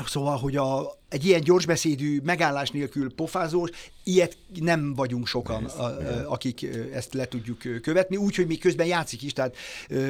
Szóval, 0.07 0.39
hogy 0.39 0.57
a, 0.57 1.00
egy 1.11 1.25
ilyen 1.25 1.41
gyorsbeszédű, 1.41 2.21
megállás 2.25 2.71
nélkül 2.71 3.15
pofázós, 3.15 3.71
ilyet 4.05 4.37
nem 4.61 4.95
vagyunk 4.95 5.27
sokan, 5.27 5.65
a, 5.65 5.83
a, 5.85 6.31
akik 6.33 6.67
ezt 6.93 7.15
le 7.15 7.27
tudjuk 7.27 7.59
követni, 7.83 8.17
úgyhogy 8.17 8.47
még 8.47 8.61
közben 8.61 8.87
játszik 8.87 9.23
is, 9.23 9.33
tehát 9.33 9.57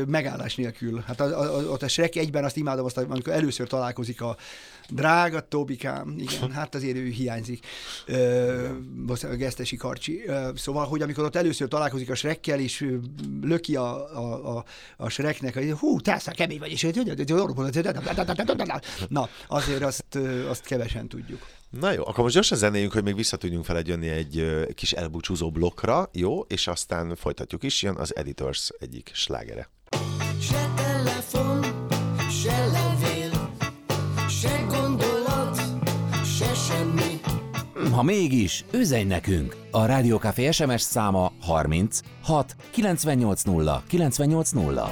megállás 0.06 0.54
nélkül. 0.54 1.02
Hát 1.06 1.20
a, 1.20 1.24
a, 1.24 1.72
a, 1.72 1.76
a 1.80 1.88
Shrek 1.88 2.16
egyben 2.16 2.44
azt 2.44 2.56
imádom, 2.56 2.84
azt, 2.84 2.98
amikor 2.98 3.32
először 3.32 3.68
találkozik 3.68 4.20
a 4.20 4.36
drága 4.90 5.40
Tobikám, 5.40 6.14
igen, 6.18 6.50
hát 6.50 6.74
azért 6.74 6.96
ő 6.96 7.06
hiányzik, 7.06 7.66
ö, 8.06 8.68
a 9.06 9.26
gesztesi 9.26 9.76
karcsi. 9.76 10.22
Ö, 10.26 10.50
Szóval, 10.54 10.86
hogy 10.86 11.02
amikor 11.02 11.24
ott 11.24 11.36
először 11.36 11.68
találkozik 11.68 12.10
a 12.10 12.14
Shrekkel, 12.14 12.60
és 12.60 12.86
löki 13.42 13.76
a, 13.76 14.18
a, 14.18 14.56
a, 14.56 14.64
a 14.96 15.08
Shreknek, 15.08 15.54
hogy 15.54 15.70
hú, 15.70 15.96
aztán 16.04 16.34
kemény 16.34 16.58
vagy, 16.58 16.70
és 16.70 16.84
na, 19.08 19.28
azért 19.48 19.82
azt, 19.82 20.18
azt 20.48 20.64
kevesen 20.90 21.08
tudjuk. 21.08 21.46
Na 21.70 21.92
jó, 21.92 22.06
akkor 22.06 22.22
most 22.22 22.34
gyorsan 22.34 22.58
zenéljünk, 22.58 22.92
hogy 22.92 23.02
még 23.02 23.14
vissza 23.14 23.36
tudjunk 23.36 23.64
feled 23.64 23.86
jönni 23.86 24.08
egy 24.08 24.44
kis 24.74 24.92
elbúcsúzó 24.92 25.50
blokkra, 25.50 26.08
jó? 26.12 26.40
És 26.40 26.66
aztán 26.66 27.16
folytatjuk 27.16 27.62
is, 27.62 27.82
jön 27.82 27.96
az 27.96 28.16
Editors 28.16 28.70
egyik 28.78 29.10
slágere. 29.14 29.70
Se 30.40 30.70
telefon, 30.76 31.62
se 32.42 32.66
levél, 32.66 33.56
se 34.28 34.66
gondolat, 34.68 35.60
se 36.36 36.54
semmi. 36.54 37.20
Ha 37.92 38.02
mégis, 38.02 38.64
üzenj 38.72 39.04
nekünk! 39.04 39.56
A 39.70 39.84
Rádiókafé 39.84 40.50
SMS 40.50 40.80
száma 40.80 41.32
30 41.40 42.00
6 42.22 42.56
980 42.70 43.82
980. 43.86 44.90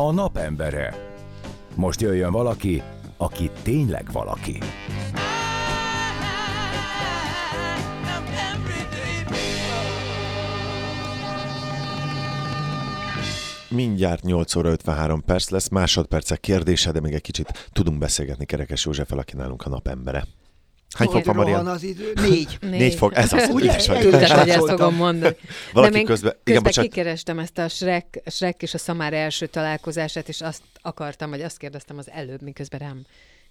A 0.00 0.10
napembere. 0.12 0.94
Most 1.74 2.00
jöjjön 2.00 2.32
valaki, 2.32 2.82
aki 3.16 3.50
tényleg 3.62 4.12
valaki. 4.12 4.58
Mindjárt 13.68 14.22
8 14.22 14.54
óra 14.54 14.68
53 14.70 15.24
perc 15.24 15.50
lesz, 15.50 15.68
másodpercek 15.68 16.40
kérdése, 16.40 16.92
de 16.92 17.00
még 17.00 17.12
egy 17.12 17.20
kicsit 17.20 17.68
tudunk 17.72 17.98
beszélgetni 17.98 18.44
Kerekes 18.44 18.84
József, 18.84 19.12
aki 19.12 19.36
nálunk 19.36 19.62
a 19.62 19.68
napembere. 19.68 20.24
Hány 20.96 21.08
fok 21.08 21.24
van, 21.24 21.36
Marian? 21.36 21.66
az 21.66 21.82
idő? 21.82 22.12
Négy. 22.14 22.58
Négy 22.60 22.94
fok, 22.94 23.16
ez 23.16 23.32
az, 23.32 23.48
Ugye? 23.48 23.76
Tudtad, 23.76 24.28
hogy 24.30 24.48
ezt 24.48 24.68
fogom 24.68 24.94
mondani. 24.94 25.36
Valaki 25.72 25.92
közben- 25.92 26.06
közben 26.06 26.36
igen, 26.44 26.62
bocsánat. 26.62 26.90
kikerestem 26.90 27.38
ezt 27.38 27.58
a 27.58 27.68
Shrek, 27.68 28.22
Shrek 28.26 28.62
és 28.62 28.74
a 28.74 28.78
Szamár 28.78 29.12
első 29.12 29.46
találkozását, 29.46 30.28
és 30.28 30.40
azt 30.40 30.62
akartam, 30.82 31.30
vagy 31.30 31.42
azt 31.42 31.56
kérdeztem 31.56 31.98
az 31.98 32.10
előbb, 32.10 32.42
miközben 32.42 32.80
rám 32.80 33.02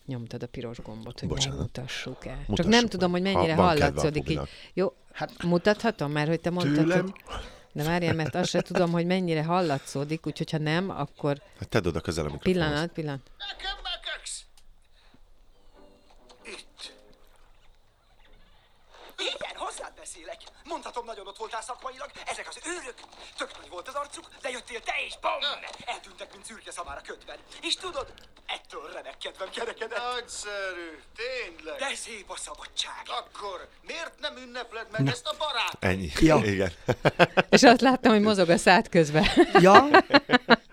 nyomtad 0.06 0.44
a 0.44 0.48
piros 0.48 0.78
gombot, 0.80 1.20
hogy 1.20 1.30
Bocsánat. 1.30 1.58
megmutassuk 1.58 2.26
el. 2.26 2.38
Csak 2.38 2.48
Mutassuk 2.48 2.72
nem 2.72 2.82
meg. 2.82 2.90
tudom, 2.90 3.12
hogy 3.12 3.22
Ha 3.28 3.32
mennyire 3.34 3.56
van 3.56 3.68
kedve 3.70 3.84
a 3.84 3.86
hallatszódik 3.90 4.30
így. 4.30 4.40
Jó, 4.74 4.94
hát 5.14 5.44
mutathatom, 5.44 6.12
mert 6.12 6.28
hogy 6.28 6.40
te 6.40 6.50
mondtad, 6.50 6.76
Tőlem? 6.86 7.02
hogy... 7.02 7.14
De 7.74 7.84
várjál, 7.84 8.14
mert 8.14 8.36
azt 8.36 8.50
se 8.50 8.62
tudom, 8.62 8.92
hogy 8.92 9.06
mennyire 9.06 9.44
hallatszódik, 9.44 10.26
úgyhogy 10.28 10.52
ha 10.52 10.58
nem, 10.58 10.90
akkor 10.90 11.42
Hát 11.60 11.70
tedd 11.70 11.88
oda 11.88 12.00
közel 12.02 12.26
a 12.26 12.38
pillanat, 12.38 12.92
pillanat. 12.92 13.20
Nekem! 13.38 13.78
Igen, 19.20 19.56
hozzád 19.56 19.94
beszélek. 19.94 20.42
Mondhatom, 20.64 21.06
nagyon 21.06 21.28
ott 21.28 21.38
voltál 21.38 21.62
szakmailag. 21.62 22.10
Ezek 22.26 22.48
az 22.50 22.60
őrök. 22.66 22.98
Tök 23.38 23.58
nagy 23.60 23.70
volt 23.70 23.88
az 23.88 23.94
arcuk, 23.94 24.26
de 24.42 24.50
jöttél 24.50 24.82
te 24.82 24.94
is, 25.08 25.14
bom! 25.22 25.42
Eltűntek, 25.86 26.32
mint 26.34 26.46
szürke 26.46 26.72
szamára 26.72 27.02
kötben. 27.02 27.38
És 27.62 27.76
tudod, 27.76 28.14
ettől 28.46 28.92
remek 28.94 29.18
kedvem 29.18 29.50
kerekedett. 29.50 30.14
Nagyszerű, 30.14 31.02
tényleg. 31.16 31.80
De 31.80 31.96
szép 31.96 32.30
a 32.30 32.36
szabadság. 32.38 33.02
Akkor 33.06 33.68
miért 33.82 34.20
nem 34.20 34.38
ünnepled 34.38 34.88
meg 34.92 35.08
ezt 35.08 35.28
a 35.28 35.36
barát? 35.38 35.78
Ennyi. 35.80 36.12
Ja. 36.20 36.38
Igen. 36.44 36.72
És 37.50 37.64
azt 37.64 37.82
láttam, 37.82 38.12
hogy 38.12 38.22
mozog 38.22 38.50
a 38.50 38.58
szád 38.58 38.90
közben. 38.90 39.26
Ja, 39.54 39.88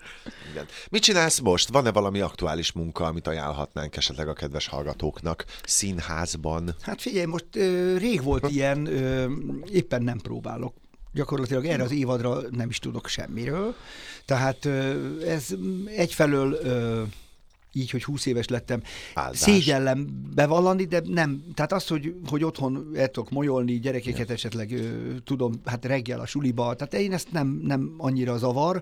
Igen. 0.57 0.69
Mit 0.89 1.01
csinálsz 1.01 1.39
most? 1.39 1.69
Van-e 1.69 1.91
valami 1.91 2.19
aktuális 2.19 2.71
munka, 2.71 3.05
amit 3.05 3.27
ajánlhatnánk 3.27 3.97
esetleg 3.97 4.27
a 4.27 4.33
kedves 4.33 4.67
hallgatóknak? 4.67 5.45
Színházban? 5.63 6.75
hát 6.81 7.01
figyelj, 7.01 7.25
most 7.25 7.45
ö, 7.55 7.97
rég 7.97 8.23
volt 8.23 8.51
ilyen, 8.55 8.85
ö, 8.85 9.31
éppen 9.71 10.03
nem 10.03 10.17
próbálok 10.17 10.73
Gyakorlatilag 11.13 11.65
erre 11.65 11.83
az 11.83 11.91
évadra 11.91 12.41
nem 12.51 12.69
is 12.69 12.79
tudok 12.79 13.07
semmiről. 13.07 13.75
Tehát 14.25 14.65
ez 15.25 15.47
egyfelől 15.85 16.57
így, 17.73 17.89
hogy 17.89 18.03
20 18.03 18.25
éves 18.25 18.47
lettem, 18.47 18.81
Áldás. 19.13 19.37
szégyellem 19.37 20.07
bevallani, 20.35 20.85
de 20.85 21.01
nem. 21.05 21.43
Tehát 21.53 21.73
az, 21.73 21.87
hogy, 21.87 22.15
hogy 22.29 22.43
otthon 22.43 22.91
el 22.95 23.07
tudok 23.07 23.29
molyolni, 23.29 23.79
gyerekeket 23.79 24.29
esetleg 24.29 24.71
ö, 24.71 25.15
tudom, 25.23 25.61
hát 25.65 25.85
reggel 25.85 26.19
a 26.19 26.25
suliba, 26.25 26.75
tehát 26.75 26.93
én 26.93 27.13
ezt 27.13 27.31
nem, 27.31 27.59
nem 27.63 27.93
annyira 27.97 28.37
zavar. 28.37 28.81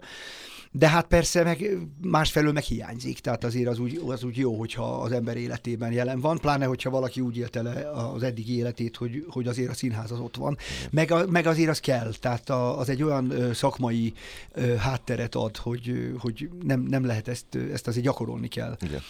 De 0.78 0.89
hát 0.89 1.07
persze 1.07 1.43
meg 1.43 1.78
másfelől 2.01 2.51
meg 2.51 2.63
hiányzik, 2.63 3.19
tehát 3.19 3.43
azért 3.43 3.67
az 3.67 3.80
úgy, 3.80 4.01
az 4.07 4.23
úgy 4.23 4.38
jó, 4.38 4.59
hogyha 4.59 4.84
az 4.84 5.11
ember 5.11 5.38
életében 5.38 5.91
jelen 5.91 6.19
van, 6.19 6.38
pláne 6.38 6.65
hogyha 6.65 6.89
valaki 6.89 7.21
úgy 7.21 7.38
élte 7.38 7.61
le 7.61 7.91
az 7.91 8.23
eddigi 8.23 8.57
életét, 8.57 8.95
hogy, 8.95 9.26
hogy 9.30 9.47
azért 9.47 9.69
a 9.69 9.73
színház 9.73 10.11
az 10.11 10.19
ott 10.19 10.36
van. 10.36 10.57
Meg, 10.89 11.11
a, 11.11 11.26
meg 11.28 11.45
azért 11.45 11.69
az 11.69 11.80
kell, 11.80 12.13
tehát 12.19 12.49
az 12.49 12.89
egy 12.89 13.03
olyan 13.03 13.53
szakmai 13.53 14.13
hátteret 14.78 15.36
ad, 15.36 15.57
hogy, 15.57 16.13
hogy 16.19 16.49
nem, 16.63 16.82
nem 16.82 17.05
lehet 17.05 17.28
ezt, 17.28 17.55
ezt 17.73 17.88
azért 17.88 18.05
gyakorolni 18.05 18.47
kell. 18.47 18.78
Igen. 18.82 19.01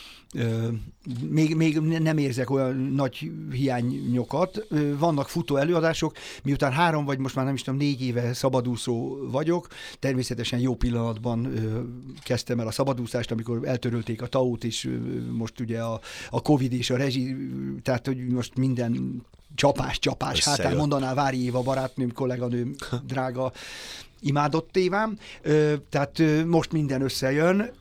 Még, 1.29 1.55
még 1.55 1.79
nem 1.79 2.17
érzek 2.17 2.49
olyan 2.49 2.75
nagy 2.75 3.31
hiányokat. 3.51 4.67
Vannak 4.97 5.29
futó 5.29 5.55
előadások, 5.55 6.15
miután 6.43 6.71
három 6.71 7.05
vagy 7.05 7.17
most 7.17 7.35
már 7.35 7.45
nem 7.45 7.53
is 7.53 7.61
tudom, 7.61 7.79
négy 7.79 8.01
éve 8.01 8.33
szabadúszó 8.33 9.17
vagyok, 9.31 9.67
természetesen 9.99 10.59
jó 10.59 10.75
pillanatban 10.75 11.53
kezdtem 12.23 12.59
el 12.59 12.67
a 12.67 12.71
szabadúszást, 12.71 13.31
amikor 13.31 13.59
eltörölték 13.63 14.21
a 14.21 14.27
taut, 14.27 14.63
és 14.63 14.89
most 15.31 15.59
ugye 15.59 15.81
a, 15.81 15.99
a 16.29 16.41
Covid 16.41 16.73
és 16.73 16.89
a 16.89 16.97
rezsi, 16.97 17.35
tehát 17.81 18.05
hogy 18.05 18.27
most 18.27 18.57
minden 18.57 19.23
csapás, 19.55 19.99
csapás, 19.99 20.37
Összejött. 20.37 20.59
hátán 20.59 20.77
mondaná 20.77 21.13
Vári 21.13 21.43
Éva 21.43 21.61
barátnőm, 21.61 22.13
kolléganőm, 22.13 22.75
drága 23.07 23.51
imádott 24.25 24.71
tévám, 24.71 25.17
Ö, 25.41 25.73
tehát 25.89 26.21
most 26.45 26.71
minden 26.71 27.01
összejön, 27.01 27.71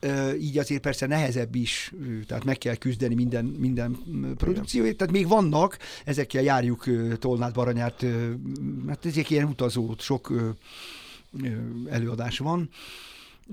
így 0.41 0.59
azért 0.59 0.83
persze 0.83 1.07
nehezebb 1.07 1.55
is, 1.55 1.93
tehát 2.27 2.45
meg 2.45 2.59
kell 2.59 2.75
küzdeni 2.75 3.15
minden, 3.15 3.45
minden 3.45 3.97
produkcióért, 4.37 4.97
tehát 4.97 5.13
még 5.13 5.29
vannak, 5.29 5.79
ezekkel 6.05 6.43
járjuk 6.43 6.85
Tolnát 7.19 7.53
Baranyát, 7.55 8.03
ö, 8.03 8.31
hát 8.89 9.07
ezek 9.07 9.31
ilyen 9.31 9.49
utazó, 9.49 9.95
sok 9.99 10.33
előadás 11.91 12.39
van. 12.39 12.69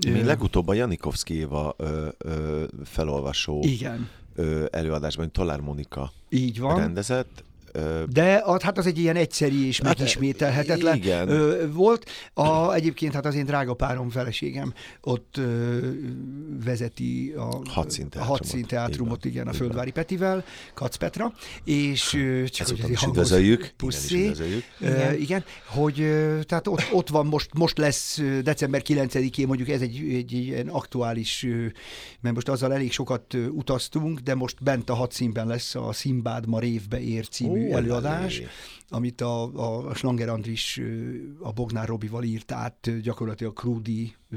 Mi 0.06 0.22
legutóbb 0.22 0.68
a 0.68 0.74
Janikovszki 0.74 1.34
Éva 1.34 1.74
ö, 1.76 2.08
ö, 2.18 2.64
felolvasó 2.84 3.60
Igen, 3.62 4.08
ö, 4.34 4.64
előadásban 4.70 5.30
Tolár 5.30 5.60
Monika 5.60 6.12
így 6.28 6.60
van. 6.60 6.76
rendezett. 6.76 7.44
De 8.08 8.42
az, 8.44 8.62
hát 8.62 8.78
az 8.78 8.86
egy 8.86 8.98
ilyen 8.98 9.16
egyszeri 9.16 9.66
és 9.66 9.80
Hát, 9.80 9.98
megismételhetetlen 9.98 10.96
igen. 10.96 11.28
volt. 11.72 12.10
A, 12.34 12.72
egyébként 12.72 13.12
hát 13.14 13.26
az 13.26 13.34
én 13.34 13.44
drága 13.44 13.74
párom, 13.74 14.10
feleségem 14.10 14.72
ott 15.00 15.36
ö, 15.36 15.78
vezeti 16.64 17.34
a 17.36 17.60
Hadszínteátrumot. 17.68 18.14
a 18.14 18.24
hadszínteátrumot, 18.24 19.24
Így 19.24 19.32
van, 19.32 19.42
igen, 19.42 19.48
a 19.48 19.52
Földvári 19.52 19.90
Petivel, 19.90 20.44
Kac 20.74 20.96
Petra, 20.96 21.32
és 21.64 22.14
ö, 22.14 22.44
csak 22.44 22.66
Ezúttal 22.66 22.84
hogy 22.84 22.92
is 22.94 23.02
üdvözöljük. 23.02 23.72
Puszé. 23.76 24.20
üdvözöljük. 24.22 24.64
Igen. 24.80 25.14
Igen. 25.14 25.44
hogy 25.66 25.94
tehát 26.46 26.66
ott, 26.66 26.82
ott 26.92 27.08
van, 27.08 27.26
most, 27.26 27.50
most 27.54 27.78
lesz 27.78 28.20
december 28.42 28.82
9-én, 28.84 29.46
mondjuk 29.46 29.68
ez 29.68 29.80
egy, 29.80 30.14
egy 30.14 30.32
ilyen 30.32 30.68
aktuális, 30.68 31.46
mert 32.20 32.34
most 32.34 32.48
azzal 32.48 32.72
elég 32.72 32.92
sokat 32.92 33.34
utaztunk, 33.34 34.18
de 34.18 34.34
most 34.34 34.62
bent 34.62 34.90
a 34.90 34.94
hadszínben 34.94 35.46
lesz 35.46 35.74
a 35.74 35.92
Szimbád 35.92 36.46
ma 36.46 36.58
révbe 36.58 37.00
ér 37.00 37.28
című 37.28 37.61
Előadás, 37.70 38.38
lelé. 38.38 38.48
amit 38.88 39.20
a, 39.20 39.42
a, 39.88 39.94
Slanger 39.94 40.28
Andris 40.28 40.80
a 41.40 41.52
Bognár 41.52 41.88
Robival 41.88 42.22
írt 42.22 42.52
át 42.52 43.00
gyakorlatilag 43.00 43.52
Krúdi 43.52 44.14
ö, 44.32 44.36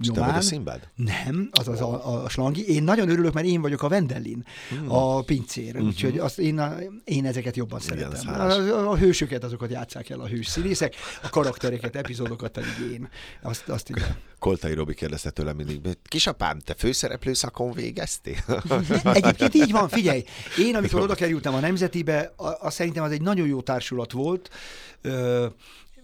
És 0.00 0.06
te 0.06 0.20
nyomán. 0.20 0.42
a? 0.64 0.80
Nem, 0.94 1.48
az 1.52 1.68
az 1.68 1.80
a, 1.80 2.22
a 2.24 2.28
slangi. 2.28 2.68
Én 2.68 2.82
nagyon 2.82 3.08
örülök, 3.08 3.32
mert 3.32 3.46
én 3.46 3.60
vagyok 3.60 3.82
a 3.82 3.88
Vendellin, 3.88 4.44
hmm. 4.68 4.90
a 4.90 5.22
pincér, 5.22 5.80
úgyhogy 5.80 6.18
azt 6.18 6.38
én, 6.38 6.60
én 7.04 7.26
ezeket 7.26 7.56
jobban 7.56 7.80
Igen, 7.84 8.10
szeretem. 8.10 8.34
hálás. 8.34 8.56
A, 8.56 8.90
a, 8.90 8.96
hősöket 8.96 9.44
azokat 9.44 9.70
játszák 9.70 10.10
el 10.10 10.20
a 10.20 10.26
hős 10.26 10.46
színészek, 10.46 10.94
a 11.22 11.28
karaktereket, 11.28 11.96
epizódokat 11.96 12.50
pedig 12.50 12.92
én. 12.92 13.08
Azt, 13.42 13.68
azt 13.68 13.88
igen. 13.88 14.16
Koltai 14.38 14.74
Robi 14.74 14.94
kérdezte 14.94 15.30
tőlem 15.30 15.56
mindig, 15.56 15.80
kisapám, 16.02 16.58
te 16.58 16.74
főszereplő 16.74 17.32
szakon 17.32 17.72
végeztél? 17.72 18.36
Egyébként 19.04 19.54
így 19.54 19.70
van, 19.70 19.88
figyelj, 19.88 20.24
én 20.58 20.76
amikor 20.76 21.00
oda 21.00 21.14
kerültem 21.14 21.54
a 21.54 21.60
Nemzetibe, 21.60 22.32
a, 22.36 22.66
a, 22.66 22.70
szerintem 22.70 23.02
az 23.02 23.10
egy 23.10 23.22
nagyon 23.22 23.46
jó 23.46 23.60
társulat 23.60 24.12
volt, 24.12 24.50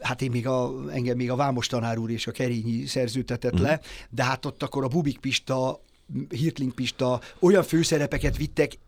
hát 0.01 0.23
én 0.23 0.31
még 0.31 0.47
a, 0.47 0.73
engem 0.91 1.17
még 1.17 1.31
a 1.31 1.37
Vámos 1.37 1.67
tanár 1.67 1.99
úr 1.99 2.11
és 2.11 2.27
a 2.27 2.33
Kerényi 2.33 2.87
szerződtetett 2.87 3.53
Mhm. 3.53 3.63
le, 3.63 3.81
de 4.11 4.25
hát 4.25 4.45
ott 4.47 4.63
akkor 4.63 4.85
a 4.85 4.89
Bubik 4.89 5.19
Pista, 5.19 5.81
Hirtling 6.29 6.73
Pista 6.73 7.21
olyan 7.39 7.63
főszerepeket 7.63 8.37
vittek, 8.37 8.79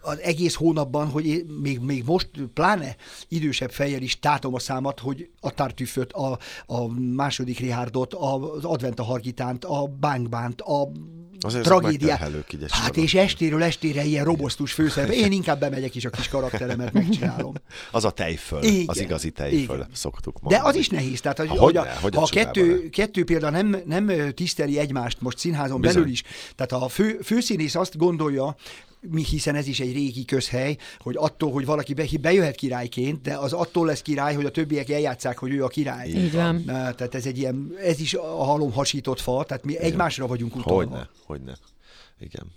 az 0.00 0.20
egész 0.20 0.54
hónapban, 0.54 1.08
hogy 1.10 1.26
én 1.26 1.44
még, 1.62 1.80
még 1.80 2.04
most, 2.06 2.30
pláne 2.54 2.96
idősebb 3.28 3.70
fejjel 3.70 4.02
is 4.02 4.18
tátom 4.18 4.54
a 4.54 4.58
számat, 4.58 5.00
hogy 5.00 5.30
a 5.40 5.50
Tartüföt, 5.50 6.12
a, 6.12 6.38
a 6.66 6.86
második 6.92 7.58
Richardot, 7.58 8.14
az 8.14 8.64
Advent 8.64 9.00
a 9.00 9.02
Hargitánt, 9.02 9.64
a 9.64 9.86
Bánkbánt, 10.00 10.60
a 10.60 10.88
Azért 11.40 11.70
egy 11.84 12.08
Hát 12.08 12.30
sorban. 12.70 13.02
és 13.02 13.14
estéről 13.14 13.62
estére 13.62 14.04
ilyen 14.04 14.24
robosztus 14.24 14.72
főszerep. 14.72 15.10
Én 15.10 15.32
inkább 15.32 15.60
bemegyek 15.60 15.94
is 15.94 16.04
a 16.04 16.10
kis 16.10 16.28
karakteremet, 16.28 16.92
megcsinálom. 16.92 17.54
Az 17.90 18.04
a 18.04 18.10
tejföl, 18.10 18.62
Igen. 18.62 18.84
az 18.86 19.00
igazi 19.00 19.30
tejföl, 19.30 19.76
Igen. 19.76 19.88
szoktuk 19.92 20.34
De 20.34 20.40
mondani. 20.42 20.68
az 20.68 20.74
is 20.76 20.88
nehéz. 20.88 21.20
Tehát, 21.20 21.38
hogy, 21.38 21.48
Há, 21.48 21.54
hogy, 21.56 21.76
a, 21.76 21.80
hogyne, 21.80 21.94
hogy 22.00 22.14
ha 22.14 22.20
a 22.20 22.24
a 22.24 22.28
kettő, 22.28 22.88
kettő 22.90 23.24
példa 23.24 23.50
nem, 23.50 23.76
nem 23.86 24.10
tiszteli 24.34 24.78
egymást 24.78 25.20
most 25.20 25.38
színházon 25.38 25.80
Bizony. 25.80 25.96
belül 25.96 26.10
is. 26.10 26.22
Tehát 26.54 26.72
a 26.84 26.88
fő, 26.88 27.18
főszínész 27.22 27.74
azt 27.74 27.96
gondolja, 27.96 28.56
mi, 29.10 29.24
hiszen 29.24 29.54
ez 29.54 29.66
is 29.66 29.80
egy 29.80 29.92
régi 29.92 30.24
közhely, 30.24 30.76
hogy 30.98 31.14
attól, 31.18 31.52
hogy 31.52 31.64
valaki 31.66 31.94
be, 31.94 32.04
bejöhet 32.20 32.54
királyként, 32.54 33.22
de 33.22 33.34
az 33.34 33.52
attól 33.52 33.86
lesz 33.86 34.02
király, 34.02 34.34
hogy 34.34 34.44
a 34.44 34.50
többiek 34.50 34.90
eljátszák, 34.90 35.38
hogy 35.38 35.52
ő 35.52 35.64
a 35.64 35.68
király. 35.68 36.08
Így 36.08 36.32
van. 36.32 36.64
Tehát 36.64 37.14
ez 37.14 37.26
egy 37.26 37.38
ilyen, 37.38 37.74
ez 37.82 38.00
is 38.00 38.14
a 38.14 38.44
halom 38.44 38.72
hasított 38.72 39.20
fa, 39.20 39.44
tehát 39.44 39.64
mi 39.64 39.78
egymásra 39.78 40.26
vagyunk 40.26 40.56
utalva. 40.56 40.76
Hogyne, 40.80 41.08
hogyne. 41.26 41.56
Igen. 42.18 42.52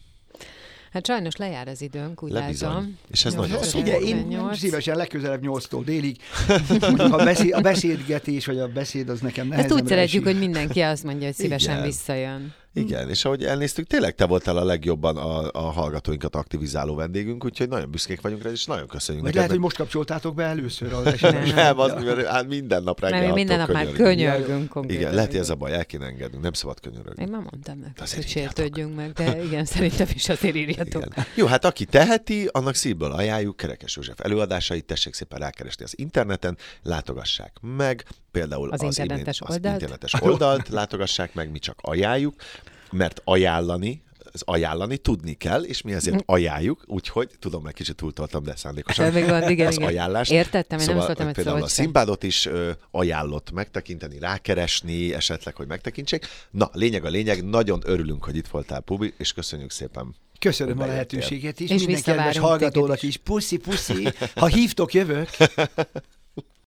Hát 0.92 1.06
sajnos 1.06 1.36
lejár 1.36 1.68
az 1.68 1.82
időnk, 1.82 2.24
úgy 2.24 2.32
Lebizony. 2.32 2.70
látom. 2.70 2.98
És 3.12 3.26
ez 3.26 3.34
nagyon 3.34 3.64
szomorú. 3.64 3.92
Figyelj, 3.92 4.06
én 4.08 4.16
48. 4.16 4.58
szívesen 4.58 4.96
legközelebb 4.96 5.42
8-tól 5.46 5.82
délig. 5.86 6.18
A, 7.12 7.24
beszéd, 7.24 7.54
a 7.54 7.62
beszédgetés, 7.62 8.46
vagy 8.46 8.60
a 8.60 8.68
beszéd 8.68 9.10
az 9.10 9.20
nekem 9.20 9.46
Ezt 9.46 9.56
nehezemre 9.56 9.82
úgy 9.84 9.88
szeretjük, 9.90 10.26
esik. 10.26 10.34
hogy 10.34 10.46
mindenki 10.48 10.80
azt 10.82 11.04
mondja, 11.04 11.26
hogy 11.26 11.36
szívesen 11.36 11.74
Igen. 11.74 11.86
visszajön. 11.86 12.54
Igen, 12.74 13.10
és 13.10 13.26
ahogy 13.26 13.44
elnéztük, 13.44 13.88
tényleg 13.88 14.16
te 14.16 14.26
voltál 14.26 14.58
a 14.58 14.64
legjobban 14.64 15.18
a, 15.18 15.50
a 15.52 15.72
hallgatóinkat 15.72 16.36
aktivizáló 16.36 16.96
vendégünk, 16.96 17.46
úgyhogy 17.46 17.70
nagyon 17.70 17.92
büszkék 17.92 18.22
vagyunk 18.22 18.44
rá, 18.44 18.50
és 18.50 18.66
nagyon 18.66 18.88
köszönjük 18.88 19.24
Vagy 19.24 19.34
neked. 19.34 19.36
lehet, 19.36 19.50
hogy 19.50 19.60
most 19.60 19.76
kapcsoltátok 19.76 20.36
be 20.36 20.44
először 20.44 20.94
az 20.94 21.06
eseményt. 21.06 21.56
Nem, 21.56 21.80
az, 21.80 21.94
mivel 21.94 22.24
hát 22.26 22.48
minden 22.48 22.84
nap 22.84 23.00
reggel 23.00 23.20
Nem, 23.20 23.30
mi 23.30 23.36
minden 23.36 23.58
nap 23.58 23.72
már 23.72 23.84
könyörgünk. 23.86 24.08
könyörgünk 24.08 24.70
konkrétan. 24.70 25.02
Igen, 25.02 25.14
lehet, 25.14 25.32
hogy 25.32 25.40
ez 25.40 25.50
a 25.50 25.56
baj, 25.56 25.74
el 25.74 25.86
kéne 25.86 26.06
engednünk, 26.06 26.44
nem 26.44 26.54
szabad 26.54 26.80
könyörögni. 26.80 27.24
Én 27.24 27.30
már 27.30 27.42
mondtam 27.42 27.94
azért 27.98 28.24
hogy 28.24 28.32
sértődjünk 28.32 28.96
meg, 28.96 29.12
de 29.12 29.44
igen, 29.44 29.66
szerintem 29.76 30.08
is 30.14 30.30
azért 30.30 30.56
írjatok. 30.56 31.06
Igen. 31.06 31.26
Jó, 31.36 31.46
hát 31.46 31.66
aki 31.66 31.86
teheti, 31.86 32.50
annak 32.52 32.76
szívből 32.76 33.12
ajánljuk 33.12 33.56
Kerekes 33.56 33.96
József 33.96 34.20
előadásait, 34.20 34.86
tessék 34.86 35.14
szépen 35.14 35.40
rákeresni 35.40 35.84
az 35.84 35.94
interneten, 35.98 36.58
látogassák 36.84 37.58
meg, 37.62 38.06
például 38.32 38.72
Az 38.72 38.84
az, 38.84 38.98
internetes 38.98 39.40
imént, 39.40 39.56
oldalt. 39.56 39.76
az 39.76 39.82
internetes 39.82 40.22
oldalt 40.22 40.70
látogassák 40.70 41.34
meg, 41.34 41.52
mi 41.52 41.60
csak 41.60 41.80
ajánljuk, 41.82 42.36
mert 42.92 43.22
ajánlani, 43.24 44.04
az 44.34 44.42
ajánlani 44.46 44.98
tudni 44.98 45.34
kell, 45.34 45.64
és 45.64 45.82
mi 45.82 45.94
ezért 45.94 46.24
ajánljuk, 46.26 46.84
úgyhogy 46.86 47.30
tudom, 47.40 47.64
meg 47.64 47.74
kicsit 47.74 47.96
túltoltam, 47.96 48.44
de 48.44 48.56
szándékosan 48.56 49.14
még 49.14 49.26
van, 49.26 49.50
igen, 49.50 49.68
az 49.68 49.76
igen. 49.76 49.88
ajánlást. 49.88 50.32
Értettem, 50.32 50.80
én 50.80 50.86
nem 50.86 50.96
szóval 50.96 51.06
szóltam 51.06 51.28
egy 51.28 51.34
például 51.34 51.56
a 51.56 51.60
szót 51.60 51.70
sem. 51.70 51.84
Szimbádot 51.84 52.24
is 52.24 52.46
ö, 52.46 52.72
ajánlott 52.92 53.52
megtekinteni, 53.52 54.20
rákeresni, 54.20 55.14
esetleg, 55.14 55.56
hogy 55.56 55.68
megtekintsék. 55.68 56.26
Na, 56.52 56.70
lényeg 56.74 57.06
a 57.06 57.10
lényeg, 57.10 57.44
nagyon 57.44 57.82
örülünk, 57.86 58.24
hogy 58.24 58.36
itt 58.36 58.48
voltál, 58.48 58.82
Pubi, 58.82 59.14
és 59.18 59.34
köszönjük 59.34 59.72
szépen. 59.72 60.16
Köszönöm 60.40 60.80
a 60.80 60.86
lehetőséget 60.86 61.60
is. 61.60 61.70
És 61.70 61.86
Minden 61.86 62.02
kedves 62.02 62.38
hallgatónak 62.38 63.04
is. 63.04 63.18
Puszi, 63.18 63.58
puszi. 63.58 64.08
Ha 64.36 64.46
hívtok, 64.46 64.94
jövök. 64.94 65.30